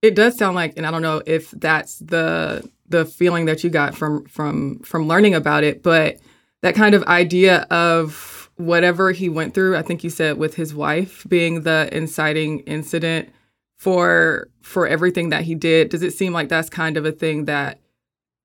It 0.02 0.16
does 0.16 0.38
sound 0.38 0.56
like, 0.56 0.74
and 0.76 0.86
I 0.86 0.92
don't 0.92 1.02
know 1.02 1.22
if 1.26 1.52
that's 1.52 2.00
the 2.00 2.70
the 2.90 3.06
feeling 3.06 3.46
that 3.46 3.64
you 3.64 3.70
got 3.70 3.96
from 3.96 4.26
from 4.26 4.80
from 4.80 5.08
learning 5.08 5.34
about 5.34 5.64
it, 5.64 5.82
but 5.82 6.18
that 6.62 6.76
kind 6.76 6.94
of 6.96 7.04
idea 7.06 7.62
of 7.72 8.50
whatever 8.58 9.12
he 9.12 9.30
went 9.30 9.54
through, 9.54 9.76
I 9.76 9.82
think 9.82 10.04
you 10.04 10.10
said 10.10 10.38
with 10.38 10.56
his 10.56 10.74
wife 10.76 11.26
being 11.28 11.62
the 11.64 11.90
inciting 11.92 12.60
incident 12.62 13.30
for 13.78 14.50
for 14.62 14.88
everything 14.88 15.30
that 15.30 15.44
he 15.44 15.56
did. 15.56 15.90
Does 15.90 16.04
it 16.04 16.14
seem 16.14 16.34
like 16.34 16.50
that's 16.50 16.70
kind 16.70 16.98
of 16.98 17.06
a 17.06 17.12
thing 17.12 17.46
that 17.46 17.80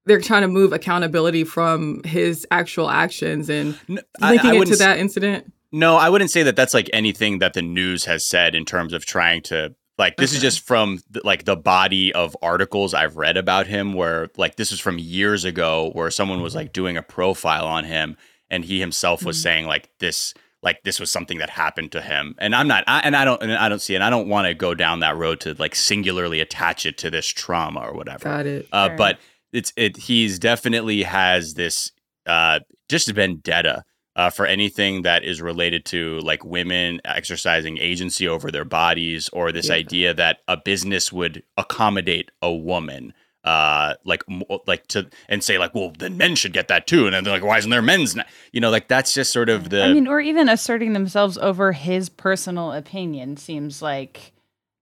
they're 0.08 0.20
trying 0.20 0.42
to 0.42 0.48
move 0.48 0.72
accountability 0.72 1.44
from 1.44 2.02
his 2.04 2.46
actual 2.50 2.90
actions 2.90 3.48
and 3.48 3.78
N- 3.88 4.00
I- 4.20 4.30
linking 4.30 4.50
I 4.50 4.54
it 4.54 4.58
wouldn't 4.58 4.76
to 4.78 4.82
s- 4.82 4.88
that 4.88 4.98
incident? 4.98 5.52
No, 5.70 5.96
I 5.96 6.08
wouldn't 6.08 6.30
say 6.30 6.42
that 6.44 6.56
that's 6.56 6.74
like 6.74 6.88
anything 6.92 7.38
that 7.38 7.52
the 7.52 7.62
news 7.62 8.06
has 8.06 8.26
said 8.26 8.54
in 8.54 8.64
terms 8.64 8.92
of 8.92 9.04
trying 9.06 9.42
to 9.42 9.74
like 9.98 10.16
this 10.16 10.32
is 10.32 10.40
just 10.40 10.66
from 10.66 11.00
the, 11.10 11.20
like 11.24 11.44
the 11.44 11.56
body 11.56 12.12
of 12.14 12.36
articles 12.40 12.94
I've 12.94 13.16
read 13.16 13.36
about 13.36 13.66
him 13.66 13.92
where 13.94 14.28
like 14.36 14.56
this 14.56 14.72
is 14.72 14.80
from 14.80 14.98
years 14.98 15.44
ago 15.44 15.90
where 15.92 16.10
someone 16.10 16.40
was 16.40 16.54
like 16.54 16.72
doing 16.72 16.96
a 16.96 17.02
profile 17.02 17.66
on 17.66 17.84
him 17.84 18.16
and 18.48 18.64
he 18.64 18.80
himself 18.80 19.24
was 19.24 19.36
Mhm. 19.38 19.42
saying 19.42 19.66
like 19.66 19.90
this 19.98 20.34
like 20.62 20.82
this 20.84 20.98
was 20.98 21.10
something 21.10 21.38
that 21.38 21.50
happened 21.50 21.92
to 21.92 22.00
him 22.00 22.34
and 22.38 22.54
I'm 22.54 22.66
not 22.66 22.82
I, 22.86 23.00
and 23.00 23.14
I 23.14 23.24
don't 23.24 23.42
and 23.42 23.52
I 23.52 23.68
don't 23.68 23.80
see 23.82 23.94
it 23.94 23.96
and 23.96 24.04
I 24.04 24.10
don't 24.10 24.28
want 24.28 24.46
to 24.46 24.54
go 24.54 24.72
down 24.74 25.00
that 25.00 25.16
road 25.16 25.40
to 25.40 25.54
like 25.58 25.74
singularly 25.74 26.40
attach 26.40 26.86
it 26.86 26.96
to 26.98 27.10
this 27.10 27.26
trauma 27.26 27.80
or 27.80 27.92
whatever. 27.92 28.24
Got 28.24 28.46
it. 28.46 28.66
Uh, 28.72 28.86
Sure. 28.88 28.96
but 28.96 29.18
it's 29.52 29.72
it. 29.76 29.96
He's 29.96 30.38
definitely 30.38 31.02
has 31.02 31.54
this 31.54 31.92
uh, 32.26 32.60
just 32.88 33.08
vendetta 33.10 33.84
uh, 34.16 34.30
for 34.30 34.46
anything 34.46 35.02
that 35.02 35.24
is 35.24 35.40
related 35.40 35.84
to 35.86 36.18
like 36.20 36.44
women 36.44 37.00
exercising 37.04 37.78
agency 37.78 38.26
over 38.26 38.50
their 38.50 38.64
bodies, 38.64 39.28
or 39.32 39.52
this 39.52 39.68
Yeah. 39.68 39.74
idea 39.76 40.14
that 40.14 40.38
a 40.48 40.56
business 40.56 41.12
would 41.12 41.42
accommodate 41.56 42.30
a 42.42 42.52
woman. 42.52 43.14
Uh, 43.44 43.94
like, 44.04 44.22
like 44.66 44.86
to 44.88 45.08
and 45.28 45.42
say 45.42 45.56
like, 45.56 45.74
well, 45.74 45.92
then 45.98 46.18
men 46.18 46.34
should 46.34 46.52
get 46.52 46.68
that 46.68 46.86
too, 46.86 47.06
and 47.06 47.14
then 47.14 47.24
they're 47.24 47.32
like, 47.32 47.44
why 47.44 47.56
isn't 47.56 47.70
there 47.70 47.80
men's? 47.80 48.14
Not? 48.16 48.26
You 48.52 48.60
know, 48.60 48.68
like 48.68 48.88
that's 48.88 49.14
just 49.14 49.32
sort 49.32 49.48
of 49.48 49.70
the. 49.70 49.84
I 49.84 49.92
mean, 49.92 50.06
or 50.08 50.20
even 50.20 50.48
asserting 50.48 50.92
themselves 50.92 51.38
over 51.38 51.72
his 51.72 52.08
personal 52.10 52.72
opinion 52.72 53.36
seems 53.38 53.80
like 53.80 54.32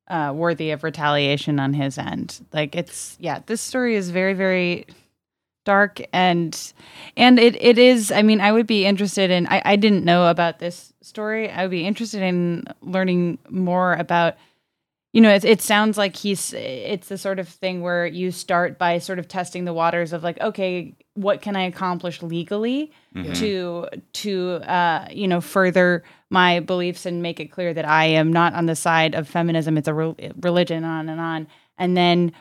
uh, 0.08 0.32
worthy 0.34 0.70
of 0.70 0.84
retaliation 0.84 1.58
on 1.58 1.74
his 1.74 1.98
end. 1.98 2.44
Like 2.52 2.74
it's 2.74 3.16
yeah, 3.20 3.40
this 3.46 3.60
story 3.60 3.96
is 3.96 4.10
very 4.10 4.34
very 4.34 4.86
dark 5.64 6.00
and 6.12 6.72
and 7.16 7.38
it 7.38 7.60
it 7.62 7.78
is. 7.78 8.10
I 8.10 8.22
mean, 8.22 8.40
I 8.40 8.52
would 8.52 8.66
be 8.66 8.86
interested 8.86 9.30
in. 9.30 9.46
I 9.48 9.60
I 9.64 9.76
didn't 9.76 10.04
know 10.04 10.28
about 10.28 10.58
this 10.58 10.94
story. 11.02 11.50
I 11.50 11.62
would 11.62 11.70
be 11.70 11.86
interested 11.86 12.22
in 12.22 12.64
learning 12.80 13.38
more 13.50 13.94
about. 13.94 14.36
You 15.12 15.22
know, 15.22 15.32
it, 15.32 15.46
it 15.46 15.62
sounds 15.62 15.96
like 15.96 16.14
he's. 16.14 16.52
It's 16.52 17.08
the 17.08 17.16
sort 17.18 17.38
of 17.38 17.48
thing 17.48 17.80
where 17.80 18.06
you 18.06 18.30
start 18.30 18.78
by 18.78 18.98
sort 18.98 19.18
of 19.18 19.28
testing 19.28 19.64
the 19.64 19.72
waters 19.72 20.12
of 20.12 20.22
like, 20.22 20.38
okay, 20.40 20.94
what 21.16 21.42
can 21.42 21.56
I 21.56 21.62
accomplish 21.62 22.22
legally? 22.22 22.92
Mhm. 23.14 23.34
to 23.38 23.88
to 24.12 24.54
uh, 24.70 25.08
you 25.10 25.26
know 25.26 25.40
further 25.40 26.04
my 26.30 26.60
beliefs 26.60 27.06
and 27.06 27.22
make 27.22 27.40
it 27.40 27.46
clear 27.50 27.72
that 27.72 27.88
I 27.88 28.04
am 28.06 28.32
not 28.32 28.52
on 28.54 28.66
the 28.66 28.76
side 28.76 29.14
of 29.14 29.26
feminism. 29.28 29.78
It's 29.78 29.88
a 29.88 29.94
re- 29.94 30.32
religion, 30.40 30.84
on 30.84 31.08
and 31.08 31.20
on. 31.20 31.46
And 31.78 31.96
then, 31.96 32.32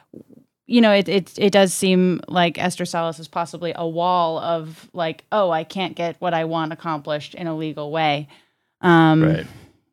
you 0.65 0.81
know, 0.81 0.91
it 0.91 1.07
it 1.07 1.33
it 1.37 1.51
does 1.51 1.73
seem 1.73 2.19
like 2.27 2.57
Esther 2.57 2.85
Salas 2.85 3.19
is 3.19 3.27
possibly 3.27 3.73
a 3.75 3.87
wall 3.87 4.37
of 4.39 4.89
like, 4.93 5.23
oh, 5.31 5.49
I 5.51 5.63
can't 5.63 5.95
get 5.95 6.15
what 6.19 6.33
I 6.33 6.43
want 6.45 6.73
accomplished 6.73 7.35
in 7.35 7.47
a 7.47 7.55
legal 7.55 7.91
way. 7.91 8.27
Um, 8.81 9.23
right. 9.23 9.47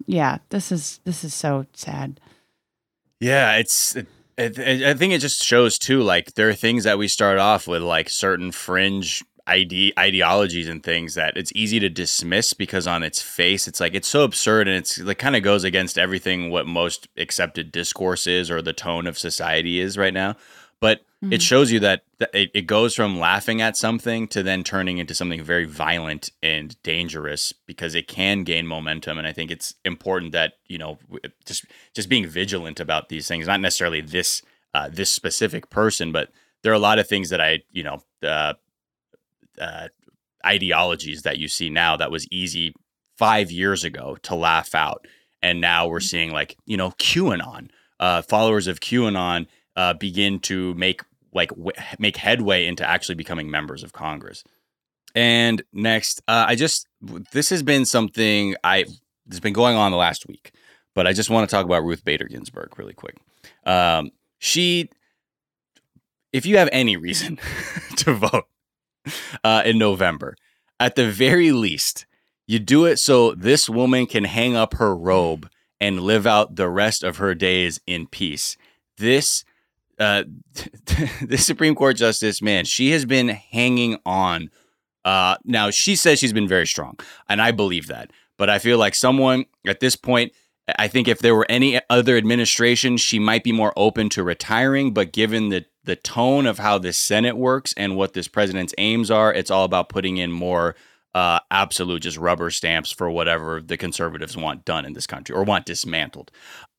Yeah, 0.06 0.38
this 0.48 0.72
is 0.72 1.00
this 1.04 1.22
is 1.22 1.32
so 1.34 1.66
sad. 1.74 2.18
Yeah, 3.20 3.56
it's. 3.56 3.94
It, 3.96 4.08
I 4.38 4.94
think 4.94 5.12
it 5.12 5.20
just 5.20 5.44
shows 5.44 5.78
too. 5.78 6.02
Like 6.02 6.34
there 6.34 6.48
are 6.48 6.54
things 6.54 6.84
that 6.84 6.98
we 6.98 7.08
start 7.08 7.38
off 7.38 7.66
with, 7.66 7.82
like 7.82 8.08
certain 8.08 8.50
fringe 8.52 9.22
ide- 9.46 9.92
ideologies 9.98 10.68
and 10.68 10.82
things 10.82 11.14
that 11.14 11.36
it's 11.36 11.52
easy 11.54 11.78
to 11.80 11.88
dismiss 11.88 12.52
because 12.52 12.86
on 12.86 13.02
its 13.02 13.20
face, 13.20 13.68
it's 13.68 13.80
like 13.80 13.94
it's 13.94 14.08
so 14.08 14.24
absurd 14.24 14.68
and 14.68 14.76
it's 14.76 14.98
like 14.98 15.18
kind 15.18 15.36
of 15.36 15.42
goes 15.42 15.64
against 15.64 15.98
everything 15.98 16.50
what 16.50 16.66
most 16.66 17.08
accepted 17.16 17.72
discourse 17.72 18.26
is 18.26 18.50
or 18.50 18.62
the 18.62 18.72
tone 18.72 19.06
of 19.06 19.18
society 19.18 19.80
is 19.80 19.98
right 19.98 20.14
now. 20.14 20.36
Mhm. 21.22 21.32
it 21.32 21.42
shows 21.42 21.70
you 21.70 21.78
that, 21.80 22.02
that 22.18 22.30
it, 22.34 22.50
it 22.52 22.62
goes 22.62 22.94
from 22.94 23.18
laughing 23.18 23.60
at 23.60 23.76
something 23.76 24.26
to 24.28 24.42
then 24.42 24.64
turning 24.64 24.98
into 24.98 25.14
something 25.14 25.42
very 25.42 25.64
violent 25.66 26.30
and 26.42 26.80
dangerous 26.82 27.52
because 27.66 27.94
it 27.94 28.08
can 28.08 28.42
gain 28.44 28.66
momentum. 28.66 29.18
And 29.18 29.26
i 29.26 29.32
think 29.32 29.50
it's 29.50 29.74
important 29.84 30.32
that 30.32 30.54
you 30.66 30.78
know 30.78 30.98
just 31.46 31.64
just 31.94 32.08
being 32.08 32.26
vigilant 32.26 32.80
about 32.80 33.08
these 33.08 33.28
things 33.28 33.46
not 33.46 33.60
necessarily 33.60 34.00
this 34.00 34.42
uh, 34.74 34.88
this 34.90 35.12
specific 35.12 35.70
person 35.70 36.12
but 36.12 36.30
there 36.62 36.72
are 36.72 36.76
a 36.76 36.78
lot 36.78 36.98
of 36.98 37.06
things 37.08 37.28
that 37.30 37.40
i 37.40 37.60
you 37.70 37.82
know 37.84 38.02
uh, 38.22 38.54
uh, 39.60 39.88
ideologies 40.44 41.22
that 41.22 41.38
you 41.38 41.48
see 41.48 41.70
now 41.70 41.96
that 41.96 42.10
was 42.10 42.26
easy 42.30 42.74
five 43.16 43.50
years 43.50 43.84
ago 43.84 44.16
to 44.22 44.34
laugh 44.34 44.74
out. 44.74 45.06
And 45.42 45.60
now 45.60 45.86
we're 45.88 46.00
seeing 46.00 46.32
like 46.32 46.56
you 46.66 46.76
know 46.76 46.90
qanon 46.92 47.68
uh, 48.00 48.22
followers 48.22 48.66
of 48.68 48.80
qanon 48.80 49.46
uh, 49.76 49.94
begin 49.94 50.38
to 50.40 50.74
make 50.74 51.02
like 51.32 51.50
w- 51.50 51.72
make 51.98 52.16
headway 52.16 52.66
into 52.66 52.88
actually 52.88 53.14
becoming 53.14 53.50
members 53.50 53.82
of 53.82 53.92
Congress. 53.92 54.44
And 55.14 55.62
next, 55.72 56.22
uh, 56.28 56.46
I 56.48 56.54
just 56.54 56.86
this 57.32 57.50
has 57.50 57.62
been 57.62 57.84
something 57.84 58.54
I 58.64 58.86
that's 59.26 59.40
been 59.40 59.52
going 59.52 59.76
on 59.76 59.90
the 59.90 59.98
last 59.98 60.26
week, 60.26 60.52
but 60.94 61.06
I 61.06 61.12
just 61.12 61.30
want 61.30 61.48
to 61.48 61.54
talk 61.54 61.64
about 61.64 61.84
Ruth 61.84 62.04
Bader 62.04 62.26
Ginsburg 62.26 62.78
really 62.78 62.94
quick. 62.94 63.16
Um, 63.64 64.10
she, 64.38 64.90
if 66.32 66.46
you 66.46 66.56
have 66.56 66.68
any 66.72 66.96
reason 66.96 67.38
to 67.96 68.14
vote 68.14 68.44
uh, 69.44 69.62
in 69.64 69.78
November, 69.78 70.34
at 70.80 70.96
the 70.96 71.10
very 71.10 71.52
least, 71.52 72.06
you 72.46 72.58
do 72.58 72.86
it 72.86 72.98
so 72.98 73.34
this 73.34 73.68
woman 73.68 74.06
can 74.06 74.24
hang 74.24 74.56
up 74.56 74.74
her 74.74 74.96
robe 74.96 75.48
and 75.78 76.00
live 76.00 76.26
out 76.26 76.56
the 76.56 76.68
rest 76.68 77.02
of 77.02 77.18
her 77.18 77.34
days 77.34 77.80
in 77.86 78.06
peace. 78.06 78.56
This 78.98 79.44
uh, 80.02 80.24
this 81.22 81.46
Supreme 81.46 81.74
Court 81.74 81.96
justice, 81.96 82.42
man, 82.42 82.64
she 82.64 82.90
has 82.90 83.04
been 83.04 83.28
hanging 83.28 83.98
on. 84.04 84.50
Uh, 85.04 85.36
now 85.44 85.70
she 85.70 85.96
says 85.96 86.18
she's 86.18 86.32
been 86.32 86.48
very 86.48 86.66
strong, 86.66 86.98
and 87.28 87.40
I 87.40 87.50
believe 87.50 87.88
that. 87.88 88.10
But 88.38 88.50
I 88.50 88.58
feel 88.58 88.78
like 88.78 88.94
someone 88.94 89.46
at 89.66 89.80
this 89.80 89.96
point, 89.96 90.32
I 90.78 90.88
think 90.88 91.08
if 91.08 91.20
there 91.20 91.34
were 91.34 91.46
any 91.48 91.80
other 91.90 92.16
administration, 92.16 92.96
she 92.96 93.18
might 93.18 93.44
be 93.44 93.52
more 93.52 93.72
open 93.76 94.08
to 94.10 94.22
retiring. 94.22 94.92
But 94.92 95.12
given 95.12 95.48
the 95.48 95.64
the 95.84 95.96
tone 95.96 96.46
of 96.46 96.58
how 96.58 96.78
the 96.78 96.92
Senate 96.92 97.36
works 97.36 97.74
and 97.76 97.96
what 97.96 98.12
this 98.12 98.28
president's 98.28 98.74
aims 98.78 99.10
are, 99.10 99.32
it's 99.32 99.50
all 99.50 99.64
about 99.64 99.88
putting 99.88 100.16
in 100.18 100.30
more 100.30 100.76
uh, 101.14 101.40
absolute 101.50 102.02
just 102.02 102.16
rubber 102.16 102.50
stamps 102.50 102.90
for 102.90 103.10
whatever 103.10 103.60
the 103.60 103.76
conservatives 103.76 104.36
want 104.36 104.64
done 104.64 104.84
in 104.84 104.92
this 104.92 105.06
country 105.06 105.34
or 105.34 105.44
want 105.44 105.66
dismantled. 105.66 106.30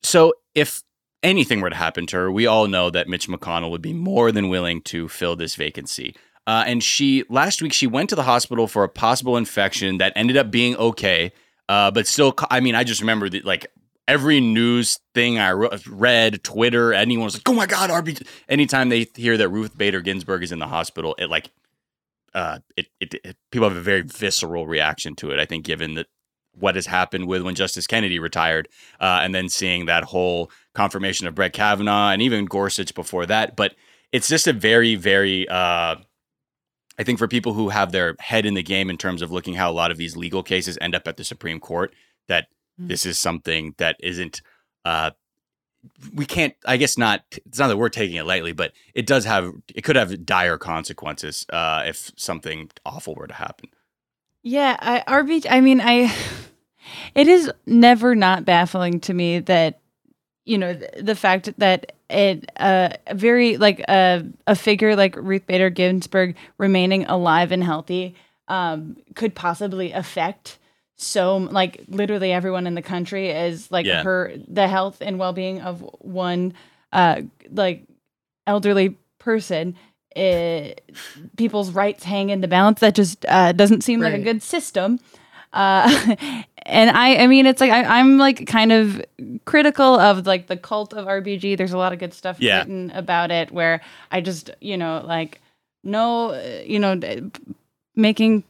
So 0.01 0.33
if 0.55 0.83
anything 1.23 1.61
were 1.61 1.69
to 1.69 1.75
happen 1.75 2.05
to 2.07 2.17
her, 2.17 2.31
we 2.31 2.45
all 2.45 2.67
know 2.67 2.89
that 2.89 3.07
Mitch 3.07 3.27
McConnell 3.27 3.71
would 3.71 3.81
be 3.81 3.93
more 3.93 4.31
than 4.31 4.49
willing 4.49 4.81
to 4.83 5.07
fill 5.07 5.35
this 5.35 5.55
vacancy. 5.55 6.15
Uh, 6.45 6.63
and 6.67 6.83
she 6.83 7.23
last 7.29 7.61
week 7.61 7.71
she 7.71 7.87
went 7.87 8.09
to 8.09 8.15
the 8.15 8.23
hospital 8.23 8.67
for 8.67 8.83
a 8.83 8.89
possible 8.89 9.37
infection 9.37 9.97
that 9.99 10.11
ended 10.15 10.35
up 10.35 10.51
being 10.51 10.75
okay, 10.75 11.31
uh, 11.69 11.89
but 11.89 12.05
still, 12.05 12.35
I 12.51 12.59
mean, 12.59 12.75
I 12.75 12.83
just 12.83 12.99
remember 12.99 13.29
that 13.29 13.45
like 13.45 13.67
every 14.07 14.41
news 14.41 14.99
thing 15.13 15.39
I 15.39 15.51
read, 15.51 16.43
Twitter, 16.43 16.93
anyone 16.93 17.25
was 17.25 17.35
like, 17.35 17.47
"Oh 17.47 17.53
my 17.53 17.65
God, 17.65 17.89
RBG!" 17.89 18.27
Anytime 18.49 18.89
they 18.89 19.07
hear 19.15 19.37
that 19.37 19.49
Ruth 19.49 19.77
Bader 19.77 20.01
Ginsburg 20.01 20.43
is 20.43 20.51
in 20.51 20.59
the 20.59 20.67
hospital, 20.67 21.15
it 21.17 21.29
like, 21.29 21.49
uh, 22.33 22.59
it, 22.75 22.87
it, 22.99 23.13
it 23.23 23.37
people 23.51 23.67
have 23.69 23.77
a 23.77 23.81
very 23.81 24.01
visceral 24.01 24.67
reaction 24.67 25.15
to 25.15 25.31
it. 25.31 25.39
I 25.39 25.45
think, 25.45 25.65
given 25.65 25.93
that 25.93 26.07
what 26.57 26.75
has 26.75 26.85
happened 26.85 27.27
with 27.27 27.41
when 27.41 27.55
Justice 27.55 27.87
Kennedy 27.87 28.19
retired, 28.19 28.69
uh, 28.99 29.19
and 29.21 29.33
then 29.33 29.49
seeing 29.49 29.85
that 29.85 30.03
whole 30.03 30.51
confirmation 30.73 31.27
of 31.27 31.35
Brett 31.35 31.53
Kavanaugh 31.53 32.09
and 32.09 32.21
even 32.21 32.45
Gorsuch 32.45 32.93
before 32.93 33.25
that, 33.25 33.55
but 33.55 33.75
it's 34.11 34.27
just 34.27 34.47
a 34.47 34.53
very, 34.53 34.95
very. 34.95 35.47
Uh, 35.47 35.95
I 36.99 37.03
think 37.03 37.17
for 37.17 37.27
people 37.27 37.53
who 37.53 37.69
have 37.69 37.91
their 37.91 38.15
head 38.19 38.45
in 38.45 38.53
the 38.53 38.61
game 38.61 38.91
in 38.91 38.97
terms 38.97 39.23
of 39.23 39.31
looking 39.31 39.55
how 39.55 39.71
a 39.71 39.73
lot 39.73 39.89
of 39.89 39.97
these 39.97 40.15
legal 40.15 40.43
cases 40.43 40.77
end 40.79 40.93
up 40.93 41.07
at 41.07 41.17
the 41.17 41.23
Supreme 41.23 41.59
Court, 41.59 41.93
that 42.27 42.45
mm-hmm. 42.79 42.87
this 42.87 43.05
is 43.05 43.19
something 43.19 43.73
that 43.79 43.95
isn't 43.99 44.41
uh, 44.85 45.11
we 46.13 46.25
can't 46.25 46.53
i 46.65 46.77
guess 46.77 46.97
not 46.97 47.23
it's 47.45 47.59
not 47.59 47.67
that 47.67 47.77
we're 47.77 47.89
taking 47.89 48.15
it 48.15 48.25
lightly 48.25 48.53
but 48.53 48.71
it 48.93 49.05
does 49.05 49.25
have 49.25 49.51
it 49.75 49.83
could 49.83 49.95
have 49.95 50.25
dire 50.25 50.57
consequences 50.57 51.45
uh, 51.51 51.83
if 51.85 52.11
something 52.15 52.69
awful 52.85 53.15
were 53.15 53.27
to 53.27 53.33
happen 53.33 53.69
yeah 54.43 54.77
I, 54.79 55.21
rb 55.21 55.45
i 55.49 55.61
mean 55.61 55.81
i 55.81 56.13
it 57.15 57.27
is 57.27 57.51
never 57.65 58.13
not 58.15 58.45
baffling 58.45 58.99
to 59.01 59.13
me 59.13 59.39
that 59.39 59.79
you 60.45 60.57
know 60.57 60.73
the, 60.73 61.01
the 61.01 61.15
fact 61.15 61.57
that 61.57 61.93
it 62.09 62.51
uh, 62.57 62.89
a 63.07 63.15
very 63.15 63.57
like 63.57 63.79
a 63.81 63.91
uh, 63.91 64.21
a 64.47 64.55
figure 64.55 64.95
like 64.95 65.15
ruth 65.15 65.47
bader 65.47 65.69
ginsburg 65.69 66.35
remaining 66.57 67.05
alive 67.05 67.51
and 67.51 67.63
healthy 67.63 68.15
um, 68.47 68.97
could 69.15 69.33
possibly 69.33 69.91
affect 69.93 70.59
so 70.95 71.37
like 71.37 71.83
literally 71.87 72.31
everyone 72.31 72.67
in 72.67 72.75
the 72.75 72.81
country 72.81 73.29
is 73.29 73.71
like 73.71 73.85
yeah. 73.85 74.03
her 74.03 74.33
the 74.47 74.67
health 74.67 74.97
and 75.01 75.17
well-being 75.17 75.61
of 75.61 75.81
one 75.99 76.53
uh 76.91 77.21
like 77.51 77.85
elderly 78.45 78.97
person 79.17 79.75
it, 80.15 80.83
people's 81.37 81.71
rights 81.71 82.03
hang 82.03 82.29
in 82.29 82.41
the 82.41 82.47
balance 82.47 82.79
that 82.79 82.95
just 82.95 83.25
uh, 83.27 83.51
doesn't 83.51 83.81
seem 83.81 84.01
right. 84.01 84.13
like 84.13 84.21
a 84.21 84.23
good 84.23 84.41
system 84.41 84.99
uh, 85.53 86.15
and 86.65 86.89
I, 86.89 87.17
I 87.17 87.27
mean, 87.27 87.45
it's 87.45 87.61
like 87.61 87.71
I, 87.71 87.99
am 87.99 88.17
like 88.17 88.47
kind 88.47 88.71
of 88.71 89.01
critical 89.45 89.99
of 89.99 90.25
like 90.25 90.47
the 90.47 90.57
cult 90.57 90.93
of 90.93 91.05
RBG. 91.05 91.57
There's 91.57 91.73
a 91.73 91.77
lot 91.77 91.93
of 91.93 91.99
good 91.99 92.13
stuff 92.13 92.37
yeah. 92.39 92.59
written 92.59 92.91
about 92.91 93.31
it 93.31 93.51
where 93.51 93.81
I 94.11 94.21
just, 94.21 94.49
you 94.59 94.77
know, 94.77 95.03
like 95.05 95.41
no, 95.83 96.33
you 96.65 96.79
know, 96.79 96.99
making 97.95 98.43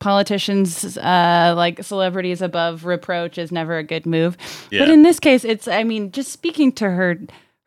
politicians 0.00 0.96
uh, 0.98 1.54
like 1.56 1.82
celebrities 1.82 2.42
above 2.42 2.84
reproach 2.84 3.38
is 3.38 3.50
never 3.50 3.78
a 3.78 3.82
good 3.82 4.04
move. 4.06 4.36
Yeah. 4.70 4.80
But 4.80 4.90
in 4.90 5.02
this 5.02 5.18
case, 5.18 5.44
it's 5.44 5.66
I 5.66 5.84
mean, 5.84 6.12
just 6.12 6.30
speaking 6.30 6.72
to 6.72 6.90
her 6.90 7.18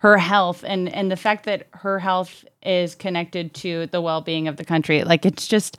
her 0.04 0.18
health 0.18 0.66
and 0.68 0.94
and 0.94 1.10
the 1.10 1.16
fact 1.16 1.46
that 1.46 1.66
her 1.72 1.98
health 1.98 2.44
is 2.62 2.94
connected 2.94 3.54
to 3.54 3.88
the 3.88 4.02
well-being 4.02 4.50
of 4.50 4.58
the 4.58 4.66
country. 4.66 5.04
Like 5.06 5.26
it's 5.26 5.48
just 5.48 5.78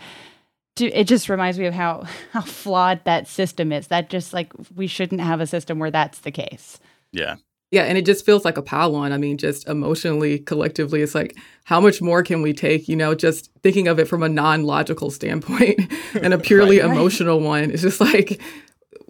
it 0.81 1.05
just 1.05 1.29
reminds 1.29 1.59
me 1.59 1.67
of 1.67 1.75
how 1.75 2.05
how 2.33 2.41
flawed 2.41 3.05
that 3.05 3.29
system 3.29 3.71
is. 3.71 3.89
That 3.89 4.09
just 4.09 4.33
like 4.33 4.51
we 4.75 4.87
shouldn't 4.87 5.21
have 5.21 5.41
a 5.41 5.47
system 5.47 5.79
where 5.79 5.91
that's 5.91 6.21
the 6.21 6.31
case. 6.31 6.81
Yeah. 7.13 7.37
Yeah, 7.71 7.83
and 7.83 7.99
it 7.99 8.07
just 8.07 8.25
feels 8.25 8.45
like 8.45 8.57
a 8.57 8.63
pile 8.63 8.95
on. 8.95 9.13
I 9.13 9.17
mean, 9.17 9.37
just 9.37 9.67
emotionally, 9.67 10.39
collectively, 10.39 11.03
it's 11.03 11.15
like, 11.15 11.37
how 11.65 11.81
much 11.81 12.01
more 12.01 12.23
can 12.23 12.41
we 12.41 12.53
take? 12.53 12.89
You 12.89 12.95
know, 12.95 13.17
just 13.17 13.51
thinking 13.65 13.89
of 13.89 13.99
it 13.99 14.07
from 14.07 14.23
a 14.23 14.29
non 14.29 14.63
logical 14.63 15.11
standpoint 15.11 15.81
and 16.15 16.33
a 16.33 16.39
purely 16.39 16.79
right, 16.81 16.89
emotional 16.89 17.41
right. 17.41 17.47
one. 17.47 17.71
It's 17.73 17.83
just 17.83 18.01
like 18.01 18.41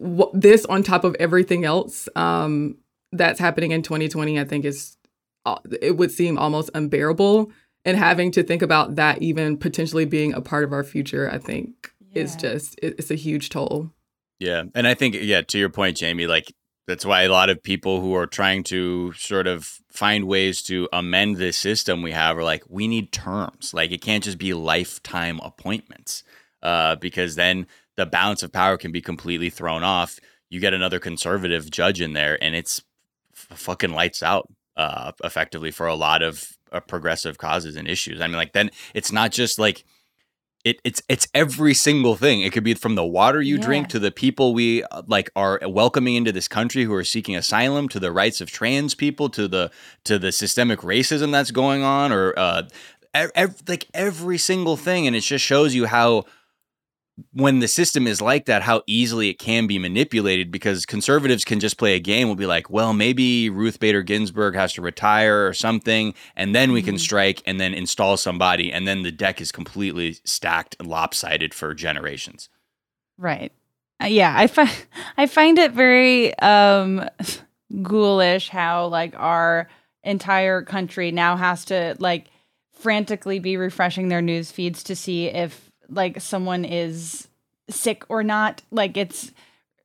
wh- 0.03 0.33
this 0.33 0.65
on 0.65 0.83
top 0.83 1.05
of 1.05 1.15
everything 1.21 1.67
else 1.67 2.09
um, 2.17 2.79
that's 3.13 3.39
happening 3.39 3.73
in 3.73 3.83
2020, 3.83 4.41
I 4.41 4.45
think 4.45 4.65
is, 4.65 4.97
it 5.81 5.97
would 5.97 6.11
seem 6.11 6.39
almost 6.39 6.71
unbearable. 6.75 7.51
And 7.85 7.99
having 7.99 8.31
to 8.31 8.43
think 8.43 8.63
about 8.63 8.97
that 8.97 9.21
even 9.21 9.59
potentially 9.59 10.07
being 10.07 10.33
a 10.33 10.41
part 10.41 10.65
of 10.65 10.73
our 10.73 10.83
future, 10.83 11.31
I 11.31 11.37
think 11.37 11.93
yeah. 12.13 12.23
is 12.23 12.35
just, 12.35 12.79
it, 12.83 12.95
it's 12.99 13.11
a 13.11 13.15
huge 13.15 13.51
toll. 13.51 13.91
Yeah. 14.39 14.65
And 14.75 14.87
I 14.87 14.95
think, 14.95 15.17
yeah, 15.21 15.43
to 15.43 15.59
your 15.59 15.69
point, 15.69 15.99
Jamie, 15.99 16.27
like 16.27 16.55
that's 16.87 17.05
why 17.05 17.23
a 17.23 17.31
lot 17.31 17.51
of 17.51 17.63
people 17.63 18.01
who 18.01 18.15
are 18.15 18.27
trying 18.27 18.63
to 18.65 19.13
sort 19.13 19.47
of 19.47 19.81
find 19.91 20.27
ways 20.27 20.63
to 20.63 20.89
amend 20.93 21.37
this 21.37 21.59
system 21.59 22.03
we 22.03 22.13
have 22.13 22.39
are 22.39 22.43
like, 22.43 22.63
we 22.69 22.89
need 22.89 23.13
terms. 23.13 23.75
Like 23.75 23.91
it 23.91 24.01
can't 24.01 24.25
just 24.25 24.39
be 24.39 24.55
lifetime 24.55 25.41
appointments, 25.43 26.25
uh, 26.63 26.97
because 26.97 27.37
then 27.37 27.67
the 27.97 28.07
balance 28.07 28.43
of 28.43 28.51
power 28.53 28.77
can 28.77 28.93
be 28.93 29.01
completely 29.01 29.51
thrown 29.51 29.85
off. 29.85 30.19
You 30.49 30.61
get 30.61 30.75
another 30.75 30.99
conservative 30.99 31.71
judge 31.71 32.01
in 32.01 32.13
there, 32.13 32.43
and 32.43 32.55
it's 32.55 32.83
f- 33.35 33.59
fucking 33.59 33.93
lights 33.93 34.23
out, 34.23 34.49
uh, 34.77 35.13
effectively 35.23 35.71
for 35.71 35.87
a 35.87 35.95
lot 35.95 36.23
of 36.23 36.57
uh, 36.73 36.81
progressive 36.81 37.39
causes 37.39 37.77
and 37.77 37.89
issues. 37.89 38.21
I 38.21 38.27
mean, 38.27 38.37
like 38.37 38.53
then 38.53 38.71
it's 38.95 39.13
not 39.13 39.33
just 39.33 39.59
like 39.59 39.85
it, 40.65 40.81
it's 40.83 41.03
it's 41.09 41.29
every 41.35 41.75
single 41.75 42.17
thing. 42.17 42.41
It 42.41 42.53
could 42.53 42.65
be 42.65 42.75
from 42.75 42.95
the 42.95 43.05
water 43.05 43.41
you 43.43 43.57
yeah. 43.57 43.63
drink 43.63 43.89
to 43.89 43.99
the 43.99 44.11
people 44.11 44.55
we 44.55 44.83
uh, 44.85 45.03
like 45.07 45.31
are 45.37 45.61
welcoming 45.67 46.15
into 46.15 46.33
this 46.33 46.49
country 46.49 46.85
who 46.85 46.95
are 46.95 47.05
seeking 47.05 47.37
asylum, 47.37 47.89
to 47.91 48.01
the 48.01 48.11
rights 48.11 48.41
of 48.41 48.51
trans 48.51 48.95
people, 48.95 49.29
to 49.31 49.47
the 49.47 49.71
to 50.05 50.19
the 50.19 50.33
systemic 50.33 50.81
racism 50.81 51.33
that's 51.33 51.51
going 51.51 51.83
on, 51.83 52.13
or 52.13 52.33
uh, 52.39 52.63
ev- 53.13 53.63
like 53.69 53.87
every 53.93 54.39
single 54.39 54.79
thing. 54.79 55.07
And 55.07 55.15
it 55.15 55.21
just 55.21 55.45
shows 55.45 55.75
you 55.75 55.85
how 55.85 56.25
when 57.33 57.61
the 57.61 57.69
system 57.69 58.07
is 58.07 58.21
like 58.21 58.47
that, 58.47 58.63
how 58.63 58.83
easily 58.87 59.29
it 59.29 59.39
can 59.39 59.67
be 59.67 59.79
manipulated 59.79 60.51
because 60.51 60.85
conservatives 60.85 61.45
can 61.45 61.61
just 61.61 61.79
play 61.79 61.95
a 61.95 62.01
game. 62.01 62.27
We'll 62.27 62.35
be 62.35 62.47
like, 62.47 62.71
well, 62.71 62.93
maybe 62.93 63.49
Ruth 63.51 63.79
Bader 63.79 64.03
Ginsburg 64.03 64.55
has 64.57 64.73
to 64.75 64.83
retire 64.83 65.47
or 65.47 65.53
something, 65.53 66.15
and 66.35 66.55
then 66.55 66.73
we 66.73 66.83
can 66.83 66.95
mm-hmm. 66.95 67.01
strike 67.01 67.43
and 67.47 67.61
then 67.61 67.73
install 67.73 68.17
somebody, 68.17 68.73
and 68.73 68.87
then 68.87 69.03
the 69.03 69.13
deck 69.13 69.41
is 69.41 69.53
completely 69.53 70.17
stacked 70.25 70.77
and 70.79 70.89
lopsided 70.89 71.55
for 71.55 71.73
generations. 71.75 72.49
Right. 73.17 73.53
Uh, 74.03 74.07
yeah, 74.07 74.35
I 74.37 74.49
find 74.49 74.71
I 75.17 75.27
find 75.27 75.59
it 75.59 75.73
very 75.73 76.37
um, 76.39 77.09
ghoulish 77.83 78.49
how 78.49 78.87
like 78.87 79.15
our 79.17 79.69
entire 80.03 80.63
country 80.63 81.13
now 81.13 81.37
has 81.37 81.65
to 81.67 81.97
like 81.99 82.27
frantically 82.73 83.39
be 83.39 83.57
refreshing 83.57 84.09
their 84.09 84.21
news 84.21 84.51
feeds 84.51 84.83
to 84.85 84.97
see 84.97 85.27
if 85.27 85.71
like 85.89 86.21
someone 86.21 86.65
is 86.65 87.29
sick 87.69 88.05
or 88.09 88.23
not. 88.23 88.63
Like 88.71 88.97
it's 88.97 89.33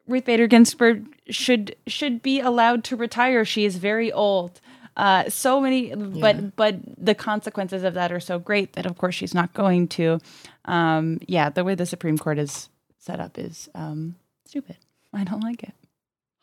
Ruth 0.07 0.25
Bader 0.25 0.47
Ginsburg 0.47 1.05
should 1.29 1.75
should 1.87 2.21
be 2.21 2.39
allowed 2.39 2.83
to 2.85 2.95
retire. 2.95 3.45
She 3.45 3.65
is 3.65 3.77
very 3.77 4.11
old. 4.11 4.59
Uh, 4.97 5.29
so 5.29 5.61
many, 5.61 5.89
yeah. 5.89 5.95
but 5.95 6.55
but 6.55 6.75
the 6.97 7.15
consequences 7.15 7.83
of 7.83 7.93
that 7.93 8.11
are 8.11 8.19
so 8.19 8.37
great 8.37 8.73
that 8.73 8.85
of 8.85 8.97
course 8.97 9.15
she's 9.15 9.33
not 9.33 9.53
going 9.53 9.87
to. 9.87 10.19
Um, 10.65 11.19
yeah, 11.25 11.49
the 11.49 11.63
way 11.63 11.75
the 11.75 11.85
Supreme 11.85 12.17
Court 12.17 12.37
is 12.37 12.69
set 12.97 13.19
up 13.19 13.37
is 13.37 13.69
um, 13.73 14.15
stupid. 14.45 14.77
I 15.13 15.23
don't 15.23 15.41
like 15.41 15.63
it. 15.63 15.73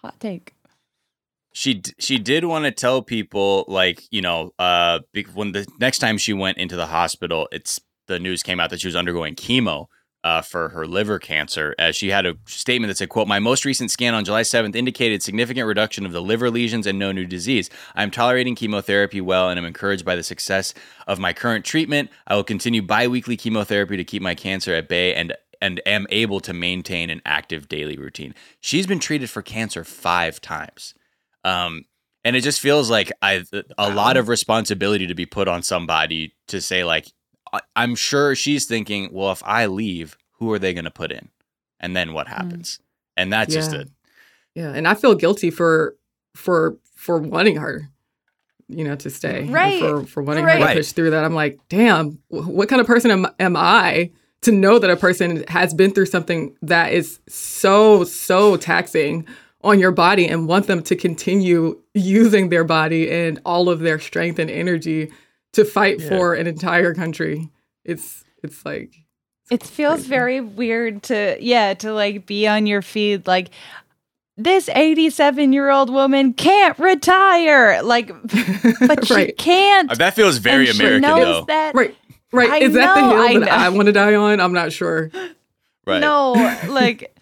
Hot 0.02 0.18
take. 0.20 0.54
She 1.52 1.82
she 1.98 2.18
did 2.18 2.44
want 2.44 2.64
to 2.64 2.70
tell 2.70 3.02
people 3.02 3.64
like 3.66 4.02
you 4.10 4.22
know 4.22 4.52
uh 4.58 5.00
when 5.34 5.52
the 5.52 5.66
next 5.80 5.98
time 5.98 6.18
she 6.18 6.32
went 6.32 6.58
into 6.58 6.76
the 6.76 6.86
hospital, 6.86 7.48
it's 7.50 7.80
the 8.06 8.18
news 8.18 8.42
came 8.42 8.60
out 8.60 8.70
that 8.70 8.80
she 8.80 8.88
was 8.88 8.96
undergoing 8.96 9.34
chemo 9.34 9.86
uh, 10.26 10.42
for 10.42 10.70
her 10.70 10.88
liver 10.88 11.20
cancer. 11.20 11.72
As 11.78 11.94
she 11.94 12.10
had 12.10 12.26
a 12.26 12.36
statement 12.46 12.88
that 12.88 12.96
said, 12.96 13.08
"quote 13.08 13.28
My 13.28 13.38
most 13.38 13.64
recent 13.64 13.92
scan 13.92 14.12
on 14.12 14.24
July 14.24 14.42
7th 14.42 14.74
indicated 14.74 15.22
significant 15.22 15.68
reduction 15.68 16.04
of 16.04 16.10
the 16.10 16.20
liver 16.20 16.50
lesions 16.50 16.86
and 16.86 16.98
no 16.98 17.12
new 17.12 17.26
disease. 17.26 17.70
I 17.94 18.02
am 18.02 18.10
tolerating 18.10 18.56
chemotherapy 18.56 19.20
well 19.20 19.48
and 19.48 19.56
am 19.56 19.64
encouraged 19.64 20.04
by 20.04 20.16
the 20.16 20.24
success 20.24 20.74
of 21.06 21.20
my 21.20 21.32
current 21.32 21.64
treatment. 21.64 22.10
I 22.26 22.34
will 22.34 22.42
continue 22.42 22.82
biweekly 22.82 23.36
chemotherapy 23.36 23.96
to 23.96 24.04
keep 24.04 24.20
my 24.20 24.34
cancer 24.34 24.74
at 24.74 24.88
bay 24.88 25.14
and." 25.14 25.34
And 25.58 25.80
am 25.86 26.06
able 26.10 26.40
to 26.40 26.52
maintain 26.52 27.08
an 27.08 27.22
active 27.24 27.66
daily 27.66 27.96
routine. 27.96 28.34
She's 28.60 28.86
been 28.86 28.98
treated 28.98 29.30
for 29.30 29.40
cancer 29.40 29.84
five 29.84 30.38
times. 30.38 30.92
Um, 31.44 31.86
and 32.26 32.36
it 32.36 32.42
just 32.42 32.60
feels 32.60 32.90
like 32.90 33.10
I 33.22 33.44
a 33.78 33.88
lot 33.88 34.18
of 34.18 34.28
responsibility 34.28 35.06
to 35.06 35.14
be 35.14 35.24
put 35.24 35.48
on 35.48 35.62
somebody 35.62 36.34
to 36.48 36.60
say 36.60 36.84
like 36.84 37.06
I'm 37.74 37.94
sure 37.94 38.34
she's 38.34 38.66
thinking, 38.66 39.10
well, 39.12 39.32
if 39.32 39.42
I 39.44 39.66
leave, 39.66 40.16
who 40.32 40.52
are 40.52 40.58
they 40.58 40.74
going 40.74 40.84
to 40.84 40.90
put 40.90 41.12
in? 41.12 41.28
And 41.80 41.96
then 41.96 42.12
what 42.12 42.26
mm. 42.26 42.30
happens? 42.30 42.78
Mm. 42.78 42.82
And 43.18 43.32
that's 43.32 43.54
yeah. 43.54 43.60
just 43.60 43.72
it. 43.72 43.88
Yeah, 44.54 44.72
and 44.72 44.88
I 44.88 44.94
feel 44.94 45.14
guilty 45.14 45.50
for 45.50 45.96
for 46.34 46.78
for 46.94 47.18
wanting 47.18 47.56
her, 47.56 47.90
you 48.68 48.84
know, 48.84 48.96
to 48.96 49.10
stay. 49.10 49.44
Right. 49.44 49.80
For 49.80 50.04
for 50.06 50.22
wanting 50.22 50.44
right. 50.44 50.60
her 50.60 50.68
to 50.68 50.74
push 50.74 50.92
through 50.92 51.10
that. 51.10 51.24
I'm 51.24 51.34
like, 51.34 51.58
damn, 51.68 52.18
what 52.28 52.68
kind 52.68 52.80
of 52.80 52.86
person 52.86 53.10
am, 53.10 53.26
am 53.38 53.56
I 53.56 54.10
to 54.42 54.52
know 54.52 54.78
that 54.78 54.90
a 54.90 54.96
person 54.96 55.44
has 55.48 55.74
been 55.74 55.92
through 55.92 56.06
something 56.06 56.56
that 56.62 56.92
is 56.92 57.20
so 57.28 58.04
so 58.04 58.56
taxing 58.56 59.26
on 59.62 59.78
your 59.78 59.90
body 59.90 60.26
and 60.28 60.46
want 60.46 60.66
them 60.68 60.82
to 60.84 60.94
continue 60.94 61.80
using 61.94 62.48
their 62.48 62.64
body 62.64 63.10
and 63.10 63.40
all 63.44 63.68
of 63.68 63.80
their 63.80 63.98
strength 63.98 64.38
and 64.38 64.50
energy 64.50 65.10
to 65.56 65.64
fight 65.64 66.00
yeah. 66.00 66.08
for 66.08 66.34
an 66.34 66.46
entire 66.46 66.94
country. 66.94 67.50
It's 67.84 68.24
it's 68.42 68.64
like 68.64 68.94
it's 69.50 69.66
it 69.66 69.70
feels 69.70 70.00
crazy. 70.00 70.08
very 70.08 70.40
weird 70.40 71.02
to 71.04 71.36
yeah 71.40 71.74
to 71.74 71.92
like 71.92 72.26
be 72.26 72.46
on 72.46 72.66
your 72.66 72.82
feed 72.82 73.26
like 73.26 73.50
this 74.38 74.68
87 74.68 75.52
year 75.52 75.70
old 75.70 75.88
woman 75.90 76.34
can't 76.34 76.78
retire. 76.78 77.82
Like, 77.82 78.08
but 78.86 79.06
she 79.06 79.32
can't. 79.32 79.96
That 79.98 80.14
feels 80.14 80.36
very 80.38 80.68
and 80.68 80.76
she 80.76 80.82
American, 80.82 81.02
knows 81.02 81.24
though. 81.24 81.44
That. 81.46 81.74
Right. 81.74 81.96
Right. 82.32 82.50
I 82.50 82.58
Is 82.58 82.74
that 82.74 82.96
know, 82.96 83.08
the 83.08 83.16
I 83.16 83.30
hill 83.30 83.40
that 83.40 83.46
know. 83.46 83.52
I 83.52 83.68
want 83.70 83.86
to 83.86 83.92
die 83.92 84.14
on? 84.14 84.40
I'm 84.40 84.52
not 84.52 84.72
sure. 84.72 85.10
Right. 85.86 86.00
No, 86.00 86.32
like, 86.68 87.16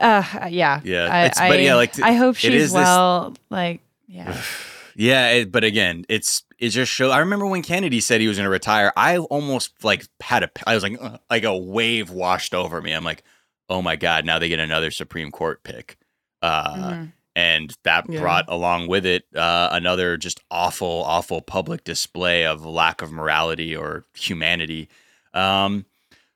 uh, 0.00 0.22
yeah. 0.50 0.80
Yeah, 0.84 1.08
I, 1.10 1.24
it's- 1.24 1.38
but 1.38 1.60
yeah, 1.60 1.72
I- 1.72 1.76
like, 1.76 2.00
I 2.00 2.12
hope 2.12 2.36
it 2.36 2.40
she's 2.40 2.54
is 2.54 2.62
this- 2.70 2.74
well. 2.74 3.34
Like, 3.50 3.80
yeah. 4.06 4.40
Yeah, 4.96 5.28
it, 5.30 5.52
but 5.52 5.64
again, 5.64 6.04
it's 6.08 6.42
it 6.60 6.68
just 6.68 6.92
show. 6.92 7.10
I 7.10 7.18
remember 7.18 7.46
when 7.46 7.62
Kennedy 7.62 8.00
said 8.00 8.20
he 8.20 8.28
was 8.28 8.36
going 8.36 8.44
to 8.46 8.50
retire. 8.50 8.92
I 8.96 9.18
almost 9.18 9.82
like 9.82 10.06
had 10.20 10.44
a. 10.44 10.50
I 10.66 10.74
was 10.74 10.82
like, 10.84 10.96
"Ugh," 11.00 11.18
like 11.30 11.44
a 11.44 11.56
wave 11.56 12.10
washed 12.10 12.54
over 12.54 12.80
me. 12.80 12.92
I'm 12.92 13.02
like, 13.04 13.22
oh 13.68 13.82
my 13.82 13.96
god, 13.96 14.24
now 14.24 14.38
they 14.38 14.48
get 14.48 14.58
another 14.60 14.90
Supreme 14.90 15.30
Court 15.30 15.62
pick, 15.64 15.96
uh, 16.42 16.74
Mhm. 16.76 17.12
and 17.36 17.76
that 17.84 18.04
Yeah. 18.08 18.20
brought 18.20 18.44
along 18.48 18.88
with 18.88 19.06
it 19.06 19.24
uh, 19.34 19.68
another 19.72 20.16
just 20.16 20.40
awful, 20.50 21.02
awful 21.06 21.40
public 21.40 21.84
display 21.84 22.44
of 22.44 22.64
lack 22.66 23.00
of 23.02 23.10
morality 23.12 23.74
or 23.74 24.04
humanity. 24.14 24.88
Um, 25.34 25.86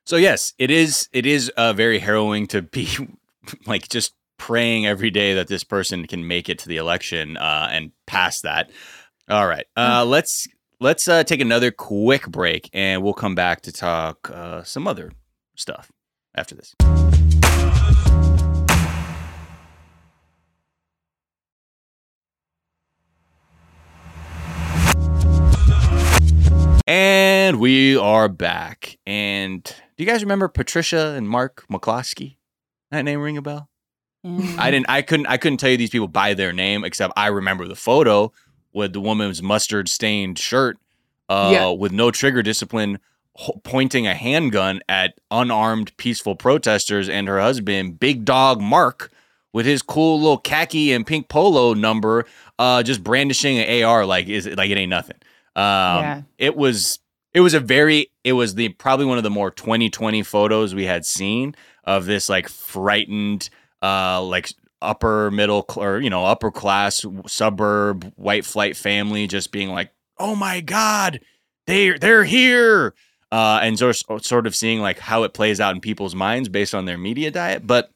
so 0.05 0.15
yes, 0.15 0.53
it 0.57 0.71
is. 0.71 1.09
It 1.11 1.25
is 1.25 1.49
uh, 1.57 1.73
very 1.73 1.99
harrowing 1.99 2.47
to 2.47 2.61
be 2.61 2.87
like 3.67 3.89
just 3.89 4.13
praying 4.37 4.85
every 4.85 5.09
day 5.11 5.33
that 5.33 5.47
this 5.47 5.63
person 5.63 6.05
can 6.07 6.27
make 6.27 6.49
it 6.49 6.59
to 6.59 6.67
the 6.67 6.77
election 6.77 7.37
uh, 7.37 7.67
and 7.71 7.91
pass 8.05 8.41
that. 8.41 8.69
All 9.27 9.47
right, 9.47 9.65
uh, 9.75 10.05
let's 10.05 10.47
let's 10.79 11.07
uh, 11.07 11.23
take 11.23 11.41
another 11.41 11.71
quick 11.71 12.27
break, 12.27 12.69
and 12.73 13.01
we'll 13.01 13.15
come 13.15 13.33
back 13.33 13.61
to 13.61 13.71
talk 13.71 14.29
uh, 14.29 14.61
some 14.61 14.87
other 14.87 15.13
stuff 15.55 15.91
after 16.35 16.53
this. 16.53 16.75
And 26.85 27.59
we 27.59 27.97
are 27.97 28.29
back. 28.29 28.99
And 29.07 29.63
do 29.63 30.03
you 30.03 30.05
guys 30.05 30.21
remember 30.21 30.47
Patricia 30.49 31.15
and 31.17 31.27
Mark 31.27 31.65
McCloskey? 31.67 32.37
That 32.91 33.01
name 33.01 33.21
ring 33.21 33.37
a 33.37 33.41
bell? 33.41 33.71
Yeah. 34.21 34.55
I 34.59 34.69
didn't. 34.69 34.87
I 34.87 35.01
couldn't. 35.01 35.25
I 35.25 35.37
couldn't 35.37 35.57
tell 35.57 35.71
you 35.71 35.77
these 35.77 35.89
people 35.89 36.07
by 36.07 36.35
their 36.35 36.53
name, 36.53 36.83
except 36.83 37.13
I 37.17 37.27
remember 37.27 37.67
the 37.67 37.75
photo 37.75 38.31
with 38.75 38.93
the 38.93 38.99
woman's 39.01 39.41
mustard 39.41 39.89
stained 39.89 40.37
shirt, 40.37 40.77
uh, 41.29 41.49
Yeah. 41.53 41.69
with 41.69 41.91
no 41.91 42.11
trigger 42.11 42.43
discipline, 42.43 42.99
ho- 43.35 43.59
pointing 43.63 44.05
a 44.05 44.13
handgun 44.13 44.81
at 44.87 45.15
unarmed 45.31 45.95
peaceful 45.97 46.35
protesters, 46.35 47.09
and 47.09 47.27
her 47.27 47.39
husband, 47.39 47.99
Big 47.99 48.25
Dog 48.25 48.61
Mark, 48.61 49.11
with 49.53 49.65
his 49.65 49.81
cool 49.81 50.19
little 50.19 50.37
khaki 50.37 50.91
and 50.91 51.07
pink 51.07 51.29
polo 51.29 51.73
number, 51.73 52.25
uh, 52.59 52.83
just 52.83 53.03
brandishing 53.03 53.57
an 53.57 53.83
AR 53.83 54.05
like 54.05 54.27
is 54.27 54.45
like 54.45 54.69
it 54.69 54.77
ain't 54.77 54.89
nothing. 54.89 55.15
Um, 55.55 55.63
Yeah. 55.63 56.21
It 56.37 56.55
was. 56.57 56.99
It 57.33 57.39
was 57.41 57.53
a 57.53 57.59
very. 57.59 58.11
It 58.23 58.33
was 58.33 58.55
the 58.55 58.69
probably 58.69 59.05
one 59.05 59.17
of 59.17 59.23
the 59.23 59.29
more 59.29 59.51
2020 59.51 60.23
photos 60.23 60.73
we 60.75 60.85
had 60.85 61.05
seen 61.05 61.55
of 61.85 62.05
this 62.05 62.29
like 62.29 62.47
frightened 62.49 63.49
uh 63.81 64.21
like 64.21 64.51
upper 64.85 65.31
middle 65.31 65.65
or 65.75 65.99
you 65.99 66.09
know 66.09 66.25
upper 66.25 66.51
class 66.51 67.05
suburb 67.27 68.11
white 68.15 68.45
flight 68.45 68.77
family 68.77 69.27
just 69.27 69.51
being 69.51 69.69
like 69.69 69.91
oh 70.19 70.35
my 70.35 70.61
god 70.61 71.19
they 71.67 71.97
they're 71.97 72.23
here! 72.23 72.93
Uh 73.31 73.59
and 73.61 73.77
sort 73.77 74.23
sort 74.23 74.47
of 74.47 74.55
seeing 74.55 74.81
like 74.81 74.99
how 74.99 75.23
it 75.23 75.33
plays 75.33 75.59
out 75.59 75.73
in 75.75 75.81
people's 75.81 76.15
minds 76.15 76.47
based 76.47 76.75
on 76.75 76.85
their 76.85 76.97
media 76.97 77.31
diet. 77.31 77.65
But 77.65 77.89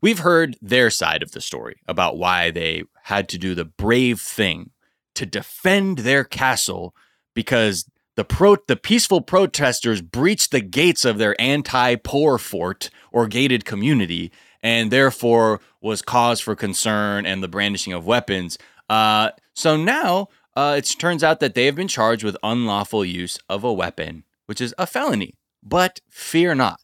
we've 0.00 0.20
heard 0.20 0.56
their 0.62 0.90
side 0.90 1.22
of 1.22 1.32
the 1.32 1.40
story 1.40 1.76
about 1.86 2.16
why 2.16 2.50
they 2.50 2.84
had 3.04 3.28
to 3.30 3.38
do 3.38 3.54
the 3.54 3.66
brave 3.66 4.20
thing 4.20 4.70
to 5.14 5.26
defend 5.26 5.98
their 5.98 6.24
castle 6.24 6.94
because 7.34 7.88
the 8.16 8.24
pro 8.24 8.56
the 8.66 8.76
peaceful 8.76 9.20
protesters 9.20 10.00
breached 10.00 10.50
the 10.50 10.60
gates 10.60 11.04
of 11.04 11.18
their 11.18 11.38
anti-poor 11.40 12.38
fort 12.38 12.90
or 13.12 13.26
gated 13.26 13.64
community 13.64 14.32
and 14.64 14.90
therefore 14.90 15.60
was 15.80 16.02
cause 16.02 16.40
for 16.40 16.56
concern 16.56 17.24
and 17.26 17.40
the 17.42 17.48
brandishing 17.48 17.92
of 17.92 18.04
weapons. 18.06 18.58
Uh, 18.90 19.30
so 19.54 19.76
now 19.76 20.26
uh, 20.56 20.74
it 20.78 20.90
turns 20.98 21.22
out 21.22 21.38
that 21.40 21.54
they 21.54 21.66
have 21.66 21.76
been 21.76 21.86
charged 21.88 22.24
with 22.24 22.36
unlawful 22.42 23.04
use 23.04 23.38
of 23.48 23.62
a 23.62 23.72
weapon, 23.72 24.24
which 24.46 24.60
is 24.60 24.74
a 24.78 24.86
felony. 24.86 25.34
But 25.62 26.00
fear 26.10 26.54
not, 26.54 26.80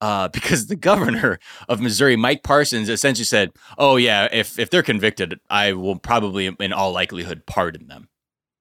uh, 0.00 0.28
because 0.36 0.66
the 0.68 0.76
governor 0.76 1.38
of 1.68 1.80
Missouri, 1.80 2.16
Mike 2.16 2.42
Parsons, 2.42 2.88
essentially 2.88 3.24
said, 3.24 3.50
"Oh 3.78 3.96
yeah, 3.96 4.28
if 4.32 4.58
if 4.58 4.70
they're 4.70 4.82
convicted, 4.82 5.40
I 5.50 5.72
will 5.72 5.96
probably, 5.98 6.46
in 6.60 6.72
all 6.72 6.92
likelihood, 6.92 7.42
pardon 7.46 7.88
them." 7.88 8.08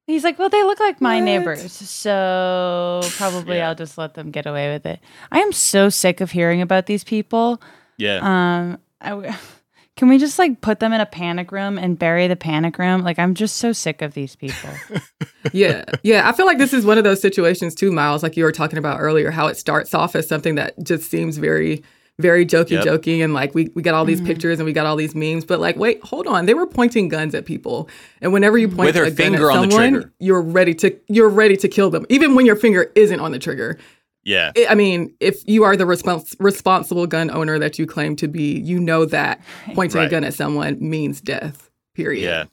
He's 0.08 0.24
like, 0.24 0.38
well, 0.38 0.49
they 0.49 0.62
look 0.62 0.80
like 0.80 1.01
my 1.01 1.16
What? 1.16 1.24
neighbors, 1.24 1.72
so 1.72 3.01
probably 3.18 3.58
Yeah. 3.58 3.70
I'll 3.70 3.76
just 3.76 3.97
let 3.97 4.14
them 4.14 4.30
get 4.30 4.45
away 4.45 4.72
with 4.72 4.86
it. 4.86 4.99
I 5.32 5.39
am 5.39 5.51
so 5.51 5.89
sick 5.89 6.22
of 6.22 6.30
hearing 6.30 6.62
about 6.62 6.86
these 6.86 7.03
people. 7.03 7.60
Yeah, 7.98 8.20
Um, 8.22 8.80
I 9.02 9.10
w- 9.10 9.32
can 9.96 10.10
we 10.10 10.18
just 10.18 10.38
like 10.39 10.62
put 10.62 10.80
them 10.80 10.91
in 10.93 11.00
a 11.02 11.06
panic 11.06 11.52
room 11.52 11.78
and 11.78 11.98
bury 11.98 12.28
the 12.28 12.36
panic 12.36 12.78
room? 12.78 13.02
Like, 13.02 13.18
I'm 13.20 13.34
just 13.34 13.58
so 13.58 13.72
sick 13.72 14.02
of 14.02 14.14
these 14.14 14.36
people. 14.36 14.70
yeah. 15.54 15.86
Yeah. 16.04 16.28
I 16.28 16.34
feel 16.34 16.46
like 16.46 16.58
this 16.58 16.74
is 16.74 16.86
one 16.86 16.98
of 16.98 17.04
those 17.04 17.22
situations 17.22 17.76
too, 17.76 17.91
Miles, 17.91 18.24
like 18.24 18.36
you 18.38 18.43
were 18.43 18.52
talking 18.52 18.78
about 18.78 19.00
earlier, 19.00 19.32
how 19.32 19.48
it 19.48 19.58
starts 19.58 19.93
off 19.93 20.16
as 20.16 20.28
something 20.28 20.56
that 20.56 20.74
just 20.84 21.10
seems 21.10 21.38
very, 21.38 21.84
very 22.20 22.46
jokey 22.46 22.72
Yep. 22.72 22.86
jokey. 22.86 23.24
And 23.24 23.34
like 23.34 23.54
we, 23.56 23.70
we 23.76 23.82
got 23.82 23.93
all 23.93 24.06
these 24.06 24.22
Mhm. 24.22 24.26
pictures 24.28 24.60
and 24.60 24.66
we 24.66 24.74
got 24.74 24.86
all 24.86 24.96
these 24.96 25.16
memes, 25.16 25.46
but 25.46 25.60
like, 25.60 25.76
wait, 25.78 26.02
hold 26.04 26.28
on. 26.28 26.46
They 26.46 26.54
were 26.54 26.68
pointing 26.68 27.08
guns 27.10 27.34
at 27.36 27.46
people. 27.46 27.89
And 28.22 28.32
whenever 28.34 28.58
you 28.58 28.68
point 28.68 28.88
With 28.88 28.96
her 28.96 29.04
a 29.04 29.08
gun 29.10 29.16
finger 29.18 29.52
at 29.52 29.58
on 29.58 29.66
the 29.68 29.72
someone, 29.72 29.93
trigger. 29.93 30.14
you're 30.20 30.41
ready 30.41 30.74
to 30.76 30.98
you're 31.08 31.30
ready 31.30 31.58
to 31.58 31.68
kill 31.68 31.89
them. 31.89 32.06
Even 32.10 32.36
when 32.36 32.46
your 32.46 32.56
finger 32.56 32.91
isn't 32.96 33.20
on 33.20 33.32
the 33.32 33.39
trigger. 33.39 33.78
Yeah, 34.26 34.51
I 34.57 34.67
I 34.71 34.76
mean, 34.76 35.13
if 35.19 35.47
you 35.47 35.63
are 35.63 35.78
the 35.78 35.86
respons- 35.86 36.36
responsible 36.39 37.07
gun 37.07 37.32
owner 37.32 37.57
that 37.59 37.80
you 37.80 37.86
claim 37.86 38.15
to 38.17 38.28
be, 38.28 38.59
you 38.59 38.80
know 38.80 39.05
that 39.05 39.39
pointing 39.73 39.99
Right. 39.99 40.07
a 40.07 40.09
gun 40.09 40.23
at 40.26 40.34
someone 40.34 40.78
means 40.82 41.21
death. 41.21 41.69
Period. 41.93 42.23
yeah. 42.23 42.43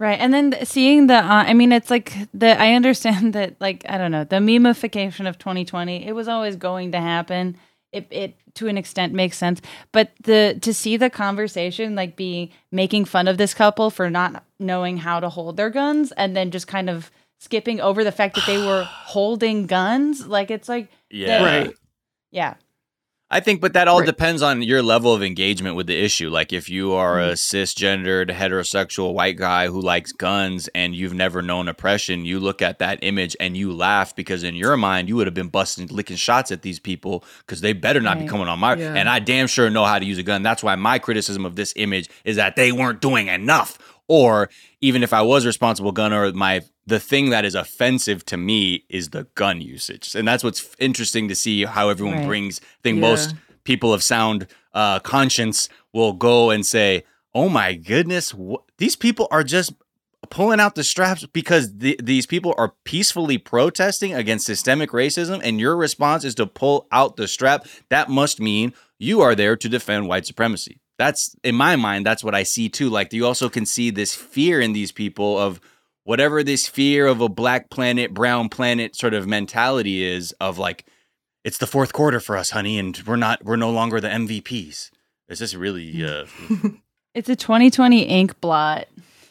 Right. 0.00 0.18
And 0.18 0.34
then 0.34 0.56
seeing 0.64 1.06
the, 1.06 1.14
uh, 1.14 1.44
I 1.46 1.54
mean, 1.54 1.70
it's 1.72 1.88
like 1.88 2.12
the, 2.34 2.60
I 2.60 2.72
understand 2.74 3.32
that, 3.38 3.54
like, 3.60 3.84
I 3.88 3.96
don't 3.96 4.10
know, 4.10 4.24
the 4.24 4.36
memification 4.36 5.28
of 5.28 5.38
2020, 5.38 6.04
it 6.06 6.12
was 6.12 6.26
always 6.28 6.56
going 6.56 6.92
to 6.92 7.00
happen. 7.00 7.56
It, 7.92 8.08
it 8.10 8.36
to 8.54 8.66
an 8.66 8.76
extent 8.76 9.12
makes 9.14 9.38
sense. 9.38 9.60
But 9.92 10.10
the, 10.22 10.58
to 10.62 10.74
see 10.74 10.96
the 10.96 11.08
conversation, 11.10 11.94
like, 11.94 12.16
being, 12.16 12.50
making 12.72 13.04
fun 13.04 13.28
of 13.28 13.38
this 13.38 13.54
couple 13.54 13.88
for 13.90 14.10
not 14.10 14.44
knowing 14.58 14.96
how 14.98 15.20
to 15.20 15.28
hold 15.28 15.56
their 15.56 15.70
guns 15.70 16.10
and 16.12 16.36
then 16.36 16.50
just 16.50 16.66
kind 16.66 16.90
of 16.90 17.10
skipping 17.38 17.80
over 17.80 18.02
the 18.02 18.12
fact 18.12 18.34
that 18.34 18.46
they 18.46 18.58
were 18.58 18.82
holding 18.88 19.66
guns, 19.66 20.26
like, 20.26 20.50
it's 20.50 20.68
like, 20.68 20.88
Yeah. 21.14 21.44
Right. 21.44 21.74
yeah. 22.30 22.54
I 23.30 23.40
think, 23.40 23.60
but 23.60 23.72
that 23.72 23.88
all 23.88 24.00
Right. 24.00 24.06
depends 24.06 24.42
on 24.42 24.62
your 24.62 24.82
level 24.82 25.12
of 25.12 25.22
engagement 25.22 25.74
with 25.74 25.86
the 25.86 25.96
issue. 25.96 26.28
Like, 26.28 26.52
if 26.52 26.68
you 26.68 26.92
are 26.92 27.18
a 27.18 27.32
mm-hmm. 27.32 27.32
cisgendered, 27.32 28.30
heterosexual 28.30 29.12
white 29.12 29.36
guy 29.36 29.66
who 29.66 29.80
likes 29.80 30.12
guns 30.12 30.68
and 30.74 30.94
you've 30.94 31.14
never 31.14 31.42
known 31.42 31.66
oppression, 31.66 32.24
you 32.24 32.38
look 32.38 32.62
at 32.62 32.78
that 32.78 32.98
image 33.02 33.34
and 33.40 33.56
you 33.56 33.72
laugh 33.72 34.14
because 34.14 34.44
in 34.44 34.54
your 34.54 34.76
mind, 34.76 35.08
you 35.08 35.16
would 35.16 35.26
have 35.26 35.34
been 35.34 35.48
busting, 35.48 35.88
licking 35.88 36.16
shots 36.16 36.52
at 36.52 36.62
these 36.62 36.78
people 36.78 37.24
because 37.38 37.60
they 37.60 37.72
better 37.72 38.00
not 38.00 38.18
be 38.18 38.26
coming 38.26 38.46
on 38.46 38.58
my. 38.58 38.76
Yeah. 38.76 38.94
And 38.94 39.08
I 39.08 39.18
damn 39.18 39.46
sure 39.48 39.68
know 39.70 39.84
how 39.84 39.98
to 39.98 40.04
use 40.04 40.18
a 40.18 40.22
gun. 40.22 40.42
That's 40.42 40.62
why 40.62 40.76
my 40.76 40.98
criticism 40.98 41.44
of 41.44 41.56
this 41.56 41.72
image 41.76 42.10
is 42.24 42.36
that 42.36 42.54
they 42.56 42.72
weren't 42.72 43.00
doing 43.00 43.28
enough. 43.28 43.78
Or 44.06 44.50
even 44.80 45.02
if 45.02 45.12
I 45.12 45.22
was 45.22 45.44
a 45.44 45.48
responsible 45.48 45.92
gun 45.92 46.12
owner, 46.12 46.30
my 46.32 46.60
the 46.86 47.00
thing 47.00 47.30
that 47.30 47.44
is 47.44 47.54
offensive 47.54 48.24
to 48.26 48.36
me 48.36 48.84
is 48.88 49.10
the 49.10 49.24
gun 49.34 49.60
usage, 49.60 50.14
and 50.14 50.26
that's 50.28 50.44
what's 50.44 50.74
interesting 50.78 51.28
to 51.28 51.34
see 51.34 51.64
how 51.64 51.88
everyone 51.88 52.16
Right. 52.18 52.26
brings. 52.26 52.60
I 52.62 52.64
think 52.82 52.96
Yeah. 52.96 53.00
most 53.10 53.34
people 53.64 53.92
of 53.94 54.02
sound 54.02 54.46
uh, 54.74 54.98
conscience 55.00 55.68
will 55.92 56.12
go 56.12 56.50
and 56.50 56.66
say, 56.66 57.04
"Oh 57.34 57.48
my 57.48 57.74
goodness, 57.74 58.32
wh- 58.32 58.60
these 58.78 58.96
people 58.96 59.28
are 59.30 59.44
just 59.44 59.72
pulling 60.30 60.58
out 60.58 60.74
the 60.74 60.82
straps 60.82 61.24
because 61.32 61.76
the, 61.78 61.98
these 62.02 62.26
people 62.26 62.54
are 62.58 62.72
peacefully 62.84 63.38
protesting 63.38 64.12
against 64.14 64.46
systemic 64.46 64.90
racism, 64.90 65.40
and 65.44 65.60
your 65.60 65.76
response 65.76 66.24
is 66.24 66.34
to 66.34 66.46
pull 66.46 66.86
out 66.90 67.16
the 67.16 67.28
strap. 67.28 67.66
That 67.88 68.08
must 68.08 68.40
mean 68.40 68.72
you 68.98 69.20
are 69.20 69.34
there 69.34 69.56
to 69.56 69.68
defend 69.68 70.08
white 70.08 70.26
supremacy." 70.26 70.80
That's 70.98 71.34
in 71.42 71.54
my 71.56 71.76
mind. 71.76 72.04
That's 72.06 72.22
what 72.24 72.34
I 72.34 72.42
see 72.44 72.68
too. 72.68 72.88
Like 72.90 73.12
you 73.12 73.26
also 73.26 73.48
can 73.48 73.66
see 73.66 73.90
this 73.90 74.14
fear 74.14 74.60
in 74.60 74.72
these 74.74 74.92
people 74.92 75.38
of 75.38 75.60
whatever 76.04 76.42
this 76.42 76.66
fear 76.66 77.06
of 77.06 77.20
a 77.20 77.28
black 77.28 77.70
planet, 77.70 78.14
brown 78.14 78.48
planet 78.48 78.94
sort 78.96 79.14
of 79.14 79.26
mentality 79.26 80.04
is 80.04 80.32
of 80.40 80.58
like 80.58 80.86
it's 81.44 81.58
the 81.58 81.66
fourth 81.66 81.92
quarter 81.92 82.20
for 82.20 82.36
us, 82.36 82.50
honey, 82.50 82.78
and 82.78 83.02
we're 83.06 83.16
not 83.16 83.44
we're 83.44 83.56
no 83.56 83.70
longer 83.70 84.00
the 84.00 84.08
MVPs. 84.08 84.90
It's 85.28 85.38
just 85.40 85.54
really 85.54 86.04
uh 86.06 86.26
It's 87.14 87.28
a 87.28 87.36
2020 87.36 88.02
ink 88.02 88.40
blot. 88.40 88.86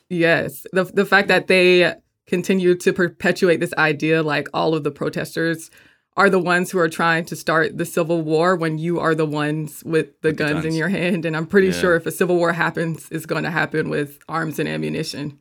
Yes. 0.09 0.65
The 0.73 0.83
the 0.85 1.05
fact 1.05 1.27
that 1.29 1.47
they 1.47 1.93
continue 2.27 2.75
to 2.75 2.93
perpetuate 2.93 3.59
this 3.59 3.73
idea 3.77 4.23
like 4.23 4.47
all 4.53 4.73
of 4.75 4.83
the 4.83 4.91
protesters 4.91 5.69
are 6.15 6.29
the 6.29 6.39
ones 6.39 6.69
who 6.71 6.77
are 6.79 6.87
trying 6.89 7.25
to 7.25 7.35
start 7.35 7.77
the 7.77 7.85
civil 7.85 8.21
war 8.21 8.55
when 8.55 8.77
you 8.77 8.99
are 8.99 9.15
the 9.15 9.25
ones 9.25 9.83
with 9.83 10.21
the, 10.21 10.29
With 10.29 10.37
the 10.37 10.43
guns, 10.45 10.65
in 10.65 10.73
your 10.75 10.87
hand. 10.89 11.25
And 11.25 11.35
I'm 11.35 11.47
pretty 11.47 11.67
Yeah. 11.67 11.73
sure 11.81 11.95
if 11.95 12.05
a 12.05 12.11
civil 12.11 12.35
war 12.37 12.53
happens, 12.53 13.07
it's 13.11 13.25
going 13.25 13.43
to 13.43 13.49
happen 13.51 13.89
with 13.89 14.19
arms 14.29 14.59
and 14.59 14.69
ammunition. 14.69 15.39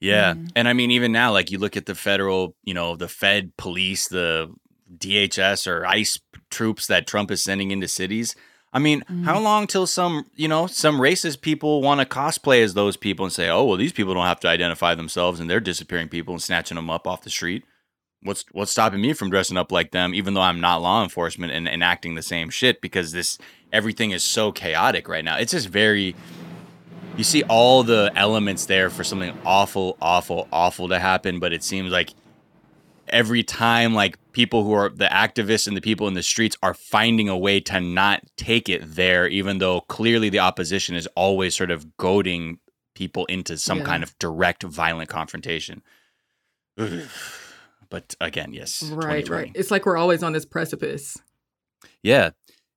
Yeah. 0.00 0.34
Mhm. 0.34 0.50
And 0.56 0.68
I 0.68 0.72
mean, 0.72 0.90
even 0.90 1.12
now, 1.12 1.32
like 1.32 1.50
you 1.50 1.58
look 1.58 1.76
at 1.76 1.86
the 1.86 1.94
federal, 1.94 2.56
you 2.64 2.74
know, 2.74 2.96
the 2.96 3.08
Fed 3.08 3.56
police, 3.56 4.08
the 4.08 4.50
DHS 4.96 5.66
or 5.66 5.86
ICE 5.86 6.18
troops 6.50 6.86
that 6.86 7.06
Trump 7.06 7.30
is 7.30 7.42
sending 7.42 7.70
into 7.70 7.86
cities. 7.88 8.34
I 8.72 8.78
mean, 8.78 9.02
how 9.24 9.40
long 9.40 9.66
till 9.66 9.86
some, 9.86 10.26
you 10.36 10.46
know, 10.46 10.68
some 10.68 11.00
racist 11.00 11.40
people 11.40 11.82
want 11.82 12.00
to 12.00 12.06
cosplay 12.06 12.62
as 12.62 12.74
those 12.74 12.96
people 12.96 13.24
and 13.24 13.32
say, 13.32 13.48
oh, 13.48 13.64
well, 13.64 13.76
these 13.76 13.92
people 13.92 14.14
don't 14.14 14.26
have 14.26 14.38
to 14.40 14.48
identify 14.48 14.94
themselves 14.94 15.40
and 15.40 15.50
they're 15.50 15.58
disappearing 15.58 16.08
people 16.08 16.34
and 16.34 16.42
snatching 16.42 16.76
them 16.76 16.88
up 16.88 17.04
off 17.06 17.22
the 17.22 17.30
street. 17.30 17.64
What's 18.22 18.44
what's 18.52 18.70
stopping 18.70 19.00
me 19.00 19.12
from 19.12 19.30
dressing 19.30 19.56
up 19.56 19.72
like 19.72 19.90
them, 19.90 20.14
even 20.14 20.34
though 20.34 20.42
I'm 20.42 20.60
not 20.60 20.82
law 20.82 21.02
enforcement 21.02 21.52
and 21.52 21.66
enacting 21.66 22.14
the 22.14 22.22
same 22.22 22.48
shit 22.50 22.80
because 22.80 23.10
this 23.12 23.38
everything 23.72 24.10
is 24.12 24.22
so 24.22 24.52
chaotic 24.52 25.08
right 25.08 25.24
now. 25.24 25.36
It's 25.36 25.52
just 25.52 25.68
very 25.68 26.14
you 27.16 27.24
see 27.24 27.42
all 27.44 27.82
the 27.82 28.12
elements 28.16 28.66
there 28.66 28.88
for 28.90 29.04
something 29.04 29.36
awful, 29.44 29.96
awful, 30.00 30.48
awful 30.52 30.88
to 30.88 30.98
happen, 30.98 31.38
but 31.40 31.52
it 31.52 31.62
seems 31.62 31.90
like 31.90 32.14
every 33.08 33.42
time 33.42 33.92
like 33.94 34.16
people 34.32 34.64
who 34.64 34.72
are 34.72 34.88
the 34.88 35.06
activists 35.06 35.66
and 35.66 35.76
the 35.76 35.80
people 35.80 36.06
in 36.08 36.14
the 36.14 36.22
streets 36.22 36.56
are 36.62 36.74
finding 36.74 37.28
a 37.28 37.36
way 37.36 37.60
to 37.60 37.80
not 37.80 38.22
take 38.36 38.68
it 38.68 38.82
there, 38.94 39.26
even 39.26 39.58
though 39.58 39.80
clearly 39.82 40.28
the 40.28 40.38
opposition 40.38 40.94
is 40.94 41.06
always 41.16 41.56
sort 41.56 41.70
of 41.70 41.96
goading 41.96 42.58
people 42.94 43.26
into 43.26 43.56
some 43.58 43.78
Yeah. 43.78 43.84
kind 43.84 44.02
of 44.02 44.16
direct 44.18 44.62
violent 44.62 45.08
confrontation. 45.08 45.82
but 46.76 48.14
again, 48.20 48.52
yes. 48.52 48.82
Right, 48.82 49.28
right. 49.28 49.50
It's 49.54 49.70
like 49.70 49.84
we're 49.86 49.96
always 49.96 50.22
on 50.22 50.32
this 50.32 50.44
precipice. 50.46 51.18
Yeah, 52.02 52.30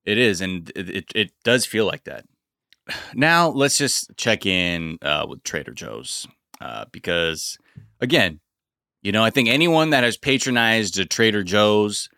it 0.04 0.18
is, 0.18 0.40
and 0.40 0.70
it, 0.74 0.90
it, 0.90 1.04
it 1.14 1.32
does 1.44 1.64
feel 1.66 1.86
like 1.86 2.04
that. 2.04 2.24
Now 3.14 3.48
let's 3.48 3.78
just 3.78 4.16
check 4.16 4.46
in 4.46 4.98
uh, 5.02 5.26
with 5.28 5.42
Trader 5.42 5.72
Joe's 5.72 6.26
uh, 6.60 6.84
because, 6.92 7.58
again, 8.00 8.40
you 9.02 9.12
know, 9.12 9.24
I 9.24 9.30
think 9.30 9.48
anyone 9.48 9.90
that 9.90 10.04
has 10.04 10.16
patronized 10.16 10.98
a 10.98 11.04
Trader 11.04 11.42
Joe's 11.42 12.08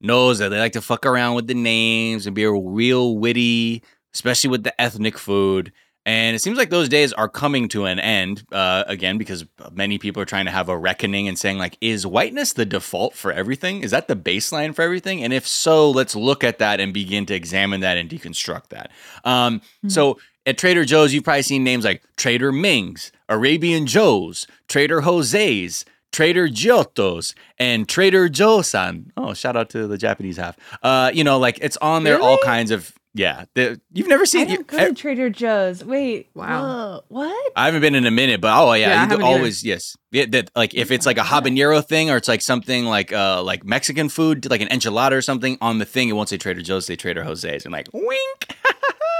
knows 0.00 0.38
that 0.38 0.48
they 0.48 0.58
like 0.58 0.72
to 0.72 0.80
fuck 0.80 1.06
around 1.06 1.36
with 1.36 1.46
the 1.46 1.54
names 1.54 2.26
and 2.26 2.34
be 2.34 2.44
real 2.46 3.16
witty, 3.16 3.82
especially 4.14 4.50
with 4.50 4.64
the 4.64 4.80
ethnic 4.80 5.16
food. 5.18 5.72
And 6.04 6.34
it 6.34 6.40
seems 6.40 6.58
like 6.58 6.70
those 6.70 6.88
days 6.88 7.12
are 7.12 7.28
coming 7.28 7.68
to 7.68 7.84
an 7.84 8.00
end 8.00 8.44
uh, 8.50 8.82
again 8.88 9.18
because 9.18 9.44
many 9.72 9.98
people 9.98 10.20
are 10.20 10.26
trying 10.26 10.46
to 10.46 10.50
have 10.50 10.68
a 10.68 10.76
reckoning 10.76 11.28
and 11.28 11.38
saying, 11.38 11.58
like, 11.58 11.78
is 11.80 12.04
whiteness 12.04 12.54
the 12.54 12.66
default 12.66 13.14
for 13.14 13.30
everything? 13.30 13.82
Is 13.82 13.92
that 13.92 14.08
the 14.08 14.16
baseline 14.16 14.74
for 14.74 14.82
everything? 14.82 15.22
And 15.22 15.32
if 15.32 15.46
so, 15.46 15.90
let's 15.90 16.16
look 16.16 16.42
at 16.42 16.58
that 16.58 16.80
and 16.80 16.92
begin 16.92 17.24
to 17.26 17.34
examine 17.34 17.82
that 17.82 17.96
and 17.98 18.10
deconstruct 18.10 18.68
that. 18.70 18.90
Um, 19.24 19.62
So 19.86 20.18
at 20.44 20.58
Trader 20.58 20.84
Joe's, 20.84 21.14
you've 21.14 21.24
probably 21.24 21.42
seen 21.42 21.62
names 21.62 21.84
like 21.84 22.02
Trader 22.16 22.50
Ming's, 22.50 23.12
Arabian 23.28 23.86
Joe's, 23.86 24.46
Trader 24.68 25.02
Jose's, 25.02 25.84
Trader 26.12 26.46
Giotto's, 26.48 27.34
and 27.58 27.88
Trader 27.88 28.28
Joe-san. 28.28 29.10
Oh, 29.16 29.34
shout 29.34 29.56
out 29.56 29.70
to 29.70 29.86
the 29.86 29.98
Japanese 29.98 30.36
half. 30.36 30.56
Uh, 30.82 31.10
you 31.12 31.24
know, 31.24 31.38
like 31.38 31.58
it's 31.62 31.76
on 31.78 32.04
there, 32.04 32.20
all 32.20 32.38
kinds 32.44 32.70
of 32.70 32.92
yeah. 33.14 33.44
the- 33.54 33.80
you've 33.92 34.08
never 34.08 34.22
I 34.22 34.26
seen. 34.26 34.46
don't 34.48 34.58
you- 34.58 34.64
go 34.64 34.88
to 34.88 34.94
Trader 34.94 35.30
Joe's. 35.30 35.84
Wait. 35.84 36.28
Wow. 36.34 36.62
Whoa, 36.62 37.04
what? 37.08 37.52
I 37.56 37.64
haven't 37.66 37.80
been 37.80 37.94
in 37.94 38.06
a 38.06 38.10
minute, 38.10 38.40
but 38.40 38.52
oh 38.54 38.72
yeah, 38.74 38.88
Yeah, 38.88 39.02
I 39.02 39.04
do 39.06 39.10
haven't 39.10 39.24
either. 39.24 39.36
always 39.36 39.64
yes. 39.64 39.96
Yeah, 40.10 40.26
that 40.30 40.50
like 40.54 40.74
if 40.74 40.90
it's 40.90 41.06
like 41.06 41.18
a 41.18 41.22
habanero 41.22 41.84
thing 41.84 42.10
or 42.10 42.16
it's 42.18 42.28
like 42.28 42.42
something 42.42 42.84
like 42.84 43.12
uh 43.12 43.42
like 43.42 43.64
Mexican 43.64 44.08
food, 44.08 44.48
like 44.50 44.60
an 44.60 44.68
enchilada 44.68 45.12
or 45.12 45.22
something 45.22 45.56
on 45.60 45.78
the 45.78 45.84
thing, 45.86 46.08
it 46.08 46.12
won't 46.12 46.28
say 46.28 46.36
Trader 46.36 46.62
Joe's, 46.62 46.86
say 46.86 46.96
Trader 46.96 47.22
Jose's, 47.24 47.64
and 47.64 47.72
like 47.72 47.88
wink. 47.92 48.56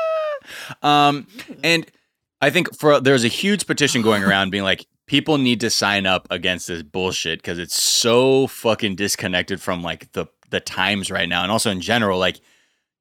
um, 0.83 1.27
and 1.63 1.87
I 2.41 2.51
think 2.51 2.77
for 2.79 3.01
there's 3.01 3.25
a 3.25 3.29
huge 3.29 3.67
petition 3.67 4.03
going 4.03 4.23
around 4.25 4.51
being 4.51 4.65
like 4.65 4.87
people 5.07 5.39
need 5.39 5.61
to 5.61 5.71
sign 5.71 6.07
up 6.07 6.27
against 6.31 6.69
this 6.69 6.83
bullshit 6.83 7.41
because 7.41 7.59
it's 7.59 7.81
so 7.83 8.47
fucking 8.47 8.97
disconnected 8.97 9.61
from 9.61 9.83
like 9.83 10.13
the 10.13 10.27
the 10.51 10.61
times 10.61 11.11
right 11.11 11.29
now, 11.29 11.43
and 11.43 11.51
also 11.51 11.71
in 11.71 11.81
general, 11.81 12.19
like 12.19 12.41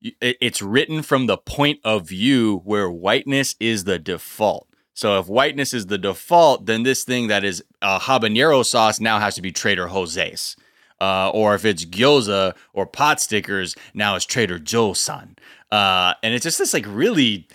it- 0.01 0.37
it's 0.41 0.61
written 0.61 1.01
from 1.01 1.25
the 1.27 1.37
point 1.37 1.79
of 1.83 2.07
view 2.07 2.61
where 2.63 2.89
whiteness 2.89 3.55
is 3.59 3.83
the 3.83 3.99
default. 3.99 4.67
So 4.93 5.19
if 5.19 5.27
whiteness 5.27 5.73
is 5.73 5.87
the 5.87 5.97
default, 5.97 6.65
then 6.65 6.83
this 6.83 7.03
thing 7.03 7.27
that 7.27 7.43
is 7.43 7.63
a 7.81 7.99
habanero 7.99 8.65
sauce 8.65 8.99
now 8.99 9.19
has 9.19 9.35
to 9.35 9.41
be 9.41 9.51
Trader 9.51 9.87
Jose's. 9.89 10.55
Uh, 10.99 11.29
or 11.31 11.55
if 11.55 11.65
it's 11.65 11.83
gyoza 11.85 12.53
or 12.73 12.85
pot 12.85 13.19
stickers, 13.19 13.75
now 13.93 14.15
it's 14.15 14.25
Trader 14.25 14.59
Joe-san. 14.59 15.35
Uh, 15.71 16.13
and 16.21 16.33
it's 16.35 16.43
just 16.43 16.59
this 16.59 16.73
like 16.73 16.85
really, 16.87 17.47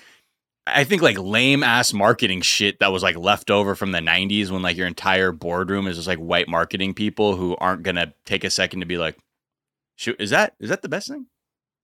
I 0.66 0.84
think 0.84 1.00
like 1.00 1.18
lame 1.18 1.62
ass 1.62 1.92
marketing 1.92 2.40
shit 2.40 2.80
that 2.80 2.92
was 2.92 3.02
like 3.02 3.16
left 3.16 3.50
over 3.50 3.74
from 3.74 3.92
the 3.92 4.00
90s 4.00 4.50
when 4.50 4.62
like 4.62 4.76
your 4.76 4.88
entire 4.88 5.30
boardroom 5.30 5.86
is 5.86 5.96
just 5.96 6.08
like 6.08 6.18
white 6.18 6.48
marketing 6.48 6.92
people 6.94 7.36
who 7.36 7.56
aren't 7.56 7.84
gonna 7.84 8.12
take 8.24 8.42
a 8.42 8.50
second 8.50 8.80
to 8.80 8.86
be 8.86 8.98
like, 8.98 9.16
shoot, 9.94 10.16
is 10.20 10.30
that 10.30 10.54
is 10.58 10.68
that 10.68 10.82
the 10.82 10.88
best 10.88 11.08
thing? 11.08 11.26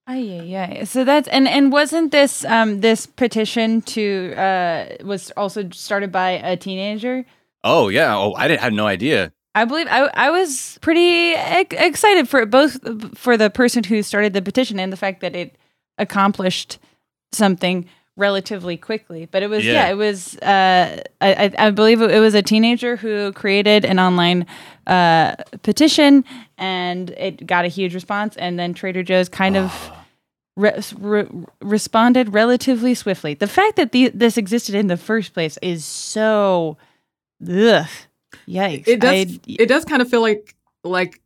Oh 0.09 0.15
yeah, 0.15 0.43
yeah. 0.43 0.85
So 0.85 1.05
that's 1.05 1.29
and 1.29 1.47
and 1.47 1.71
wasn't 1.71 2.11
this 2.11 2.45
um 2.45 2.81
this 2.81 3.07
petition 3.07 3.83
to 3.83 4.35
uh 4.37 4.87
was 5.05 5.31
also 5.37 5.69
started 5.71 6.11
by 6.11 6.31
a 6.31 6.57
teenager? 6.57 7.25
Oh 7.63 7.89
yeah. 7.89 8.17
Oh, 8.17 8.35
I 8.35 8.49
didn't 8.49 8.63
have 8.63 8.73
no 8.73 8.87
idea. 8.87 9.33
I 9.55 9.65
believe 9.65 9.87
I 9.89 10.11
I 10.15 10.31
was 10.31 10.79
pretty 10.81 11.35
ex- 11.35 11.77
excited 11.79 12.29
for 12.29 12.45
both 12.47 12.79
for 13.17 13.37
the 13.37 13.49
person 13.49 13.85
who 13.85 14.03
started 14.03 14.33
the 14.33 14.43
petition 14.43 14.81
and 14.81 14.93
the 14.93 14.97
fact 14.97 15.21
that 15.21 15.37
it 15.37 15.57
accomplished 15.99 16.79
something 17.33 17.87
relatively 18.17 18.77
quickly. 18.77 19.27
But 19.31 19.43
it 19.43 19.49
was 19.49 19.65
yeah, 19.65 19.73
Yeah. 19.73 19.91
it 19.91 19.95
was 19.97 20.37
uh 20.39 21.03
I 21.21 21.35
I- 21.47 21.67
I 21.67 21.71
believe 21.71 22.01
it 22.03 22.21
was 22.21 22.35
a 22.35 22.43
teenager 22.43 22.97
who 22.97 23.33
created 23.33 23.85
an 23.85 23.99
online 23.99 24.47
uh 24.87 25.37
petition 25.63 26.25
and 26.59 27.11
it 27.11 27.47
got 27.47 27.65
a 27.65 27.69
huge 27.69 27.95
response 27.95 28.37
and 28.37 28.59
then 28.59 28.75
Trader 28.75 29.03
Joe's 29.03 29.29
kind 29.29 29.57
of 29.57 29.91
re- 30.57 30.79
re- 30.99 31.27
responded 31.63 32.35
relatively 32.35 32.95
swiftly. 32.95 33.35
The 33.35 33.47
fact 33.47 33.77
that 33.77 33.93
the, 33.93 34.09
this 34.11 34.37
existed 34.37 34.75
in 34.75 34.89
the 34.89 34.97
first 34.99 35.33
place 35.33 35.59
is 35.63 35.85
so 35.85 36.77
ugh. 37.43 37.87
Yikes. 38.49 38.89
It 38.89 39.01
does. 39.01 39.13
I- 39.15 39.39
it 39.47 39.67
does 39.69 39.85
kind 39.85 40.03
of 40.03 40.09
feel 40.11 40.21
like 40.21 40.55
like 40.85 41.21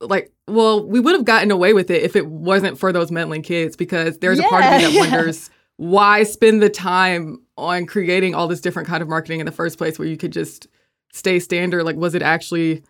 like 0.00 0.30
well, 0.46 0.86
we 0.86 1.00
would 1.00 1.14
have 1.14 1.24
gotten 1.24 1.50
away 1.50 1.72
with 1.72 1.90
it 1.90 2.02
if 2.02 2.14
it 2.14 2.26
wasn't 2.26 2.78
for 2.78 2.92
those 2.92 3.10
meddling 3.10 3.42
kids 3.42 3.74
because 3.74 4.18
there's 4.18 4.38
a 4.38 4.42
part 4.42 4.64
of 4.64 4.70
me 4.72 4.78
that 4.84 4.92
yeah. 4.92 5.00
wonders 5.16 5.50
why 5.76 6.22
spend 6.22 6.62
the 6.62 6.70
time 6.70 7.40
on 7.56 7.86
creating 7.86 8.34
all 8.34 8.46
this 8.48 8.60
different 8.60 8.88
kind 8.88 9.02
of 9.02 9.08
marketing 9.08 9.40
in 9.40 9.46
the 9.46 9.52
first 9.52 9.78
place 9.78 9.98
where 9.98 10.06
you 10.08 10.16
could 10.16 10.32
just 10.32 10.66
stay 11.12 11.38
standard 11.38 11.84
like 11.84 11.96
was 11.96 12.14
it 12.14 12.22
actually 12.22 12.82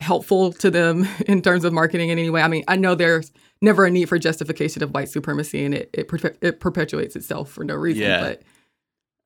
helpful 0.00 0.52
to 0.52 0.70
them 0.70 1.06
in 1.26 1.42
terms 1.42 1.64
of 1.64 1.72
marketing 1.72 2.08
in 2.10 2.18
any 2.18 2.30
way 2.30 2.40
i 2.42 2.48
mean 2.48 2.64
i 2.68 2.76
know 2.76 2.94
there's 2.94 3.30
never 3.60 3.84
a 3.84 3.90
need 3.90 4.08
for 4.08 4.18
justification 4.18 4.82
of 4.82 4.90
white 4.94 5.08
supremacy 5.08 5.64
and 5.64 5.74
it 5.74 5.90
it, 5.92 6.08
perpe- 6.08 6.36
it 6.40 6.58
perpetuates 6.60 7.14
itself 7.16 7.50
for 7.50 7.64
no 7.64 7.74
reason 7.74 8.02
Yeah. 8.02 8.20
but 8.20 8.42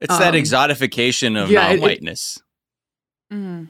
It's 0.01 0.19
that 0.19 0.35
Um, 0.35 0.41
exotification 0.41 1.43
of 1.43 1.51
yeah, 1.51 1.69
it- 1.69 1.75
it- 1.75 1.81
non-whiteness. 1.81 2.39
Mm. 3.33 3.69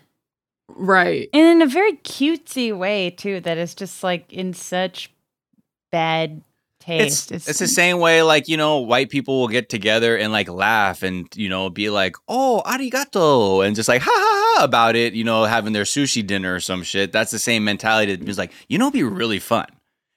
right 0.69 1.29
And 1.33 1.47
in 1.47 1.62
a 1.62 1.67
very 1.71 1.93
cutesy 1.99 2.77
way 2.77 3.11
too, 3.11 3.41
that 3.41 3.57
is 3.59 3.75
just 3.75 4.03
like 4.03 4.33
in 4.33 4.53
such 4.53 5.11
bad 5.93 6.43
It's, 6.89 7.26
taste. 7.26 7.49
it's 7.49 7.59
the 7.59 7.68
same 7.68 7.99
way 7.99 8.22
like 8.22 8.49
you 8.49 8.57
know 8.57 8.78
white 8.78 9.11
people 9.11 9.41
will 9.41 9.49
get 9.49 9.68
together 9.68 10.16
and 10.16 10.32
like 10.32 10.49
laugh 10.49 11.03
and 11.03 11.28
you 11.34 11.49
know 11.49 11.68
be 11.68 11.91
like 11.91 12.16
oh 12.28 12.62
arigato 12.64 13.66
and 13.66 13.74
just 13.74 13.89
like 13.89 14.03
ha 14.03 14.11
ha 14.11 14.57
ha 14.59 14.64
about 14.64 14.95
it 14.95 15.12
you 15.14 15.24
know 15.24 15.45
having 15.45 15.72
their 15.72 15.84
sushi 15.84 16.26
dinner 16.26 16.55
or 16.55 16.61
some 16.61 16.82
shit. 16.82 17.12
That's 17.12 17.30
the 17.30 17.39
same 17.39 17.64
mentality 17.64 18.16
that 18.16 18.28
is 18.28 18.39
like 18.39 18.53
you 18.68 18.78
know 18.78 18.91
be 18.91 19.03
really 19.03 19.39
fun 19.39 19.66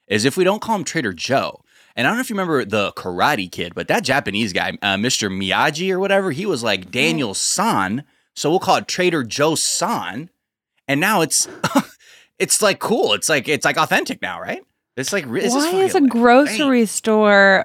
is 0.08 0.24
if 0.24 0.36
we 0.36 0.44
don't 0.44 0.62
call 0.62 0.76
him 0.76 0.84
Trader 0.84 1.12
Joe. 1.12 1.62
And 1.96 2.06
I 2.06 2.10
don't 2.10 2.18
know 2.18 2.20
if 2.20 2.30
you 2.30 2.34
remember 2.34 2.64
the 2.64 2.92
Karate 2.92 3.50
Kid 3.50 3.74
but 3.74 3.88
that 3.88 4.04
Japanese 4.04 4.52
guy 4.52 4.78
uh, 4.82 4.96
Mr 4.96 5.28
Miyagi 5.30 5.90
or 5.90 5.98
whatever 5.98 6.30
he 6.30 6.46
was 6.46 6.62
like 6.62 6.90
Daniel 6.90 7.34
San 7.34 8.04
so 8.34 8.48
we'll 8.48 8.60
call 8.60 8.76
it 8.76 8.88
Trader 8.88 9.22
Joe 9.22 9.54
San. 9.54 10.30
And 10.88 11.00
now 11.00 11.20
it's 11.20 11.48
it's 12.38 12.62
like 12.62 12.78
cool. 12.78 13.12
It's 13.12 13.28
like 13.28 13.48
it's 13.48 13.64
like 13.64 13.76
authentic 13.76 14.22
now 14.22 14.40
right 14.40 14.62
it's 14.96 15.12
like 15.12 15.24
re- 15.26 15.40
Why 15.42 15.46
is 15.46 15.54
a 15.54 15.88
fucking, 15.88 16.02
like, 16.04 16.10
grocery 16.12 16.86
store 16.86 17.64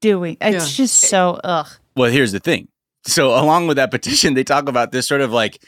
doing? 0.00 0.36
It's 0.40 0.70
Yeah. 0.78 0.84
just 0.84 0.98
so 1.00 1.40
ugh. 1.44 1.68
Well, 1.94 2.10
here's 2.10 2.32
the 2.32 2.40
thing. 2.40 2.68
So, 3.06 3.28
along 3.40 3.66
with 3.68 3.76
that 3.76 3.90
petition, 3.90 4.34
they 4.34 4.44
talk 4.44 4.68
about 4.68 4.92
this 4.92 5.06
sort 5.08 5.20
of 5.20 5.32
like 5.32 5.62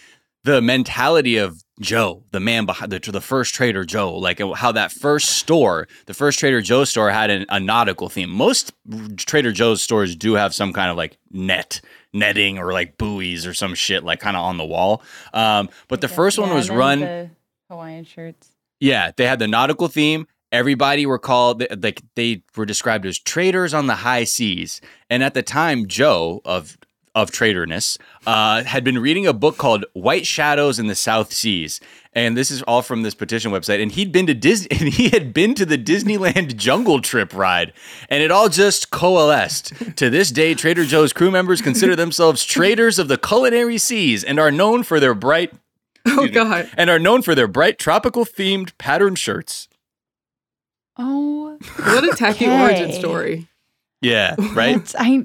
the 0.45 0.61
mentality 0.63 1.37
of 1.37 1.63
Joe, 1.81 2.23
the 2.33 2.41
man 2.41 2.65
behind 2.65 2.91
the, 2.93 2.99
the 2.99 3.21
first 3.21 3.55
Trader 3.55 3.85
Joe, 3.85 4.15
like 4.15 4.41
how 4.57 4.73
that 4.73 4.91
first 4.93 5.31
store, 5.31 5.87
the 6.07 6.15
first 6.15 6.39
Trader 6.39 6.61
Joe 6.61 6.85
store 6.85 7.11
had 7.11 7.31
an, 7.31 7.45
a 7.49 7.61
nautical 7.61 8.09
theme. 8.09 8.31
Most 8.31 8.73
Trader 9.17 9.53
Joe's 9.53 9.83
stores 9.83 10.17
do 10.17 10.35
have 10.35 10.55
some 10.55 10.73
kind 10.73 10.91
of 10.91 10.97
like 10.97 11.19
net, 11.31 11.81
netting 12.13 12.59
or 12.59 12.73
like 12.73 12.99
buoys 12.99 13.47
or 13.47 13.55
some 13.55 13.75
shit 13.75 14.05
like 14.05 14.21
kind 14.21 14.37
of 14.37 14.43
on 14.45 14.57
the 14.57 14.65
wall. 14.65 15.03
Um, 15.35 15.69
but 15.89 16.01
the 16.01 16.09
first 16.09 16.39
one 16.39 16.49
Yeah, 16.49 16.55
was 16.55 16.71
run. 16.71 17.01
the 17.01 17.31
Hawaiian 17.71 18.05
shirts. 18.05 18.49
Yeah, 18.81 19.11
they 19.17 19.27
had 19.27 19.39
the 19.39 19.49
nautical 19.49 19.89
theme. 19.89 20.27
Everybody 20.51 21.05
were 21.05 21.19
called 21.19 21.65
like 21.83 22.03
they 22.15 22.43
were 22.57 22.67
described 22.67 23.05
as 23.07 23.19
traders 23.19 23.75
on 23.75 23.87
the 23.87 23.97
high 23.97 24.25
seas. 24.25 24.81
And 25.11 25.23
at 25.23 25.35
the 25.35 25.43
time, 25.43 25.87
Joe 25.87 26.41
of 26.45 26.79
of 27.15 27.31
traderness 27.33 27.99
uh, 28.27 28.63
had 28.63 28.85
been 28.85 28.99
reading 28.99 29.27
a 29.27 29.33
book 29.33 29.57
called 29.57 29.85
White 29.93 30.25
Shadows 30.25 30.79
in 30.79 30.87
the 30.87 30.95
South 30.95 31.33
Seas, 31.33 31.81
and 32.13 32.37
this 32.37 32.51
is 32.51 32.63
all 32.63 32.81
from 32.81 33.03
this 33.03 33.15
petition 33.15 33.51
website. 33.51 33.83
And 33.83 33.91
he'd 33.91 34.13
been 34.13 34.27
to 34.27 34.35
Disney, 34.35 34.69
and 34.79 34.89
he 34.89 35.09
had 35.09 35.35
been 35.35 35.55
to 35.55 35.67
the 35.67 35.79
Disneyland 35.79 36.57
Jungle 36.57 37.01
Trip 37.01 37.35
ride, 37.35 37.73
and 38.09 38.23
it 38.23 38.31
all 38.31 38.49
just 38.49 38.91
coalesced. 38.91 39.97
to 39.97 40.09
this 40.11 40.31
day, 40.31 40.55
Trader 40.55 40.85
Joe's 40.85 41.13
crew 41.13 41.31
members 41.31 41.61
consider 41.61 41.97
themselves 41.97 42.45
traders 42.45 42.99
of 42.99 43.09
the 43.09 43.19
culinary 43.19 43.79
seas 43.79 44.23
and 44.23 44.39
are 44.39 44.53
known 44.53 44.83
for 44.83 45.01
their 45.01 45.15
bright. 45.15 45.53
Oh 46.07 46.29
God! 46.29 46.71
And 46.77 46.89
are 46.89 46.99
known 46.99 47.23
for 47.23 47.35
their 47.35 47.49
bright 47.49 47.79
tropical 47.79 48.25
themed 48.25 48.73
patterned 48.79 49.19
shirts. 49.19 49.69
Oh, 50.99 51.57
what 51.77 52.05
a 52.05 52.17
tacky 52.17 52.47
okay. 52.47 52.61
origin 52.63 52.93
story. 52.93 53.47
Yeah, 54.01 54.37
right. 54.55 54.77
It's, 54.77 54.95
I, 54.99 55.25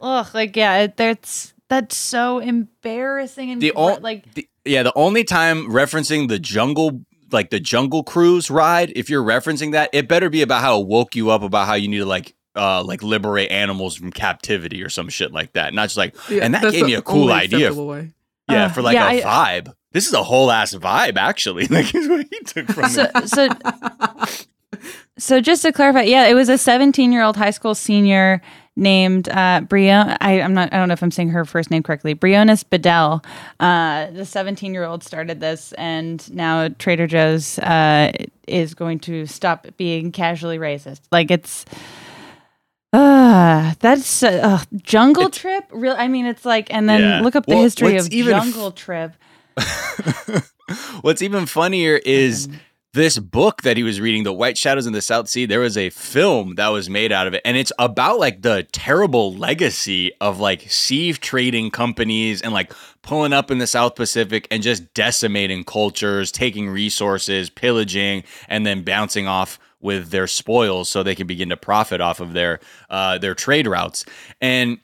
ugh, 0.00 0.26
like 0.34 0.56
yeah, 0.56 0.78
it, 0.82 0.96
that's 0.96 1.52
that's 1.68 1.96
so 1.96 2.38
embarrassing 2.38 3.50
and 3.50 3.60
The 3.60 3.70
gr- 3.72 3.78
o- 3.78 3.98
like 4.00 4.32
The- 4.34 4.48
yeah, 4.64 4.82
the 4.82 4.92
only 4.96 5.24
time 5.24 5.68
referencing 5.70 6.28
the 6.28 6.38
jungle, 6.38 7.02
like 7.32 7.50
the 7.50 7.60
jungle 7.60 8.02
cruise 8.02 8.50
ride, 8.50 8.92
if 8.96 9.08
you're 9.10 9.22
referencing 9.24 9.72
that, 9.72 9.90
it 9.92 10.08
better 10.08 10.28
be 10.30 10.42
about 10.42 10.60
how 10.62 10.80
it 10.80 10.86
woke 10.86 11.14
you 11.16 11.30
up 11.30 11.42
about 11.42 11.66
how 11.66 11.74
you 11.74 11.88
need 11.88 11.98
to 11.98 12.06
like. 12.06 12.34
Uh, 12.56 12.82
like 12.82 13.04
liberate 13.04 13.52
animals 13.52 13.94
from 13.94 14.10
captivity 14.10 14.82
or 14.82 14.88
some 14.88 15.08
shit 15.08 15.30
like 15.32 15.52
that. 15.52 15.72
Not 15.72 15.84
just 15.84 15.96
like, 15.96 16.16
Yeah, 16.28 16.42
and 16.44 16.52
that 16.54 16.72
gave 16.72 16.86
me 16.86 16.94
a 16.94 17.02
cool 17.02 17.30
idea. 17.30 17.58
acceptable 17.68 17.86
way. 17.86 18.10
Yeah, 18.50 18.64
Uh, 18.64 18.68
for 18.70 18.82
like 18.82 18.94
yeah, 18.94 19.10
a 19.12 19.22
I- 19.24 19.60
vibe. 19.60 19.72
This 19.92 20.08
is 20.08 20.12
a 20.12 20.24
whole 20.24 20.50
ass 20.50 20.74
vibe, 20.74 21.16
actually. 21.18 21.66
Like 21.70 21.94
is 21.94 22.08
what 22.08 22.26
he 22.28 22.38
took 22.40 22.66
from 22.66 22.88
so 22.88 23.06
it. 23.14 23.28
so 23.28 23.48
so 25.18 25.40
just 25.40 25.62
to 25.62 25.72
clarify, 25.72 26.02
yeah, 26.02 26.26
it 26.26 26.34
was 26.34 26.48
a 26.48 26.58
17 26.58 27.12
year 27.12 27.22
old 27.22 27.36
high 27.36 27.50
school 27.50 27.74
senior 27.74 28.40
named 28.76 29.28
uh, 29.28 29.60
Brion. 29.62 30.16
I, 30.20 30.40
I'm 30.40 30.54
not. 30.54 30.72
I 30.72 30.76
don't 30.76 30.86
know 30.88 30.92
if 30.94 31.02
I'm 31.02 31.10
saying 31.10 31.30
her 31.30 31.44
first 31.44 31.70
name 31.70 31.82
correctly. 31.82 32.14
Briones 32.14 32.62
Bedell. 32.62 33.24
Uh, 33.58 34.10
the 34.12 34.24
17 34.24 34.72
year 34.72 34.84
old 34.84 35.02
started 35.02 35.40
this, 35.40 35.72
and 35.72 36.32
now 36.32 36.68
Trader 36.78 37.06
Joe's 37.08 37.58
uh, 37.58 38.12
is 38.46 38.74
going 38.74 39.00
to 39.00 39.26
stop 39.26 39.66
being 39.76 40.12
casually 40.12 40.58
racist. 40.58 41.00
Like 41.10 41.30
it's. 41.30 41.64
Uh, 42.92 43.74
that's 43.80 44.22
uh, 44.22 44.62
Jungle 44.76 45.24
It's- 45.26 45.40
Trip. 45.40 45.64
Real, 45.72 45.94
I 45.98 46.08
mean, 46.08 46.24
it's 46.24 46.44
like, 46.46 46.72
and 46.72 46.88
then 46.88 47.00
Yeah. 47.00 47.20
look 47.20 47.36
up 47.36 47.44
the 47.46 47.54
Well, 47.56 47.62
history 47.64 47.96
of 47.96 48.08
even 48.10 48.32
f- 48.34 48.44
Jungle 48.44 48.70
Trip. 48.72 49.12
What's 51.02 51.20
even 51.22 51.46
funnier 51.46 51.96
is 51.96 52.48
this 52.94 53.18
book 53.18 53.62
that 53.62 53.76
he 53.76 53.82
was 53.82 54.00
reading, 54.00 54.24
The 54.24 54.32
White 54.32 54.56
Shadows 54.56 54.86
in 54.86 54.92
the 54.92 55.02
South 55.02 55.28
Sea. 55.28 55.46
There 55.46 55.60
was 55.60 55.76
a 55.76 55.90
film 55.90 56.54
that 56.54 56.68
was 56.68 56.88
made 56.88 57.12
out 57.12 57.26
of 57.26 57.34
it, 57.34 57.42
and 57.44 57.56
it's 57.56 57.72
about 57.78 58.18
like 58.18 58.42
the 58.42 58.66
terrible 58.72 59.34
legacy 59.34 60.12
of 60.20 60.40
like 60.40 60.70
sea 60.70 61.12
trading 61.12 61.70
companies 61.70 62.40
and 62.40 62.52
like 62.52 62.72
pulling 63.02 63.32
up 63.32 63.50
in 63.50 63.58
the 63.58 63.66
South 63.66 63.94
Pacific 63.94 64.48
and 64.50 64.62
just 64.62 64.92
decimating 64.94 65.64
cultures, 65.64 66.32
taking 66.32 66.68
resources, 66.68 67.50
pillaging, 67.50 68.24
and 68.48 68.64
then 68.64 68.82
bouncing 68.82 69.26
off 69.26 69.58
with 69.80 70.10
their 70.10 70.26
spoils 70.26 70.88
so 70.88 71.02
they 71.02 71.14
can 71.14 71.26
begin 71.26 71.50
to 71.50 71.56
profit 71.56 72.00
off 72.00 72.20
of 72.20 72.32
their 72.32 72.58
uh, 72.90 73.18
their 73.18 73.34
trade 73.34 73.66
routes. 73.66 74.04
And 74.40 74.78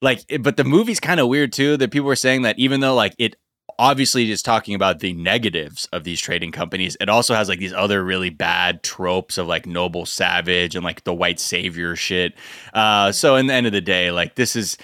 like, 0.00 0.24
but 0.40 0.56
the 0.56 0.64
movie's 0.64 1.00
kind 1.00 1.20
of 1.20 1.28
weird 1.28 1.52
too. 1.52 1.76
That 1.76 1.90
people 1.90 2.06
were 2.06 2.16
saying 2.16 2.42
that 2.42 2.58
even 2.58 2.80
though 2.80 2.94
like 2.94 3.14
it 3.18 3.36
obviously 3.78 4.30
is 4.30 4.42
talking 4.42 4.74
about 4.74 5.00
the 5.00 5.12
negatives 5.12 5.88
of 5.92 6.04
these 6.04 6.20
trading 6.20 6.52
companies. 6.52 6.96
It 7.00 7.08
also 7.08 7.34
has 7.34 7.48
like 7.48 7.58
these 7.58 7.72
other 7.72 8.02
really 8.02 8.30
bad 8.30 8.82
tropes 8.82 9.38
of 9.38 9.46
like 9.46 9.66
noble 9.66 10.06
savage 10.06 10.74
and 10.74 10.84
like 10.84 11.04
the 11.04 11.14
white 11.14 11.40
savior 11.40 11.94
shit. 11.94 12.34
Uh, 12.74 13.12
so 13.12 13.36
in 13.36 13.46
the 13.46 13.54
end 13.54 13.66
of 13.66 13.72
the 13.72 13.80
day, 13.80 14.10
like 14.10 14.34
this 14.34 14.56
is 14.56 14.76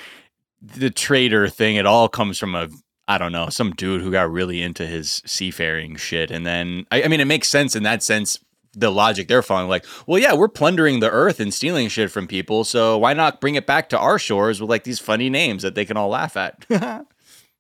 the 0.61 0.91
trader 0.91 1.49
thing. 1.49 1.77
It 1.77 1.87
all 1.87 2.09
comes 2.09 2.39
from 2.39 2.55
a 2.55 2.69
I 3.07 3.19
don't 3.19 3.33
know 3.33 3.51
some 3.51 3.73
dude 3.73 4.01
who 4.01 4.11
got 4.11 4.31
really 4.31 4.63
into 4.63 4.87
his 4.87 5.23
seafaring 5.27 5.97
shit, 5.97 6.31
and 6.31 6.47
then 6.47 6.87
I, 6.91 7.03
I 7.03 7.09
mean 7.09 7.21
it 7.21 7.27
makes 7.27 7.49
sense 7.49 7.77
in 7.77 7.83
that 7.83 8.03
sense. 8.03 8.39
The 8.77 8.91
logic 8.91 9.29
they're 9.29 9.43
following, 9.43 9.69
like, 9.69 9.87
well, 10.05 10.21
yeah, 10.21 10.35
we're 10.35 10.49
plundering 10.49 10.99
the 10.99 11.09
earth 11.09 11.39
and 11.39 11.55
stealing 11.55 11.87
shit 11.87 12.11
from 12.11 12.27
people, 12.27 12.65
so 12.65 12.99
why 12.99 13.13
not 13.13 13.41
bring 13.41 13.55
it 13.55 13.67
back 13.67 13.89
to 13.91 13.99
our 13.99 14.19
shores 14.19 14.61
with 14.61 14.69
like 14.69 14.83
these 14.83 14.99
funny 14.99 15.31
names 15.31 15.63
that 15.63 15.77
they 15.77 15.85
can 15.85 15.97
all 15.97 16.09
laugh 16.09 16.37
at? 16.37 16.67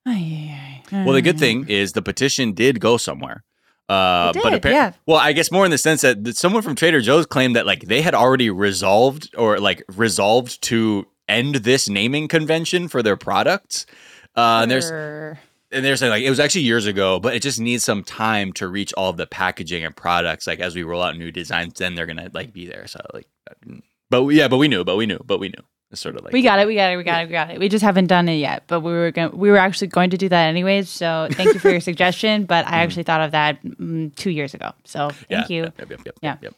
Ay, 0.07 0.51
ay, 0.51 0.83
ay. 0.93 1.05
Well, 1.05 1.15
the 1.15 1.23
good 1.23 1.39
thing 1.39 1.67
is 1.69 1.93
the 1.93 2.03
petition 2.03 2.53
did 2.53 2.79
go 2.81 2.97
somewhere. 2.97 3.43
Uh, 3.89 4.33
It 4.35 4.43
but 4.43 4.51
did, 4.51 4.63
appar- 4.63 4.71
yeah. 4.71 4.93
well, 5.07 5.19
I 5.19 5.33
guess 5.33 5.51
more 5.51 5.65
in 5.65 5.71
the 5.71 5.79
sense 5.79 6.01
that 6.03 6.25
that 6.25 6.37
someone 6.37 6.63
from 6.63 6.75
Trader 6.75 7.01
Joe's 7.01 7.27
claimed 7.27 7.55
that 7.57 7.67
like 7.67 7.83
they 7.83 8.01
had 8.01 8.15
already 8.15 8.49
resolved 8.51 9.35
or 9.37 9.59
like 9.59 9.83
resolved 9.95 10.63
to 10.63 11.07
end 11.29 11.57
this 11.57 11.89
naming 11.89 12.29
convention 12.29 12.89
for 12.89 13.03
their 13.03 13.17
products. 13.17 13.85
Uh, 14.37 14.61
and 14.63 14.71
there's 14.71 14.91
and 14.91 15.85
they're 15.85 15.97
saying 15.97 16.11
like 16.11 16.23
it 16.23 16.31
was 16.31 16.41
actually 16.41 16.63
years 16.63 16.87
ago, 16.87 17.21
but 17.21 17.35
it 17.35 17.43
just 17.43 17.61
needs 17.61 17.85
some 17.85 18.03
time 18.03 18.53
to 18.55 18.69
reach 18.69 18.93
all 18.95 19.11
of 19.11 19.17
the 19.19 19.27
packaging 19.27 19.85
and 19.85 19.95
products. 19.95 20.47
Like 20.47 20.61
as 20.61 20.75
we 20.75 20.83
roll 20.83 21.03
out 21.03 21.17
new 21.19 21.31
designs, 21.31 21.75
then 21.79 21.95
they're 21.95 22.07
gonna 22.07 22.31
like 22.33 22.53
be 22.53 22.67
there. 22.67 22.87
So 22.87 23.01
like, 23.13 23.27
but 24.09 24.27
yeah, 24.29 24.49
but 24.49 24.57
we 24.59 24.69
knew, 24.69 24.85
but 24.85 24.97
we 24.97 25.05
knew, 25.07 25.21
but 25.27 25.39
we 25.41 25.49
knew. 25.49 25.63
It's 25.95 26.03
sort 26.03 26.17
of 26.17 26.23
like 26.25 26.33
we 26.35 26.43
got 26.43 26.59
it. 26.59 26.67
We 26.67 26.75
got 26.75 26.93
it. 26.93 26.97
We 26.99 27.03
got 27.05 27.23
it. 27.23 27.27
We 27.29 27.33
got 27.33 27.51
it. 27.51 27.59
We 27.59 27.69
just 27.71 27.83
haven't 27.83 28.09
done 28.09 28.29
it 28.29 28.37
yet, 28.37 28.65
but 28.67 28.81
we 28.81 28.93
were 28.93 29.11
going. 29.11 29.37
We 29.37 29.51
were 29.51 29.57
actually 29.57 29.87
going 29.89 30.11
to 30.11 30.19
do 30.19 30.29
that 30.29 30.49
anyways. 30.49 30.91
So 30.91 31.29
thank 31.33 31.55
you 31.55 31.61
for 31.61 31.71
your 31.71 31.81
suggestion. 31.91 32.45
But 32.45 32.67
I 32.67 32.83
actually 32.83 33.05
thought 33.05 33.23
of 33.23 33.31
that 33.31 33.63
mm, 33.65 34.15
two 34.17 34.31
years 34.31 34.53
ago. 34.55 34.73
So 34.85 35.11
thank 35.31 35.49
you. 35.49 35.63
Yep, 35.63 35.75
yep, 35.79 35.91
yep, 35.91 36.01
Yeah. 36.05 36.37
yep, 36.41 36.43
yep. 36.43 36.55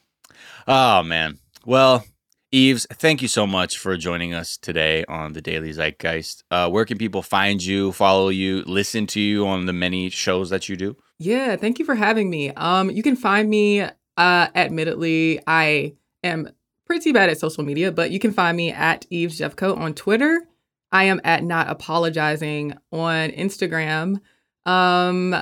Oh 0.66 1.02
man. 1.04 1.38
Well, 1.64 2.04
Yves, 2.52 2.86
thank 2.92 3.22
you 3.22 3.28
so 3.28 3.46
much 3.46 3.76
for 3.78 3.96
joining 3.96 4.32
us 4.32 4.56
today 4.56 5.04
on 5.08 5.32
the 5.32 5.42
Daily 5.42 5.70
Zeitgeist. 5.72 6.42
Uh, 6.50 6.68
where 6.70 6.84
can 6.84 6.96
people 6.96 7.22
find 7.22 7.62
you, 7.62 7.92
follow 7.92 8.28
you, 8.28 8.62
listen 8.66 9.06
to 9.08 9.20
you 9.20 9.46
on 9.46 9.66
the 9.66 9.72
many 9.72 10.10
shows 10.10 10.50
that 10.50 10.68
you 10.68 10.76
do? 10.76 10.96
Yeah, 11.18 11.56
thank 11.56 11.78
you 11.78 11.84
for 11.84 11.94
having 11.94 12.30
me. 12.30 12.50
Um, 12.50 12.90
you 12.90 13.02
can 13.02 13.16
find 13.16 13.48
me. 13.50 13.82
Uh, 14.18 14.48
admittedly, 14.54 15.40
I 15.46 15.94
am 16.24 16.48
pretty 16.86 17.12
bad 17.12 17.28
at 17.28 17.38
social 17.38 17.64
media, 17.64 17.92
but 17.92 18.10
you 18.10 18.18
can 18.18 18.32
find 18.32 18.56
me 18.56 18.72
at 18.72 19.06
Yves 19.10 19.38
Jeffcoat 19.38 19.76
on 19.76 19.94
Twitter. 19.94 20.46
I 20.92 21.04
am 21.04 21.20
at 21.24 21.42
Not 21.42 21.68
Apologizing 21.68 22.74
on 22.92 23.30
Instagram. 23.30 24.20
Um, 24.64 25.36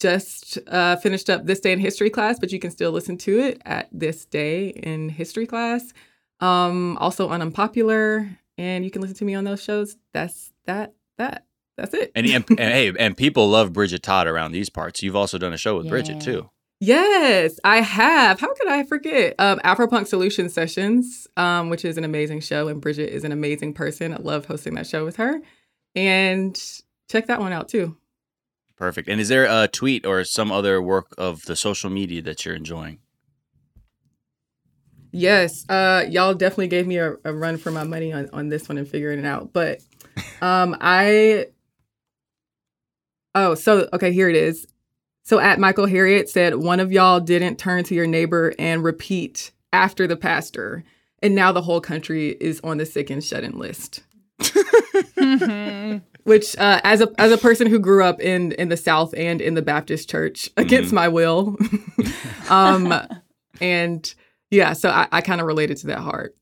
just 0.00 0.58
uh, 0.66 0.96
finished 0.96 1.30
up 1.30 1.46
this 1.46 1.60
day 1.60 1.72
in 1.72 1.78
history 1.78 2.10
class, 2.10 2.38
but 2.38 2.52
you 2.52 2.58
can 2.58 2.70
still 2.70 2.92
listen 2.92 3.16
to 3.18 3.38
it 3.38 3.62
at 3.64 3.88
this 3.92 4.24
day 4.24 4.68
in 4.68 5.08
history 5.08 5.46
class. 5.46 5.92
Um, 6.40 6.96
also 6.98 7.28
on 7.28 7.40
Unpopular, 7.40 8.28
and 8.56 8.84
you 8.84 8.90
can 8.90 9.02
listen 9.02 9.16
to 9.16 9.24
me 9.24 9.34
on 9.34 9.44
those 9.44 9.62
shows. 9.62 9.96
That's 10.12 10.52
that. 10.66 10.94
That. 11.16 11.44
That's 11.76 11.94
it. 11.94 12.10
And, 12.16 12.26
and, 12.26 12.44
and 12.50 12.58
hey, 12.58 12.92
and 12.98 13.16
people 13.16 13.48
love 13.48 13.72
Bridget 13.72 14.02
Todd 14.02 14.26
around 14.26 14.50
these 14.50 14.68
parts. 14.68 15.00
You've 15.00 15.14
also 15.14 15.38
done 15.38 15.52
a 15.52 15.56
show 15.56 15.76
with 15.76 15.88
Bridget 15.88 16.20
too. 16.20 16.50
Yes, 16.80 17.58
I 17.64 17.80
have. 17.80 18.38
How 18.38 18.54
could 18.54 18.68
I 18.68 18.84
forget? 18.84 19.34
Um, 19.38 19.58
Afropunk 19.64 20.06
Solution 20.06 20.48
Sessions, 20.48 21.26
um, 21.36 21.70
which 21.70 21.84
is 21.84 21.98
an 21.98 22.04
amazing 22.04 22.40
show, 22.40 22.68
and 22.68 22.80
Bridget 22.80 23.12
is 23.12 23.24
an 23.24 23.32
amazing 23.32 23.74
person. 23.74 24.12
I 24.14 24.18
love 24.18 24.46
hosting 24.46 24.74
that 24.74 24.86
show 24.86 25.04
with 25.04 25.16
her. 25.16 25.40
And 25.96 26.56
check 27.10 27.26
that 27.26 27.40
one 27.40 27.52
out 27.52 27.68
too. 27.68 27.96
Perfect. 28.76 29.08
And 29.08 29.20
is 29.20 29.28
there 29.28 29.44
a 29.44 29.66
tweet 29.66 30.06
or 30.06 30.22
some 30.22 30.52
other 30.52 30.80
work 30.80 31.12
of 31.18 31.42
the 31.46 31.56
social 31.56 31.90
media 31.90 32.22
that 32.22 32.44
you're 32.44 32.54
enjoying? 32.54 33.00
Yes, 35.10 35.68
uh, 35.68 36.04
y'all 36.08 36.34
definitely 36.34 36.68
gave 36.68 36.86
me 36.86 36.98
a, 36.98 37.16
a 37.24 37.32
run 37.32 37.56
for 37.56 37.72
my 37.72 37.82
money 37.82 38.12
on, 38.12 38.28
on 38.32 38.50
this 38.50 38.68
one 38.68 38.78
and 38.78 38.86
figuring 38.86 39.18
it 39.18 39.24
out. 39.24 39.52
But 39.52 39.80
um, 40.40 40.76
I, 40.80 41.46
oh, 43.34 43.56
so 43.56 43.88
okay, 43.92 44.12
here 44.12 44.28
it 44.28 44.36
is. 44.36 44.66
So 45.28 45.38
at 45.38 45.58
Michael 45.58 45.84
Harriot 45.84 46.30
said, 46.30 46.54
one 46.54 46.80
of 46.80 46.90
y'all 46.90 47.20
didn't 47.20 47.58
turn 47.58 47.84
to 47.84 47.94
your 47.94 48.06
neighbor 48.06 48.54
and 48.58 48.82
repeat 48.82 49.52
after 49.74 50.06
the 50.06 50.16
pastor, 50.16 50.84
and 51.22 51.34
now 51.34 51.52
the 51.52 51.60
whole 51.60 51.82
country 51.82 52.30
is 52.40 52.62
on 52.64 52.78
the 52.78 52.86
sick 52.86 53.10
and 53.10 53.22
shut 53.22 53.44
in 53.44 53.58
list. 53.58 54.04
Which, 56.24 56.56
uh, 56.56 56.80
as 56.82 57.02
a 57.02 57.12
as 57.18 57.30
a 57.30 57.36
person 57.36 57.66
who 57.66 57.78
grew 57.78 58.02
up 58.02 58.20
in 58.20 58.52
in 58.52 58.70
the 58.70 58.76
South 58.78 59.12
and 59.18 59.42
in 59.42 59.52
the 59.52 59.60
Baptist 59.60 60.08
church 60.08 60.48
against 60.56 60.94
my 60.94 61.08
will, 61.08 61.58
um, 62.48 62.94
and 63.60 64.14
yeah, 64.50 64.72
so 64.72 64.88
I, 64.88 65.08
I 65.12 65.20
kind 65.20 65.42
of 65.42 65.46
related 65.46 65.76
to 65.78 65.88
that 65.88 65.98
hard. 65.98 66.32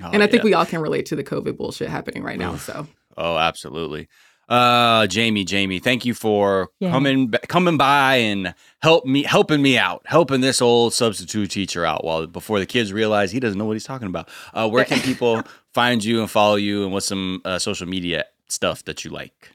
Oh, 0.00 0.10
and 0.12 0.22
I 0.22 0.28
think 0.28 0.44
yeah. 0.44 0.50
we 0.50 0.54
all 0.54 0.66
can 0.66 0.80
relate 0.80 1.06
to 1.06 1.16
the 1.16 1.24
COVID 1.24 1.56
bullshit 1.56 1.88
happening 1.88 2.22
right 2.22 2.38
now. 2.38 2.54
So 2.54 2.86
Oh, 3.18 3.36
absolutely. 3.36 4.08
Uh, 4.48 5.06
Jamie, 5.08 5.44
Jamie, 5.44 5.78
thank 5.78 6.04
you 6.06 6.14
for 6.14 6.70
Yeah. 6.80 6.90
coming 6.90 7.30
coming 7.48 7.76
by 7.76 8.16
and 8.16 8.54
help 8.80 9.04
me 9.04 9.22
helping 9.24 9.60
me 9.60 9.76
out, 9.76 10.02
helping 10.06 10.40
this 10.40 10.62
old 10.62 10.94
substitute 10.94 11.50
teacher 11.50 11.84
out 11.84 12.02
while 12.04 12.26
before 12.26 12.58
the 12.58 12.64
kids 12.66 12.92
realize 12.92 13.30
he 13.30 13.40
doesn't 13.40 13.58
know 13.58 13.66
what 13.66 13.74
he's 13.74 13.84
talking 13.84 14.08
about. 14.08 14.28
Uh, 14.54 14.68
where 14.68 14.84
can 14.86 15.00
people 15.10 15.42
find 15.74 16.02
you 16.02 16.20
and 16.20 16.30
follow 16.30 16.56
you, 16.56 16.84
and 16.84 16.92
what's 16.92 17.06
some 17.06 17.42
uh, 17.44 17.58
social 17.58 17.86
media 17.86 18.24
stuff 18.48 18.82
that 18.84 19.04
you 19.04 19.10
like? 19.10 19.50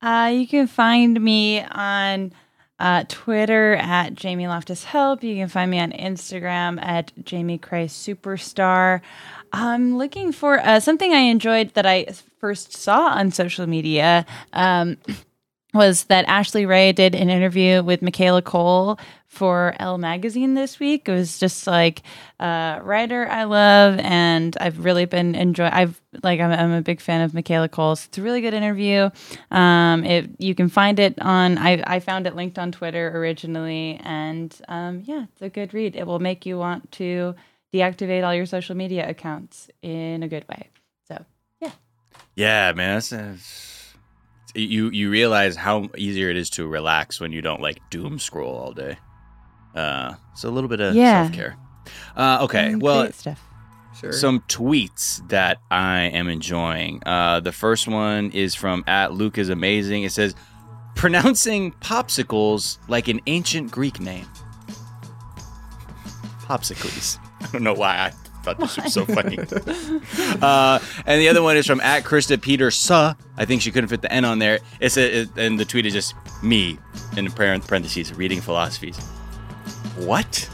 Uh, 0.00 0.32
you 0.34 0.46
can 0.48 0.66
find 0.66 1.20
me 1.20 1.60
on 1.60 2.32
uh, 2.78 3.04
Twitter 3.08 3.74
at 3.76 4.14
Jamie 4.14 4.48
Loftus 4.48 4.82
Help. 4.84 5.22
You 5.22 5.36
can 5.36 5.48
find 5.48 5.70
me 5.70 5.78
on 5.78 5.92
Instagram 5.92 6.82
at 6.82 7.12
Jamie 7.24 7.58
Christ 7.58 8.04
Superstar. 8.08 9.02
I'm 9.52 9.98
looking 9.98 10.32
for 10.32 10.58
uh, 10.58 10.80
something 10.80 11.12
I 11.12 11.18
enjoyed 11.18 11.74
that 11.74 11.84
I 11.86 12.06
first 12.42 12.72
saw 12.72 13.06
on 13.06 13.30
social 13.30 13.68
media. 13.68 14.26
Um, 14.52 14.96
was 15.74 16.04
that 16.04 16.26
Ashley 16.26 16.66
Ray 16.66 16.92
did 16.92 17.14
an 17.14 17.30
interview 17.30 17.82
with 17.82 18.02
Michaela 18.02 18.42
Coel 18.42 18.98
for 19.26 19.74
Elle 19.78 19.96
magazine 19.96 20.52
this 20.52 20.78
week. 20.78 21.08
It 21.08 21.12
was 21.12 21.38
just 21.38 21.66
like 21.66 22.02
a 22.40 22.80
writer 22.82 23.26
I 23.26 23.44
love, 23.44 23.98
and 24.00 24.54
I've 24.60 24.84
really 24.84 25.06
been 25.06 25.34
enjoying. 25.34 25.72
I've 25.72 25.98
like 26.22 26.40
I'm, 26.40 26.50
I'm, 26.50 26.72
a 26.72 26.82
big 26.82 27.00
fan 27.00 27.22
of 27.22 27.32
Michaela 27.32 27.68
Coel's. 27.70 28.06
It's 28.06 28.18
a 28.18 28.22
really 28.22 28.42
good 28.42 28.54
interview. 28.54 29.08
Um, 29.50 30.04
it 30.04 30.30
you 30.38 30.54
can 30.54 30.68
find 30.68 30.98
it 30.98 31.18
on. 31.22 31.56
I 31.56 31.82
I 31.86 32.00
found 32.00 32.26
it 32.26 32.34
linked 32.34 32.58
on 32.58 32.72
Twitter 32.72 33.16
originally, 33.16 33.98
and 34.02 34.54
um, 34.68 35.02
yeah, 35.06 35.26
it's 35.32 35.42
a 35.42 35.48
good 35.48 35.72
read. 35.72 35.96
It 35.96 36.06
will 36.06 36.18
make 36.18 36.44
you 36.44 36.58
want 36.58 36.92
to 36.92 37.34
deactivate 37.72 38.26
all 38.26 38.34
your 38.34 38.46
social 38.46 38.74
media 38.74 39.08
accounts 39.08 39.70
in 39.80 40.22
a 40.22 40.28
good 40.28 40.46
way. 40.48 40.71
So 42.36 42.42
yeah, 42.42 42.68
yeah, 42.68 42.72
man. 42.72 42.96
That's, 42.96 43.10
that's 43.10 43.82
you 44.54 44.90
you 44.90 45.10
realize 45.10 45.56
how 45.56 45.88
easier 45.96 46.30
it 46.30 46.36
is 46.36 46.50
to 46.50 46.66
relax 46.66 47.20
when 47.20 47.32
you 47.32 47.42
don't 47.42 47.60
like 47.60 47.78
doom 47.90 48.18
scroll 48.18 48.56
all 48.56 48.72
day. 48.72 48.98
Uh, 49.74 50.14
so 50.34 50.48
a 50.48 50.50
little 50.50 50.68
bit 50.68 50.80
of 50.80 50.94
yeah. 50.94 51.24
self 51.24 51.34
care. 51.34 51.56
Uh, 52.16 52.38
okay, 52.42 52.72
mm, 52.72 52.82
well, 52.82 53.10
stuff. 53.12 53.42
Sure. 53.98 54.12
Some 54.12 54.40
tweets 54.48 55.26
that 55.28 55.58
I 55.70 56.00
am 56.00 56.28
enjoying. 56.28 57.02
Uh, 57.04 57.40
the 57.40 57.52
first 57.52 57.86
one 57.86 58.30
is 58.30 58.54
from 58.54 58.84
at 58.86 59.12
Luke 59.12 59.38
is 59.38 59.48
amazing. 59.48 60.02
It 60.02 60.12
says, 60.12 60.34
pronouncing 60.94 61.72
popsicles 61.72 62.78
like 62.88 63.08
an 63.08 63.20
ancient 63.26 63.70
Greek 63.70 64.00
name. 64.00 64.26
Popsicles. 66.40 67.18
I 67.40 67.46
don't 67.52 67.62
know 67.62 67.74
why 67.74 67.96
I 67.96 68.12
thought 68.42 68.58
this 68.58 68.76
was 68.76 68.92
so 68.92 69.04
funny. 69.04 69.38
uh, 70.42 70.78
and 71.06 71.20
the 71.20 71.28
other 71.28 71.42
one 71.42 71.56
is 71.56 71.66
from 71.66 71.80
at 71.80 72.04
Krista 72.04 72.40
Peter 72.40 72.70
Suh. 72.70 73.14
I 73.36 73.44
think 73.44 73.62
she 73.62 73.70
couldn't 73.70 73.88
fit 73.88 74.02
the 74.02 74.12
N 74.12 74.24
on 74.24 74.38
there. 74.38 74.58
It's 74.80 74.96
a, 74.96 75.20
it, 75.22 75.28
and 75.36 75.58
the 75.58 75.64
tweet 75.64 75.86
is 75.86 75.92
just 75.92 76.14
me 76.42 76.78
in 77.16 77.30
parentheses 77.30 78.12
reading 78.14 78.40
philosophies. 78.40 78.98
What? 79.96 80.48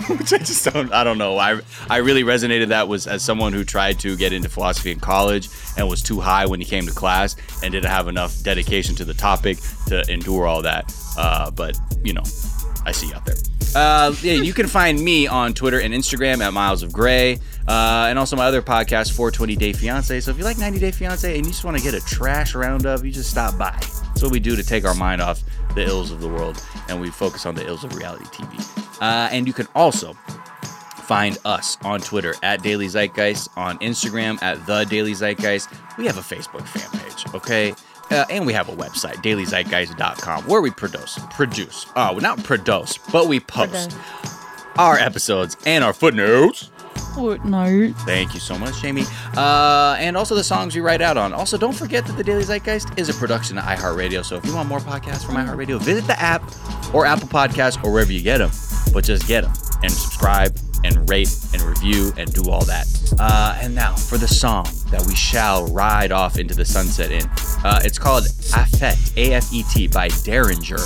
Which 0.08 0.32
I 0.32 0.38
just 0.38 0.64
don't. 0.64 0.92
I 0.92 1.04
don't 1.04 1.18
know. 1.18 1.36
I 1.36 1.60
I 1.88 1.98
really 1.98 2.24
resonated 2.24 2.68
that 2.68 2.88
was 2.88 3.06
as 3.06 3.22
someone 3.22 3.52
who 3.52 3.64
tried 3.64 3.98
to 4.00 4.16
get 4.16 4.32
into 4.32 4.48
philosophy 4.48 4.90
in 4.92 4.98
college 4.98 5.48
and 5.76 5.88
was 5.88 6.02
too 6.02 6.20
high 6.20 6.46
when 6.46 6.58
he 6.58 6.66
came 6.66 6.86
to 6.86 6.92
class 6.92 7.36
and 7.62 7.72
didn't 7.72 7.90
have 7.90 8.08
enough 8.08 8.42
dedication 8.42 8.94
to 8.96 9.04
the 9.04 9.14
topic 9.14 9.58
to 9.88 10.02
endure 10.10 10.46
all 10.46 10.62
that. 10.62 10.92
Uh, 11.18 11.50
but 11.50 11.78
you 12.02 12.14
know, 12.14 12.22
I 12.86 12.92
see 12.92 13.08
you 13.08 13.14
out 13.14 13.26
there. 13.26 13.36
Uh, 13.80 14.12
yeah, 14.20 14.32
you 14.32 14.52
can 14.52 14.66
find 14.66 15.00
me 15.00 15.28
on 15.28 15.54
Twitter 15.54 15.78
and 15.78 15.94
Instagram 15.94 16.44
at 16.44 16.52
Miles 16.52 16.82
of 16.82 16.92
Gray, 16.92 17.34
uh, 17.68 18.06
and 18.08 18.18
also 18.18 18.34
my 18.34 18.44
other 18.46 18.62
podcast, 18.62 19.12
420 19.12 19.54
Day 19.54 19.72
Fiance. 19.72 20.20
So 20.20 20.32
if 20.32 20.38
you 20.38 20.42
like 20.44 20.58
90 20.58 20.80
Day 20.80 20.90
Fiance 20.90 21.36
and 21.36 21.46
you 21.46 21.52
just 21.52 21.64
want 21.64 21.76
to 21.76 21.82
get 21.82 21.94
a 21.94 22.04
trash 22.04 22.56
roundup, 22.56 23.04
you 23.04 23.12
just 23.12 23.30
stop 23.30 23.56
by. 23.56 23.76
That's 23.78 24.22
what 24.22 24.32
we 24.32 24.40
do 24.40 24.56
to 24.56 24.64
take 24.64 24.84
our 24.84 24.94
mind 24.94 25.20
off 25.22 25.42
the 25.76 25.84
ills 25.86 26.10
of 26.10 26.20
the 26.20 26.28
world, 26.28 26.60
and 26.88 27.00
we 27.00 27.10
focus 27.10 27.46
on 27.46 27.54
the 27.54 27.64
ills 27.64 27.84
of 27.84 27.94
reality 27.94 28.24
TV. 28.24 29.00
Uh, 29.00 29.28
and 29.30 29.46
you 29.46 29.52
can 29.52 29.68
also 29.76 30.14
find 31.04 31.38
us 31.44 31.76
on 31.84 32.00
Twitter 32.00 32.34
at 32.42 32.62
Daily 32.62 32.86
Zeitgeist, 32.86 33.48
on 33.56 33.78
Instagram 33.78 34.42
at 34.42 34.64
The 34.66 34.84
Daily 34.84 35.12
Zeitgeist. 35.12 35.68
We 35.96 36.06
have 36.06 36.18
a 36.18 36.22
Facebook 36.22 36.66
fan 36.66 37.00
page, 37.00 37.24
okay? 37.34 37.74
Uh, 38.10 38.24
and 38.28 38.44
we 38.46 38.52
have 38.52 38.68
a 38.68 38.72
website, 38.72 39.14
dailyzeitgeist.com, 39.16 40.44
where 40.44 40.60
we 40.60 40.70
produce, 40.70 41.18
produce, 41.30 41.86
oh, 41.96 42.18
not 42.20 42.42
produce, 42.42 42.98
but 43.12 43.28
we 43.28 43.40
post 43.40 43.96
our 44.78 44.98
episodes 44.98 45.56
and 45.66 45.84
our 45.84 45.92
footnotes. 45.92 46.70
Footnote. 47.14 47.94
Thank 48.00 48.34
you 48.34 48.40
so 48.40 48.58
much, 48.58 48.80
Jamie. 48.80 49.04
Uh, 49.36 49.96
and 49.98 50.16
also 50.16 50.34
the 50.34 50.44
songs 50.44 50.74
we 50.74 50.80
write 50.80 51.00
out 51.00 51.16
on. 51.16 51.32
Also, 51.32 51.58
don't 51.58 51.74
forget 51.74 52.06
that 52.06 52.16
the 52.16 52.24
Daily 52.24 52.44
Zeitgeist 52.44 52.98
is 52.98 53.08
a 53.08 53.14
production 53.14 53.58
of 53.58 53.64
iHeartRadio. 53.64 54.24
So 54.24 54.36
if 54.36 54.44
you 54.44 54.54
want 54.54 54.68
more 54.68 54.80
podcasts 54.80 55.24
from 55.24 55.36
iHeartRadio, 55.36 55.80
visit 55.80 56.06
the 56.06 56.20
app 56.20 56.42
or 56.94 57.06
Apple 57.06 57.28
Podcasts 57.28 57.82
or 57.84 57.92
wherever 57.92 58.12
you 58.12 58.22
get 58.22 58.38
them. 58.38 58.50
But 58.92 59.04
just 59.04 59.26
get 59.26 59.42
them 59.42 59.52
and 59.82 59.92
subscribe 59.92 60.56
and 60.84 61.08
rate 61.08 61.34
and 61.52 61.62
review 61.62 62.12
and 62.16 62.32
do 62.32 62.50
all 62.50 62.64
that. 62.64 62.86
Uh, 63.18 63.58
and 63.60 63.74
now 63.74 63.94
for 63.94 64.18
the 64.18 64.28
song 64.28 64.66
that 64.90 65.04
we 65.06 65.14
shall 65.14 65.66
ride 65.72 66.12
off 66.12 66.38
into 66.38 66.54
the 66.54 66.64
sunset 66.64 67.10
in. 67.10 67.22
Uh, 67.64 67.80
it's 67.84 67.98
called 67.98 68.24
Afet, 68.24 69.16
A 69.16 69.34
F 69.34 69.52
E 69.52 69.62
T, 69.72 69.86
by 69.88 70.08
Daringer. 70.08 70.80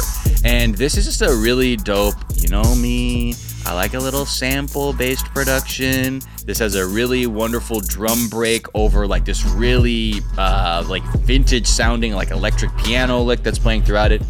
And 0.44 0.74
this 0.74 0.96
is 0.96 1.04
just 1.04 1.22
a 1.22 1.34
really 1.34 1.76
dope, 1.76 2.14
you 2.36 2.48
know 2.48 2.74
me. 2.74 3.34
I 3.66 3.72
like 3.72 3.94
a 3.94 3.98
little 3.98 4.26
sample 4.26 4.92
based 4.92 5.24
production. 5.26 6.20
This 6.44 6.58
has 6.58 6.74
a 6.74 6.86
really 6.86 7.26
wonderful 7.26 7.80
drum 7.80 8.28
break 8.28 8.66
over 8.74 9.06
like 9.06 9.24
this 9.24 9.42
really 9.46 10.16
uh, 10.36 10.84
like 10.86 11.02
vintage 11.20 11.66
sounding 11.66 12.12
like 12.12 12.30
electric 12.30 12.76
piano 12.76 13.22
lick 13.22 13.42
that's 13.42 13.58
playing 13.58 13.84
throughout 13.84 14.12
it. 14.12 14.20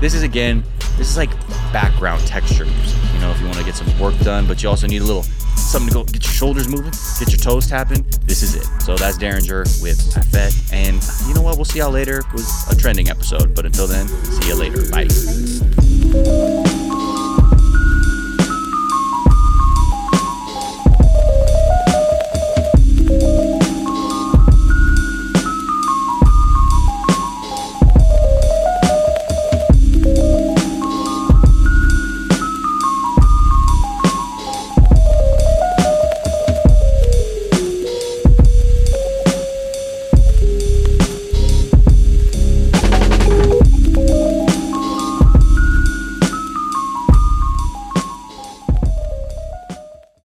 This 0.00 0.14
is 0.14 0.22
again, 0.22 0.62
this 0.96 1.10
is 1.10 1.16
like 1.16 1.30
background 1.72 2.26
texture 2.26 2.64
music. 2.64 2.98
You 3.14 3.20
know, 3.20 3.30
if 3.30 3.40
you 3.40 3.46
want 3.46 3.58
to 3.58 3.64
get 3.64 3.74
some 3.74 3.98
work 3.98 4.16
done, 4.20 4.46
but 4.46 4.62
you 4.62 4.68
also 4.68 4.86
need 4.86 5.02
a 5.02 5.04
little 5.04 5.22
something 5.22 5.88
to 5.88 5.94
go 5.94 6.04
get 6.04 6.24
your 6.24 6.32
shoulders 6.32 6.68
moving, 6.68 6.92
get 7.18 7.30
your 7.30 7.38
toes 7.38 7.66
tapping. 7.66 8.04
This 8.24 8.42
is 8.42 8.54
it. 8.54 8.64
So 8.82 8.96
that's 8.96 9.18
Daringer 9.18 9.82
with 9.82 9.98
Afet. 10.14 10.72
And 10.72 11.02
you 11.26 11.34
know 11.34 11.42
what? 11.42 11.56
We'll 11.56 11.64
see 11.64 11.80
y'all 11.80 11.90
later. 11.90 12.18
It 12.18 12.32
was 12.32 12.68
a 12.70 12.76
trending 12.76 13.08
episode, 13.08 13.54
but 13.54 13.66
until 13.66 13.86
then, 13.86 14.08
see 14.08 14.48
you 14.48 14.54
later. 14.54 14.88
Bye. 14.90 16.67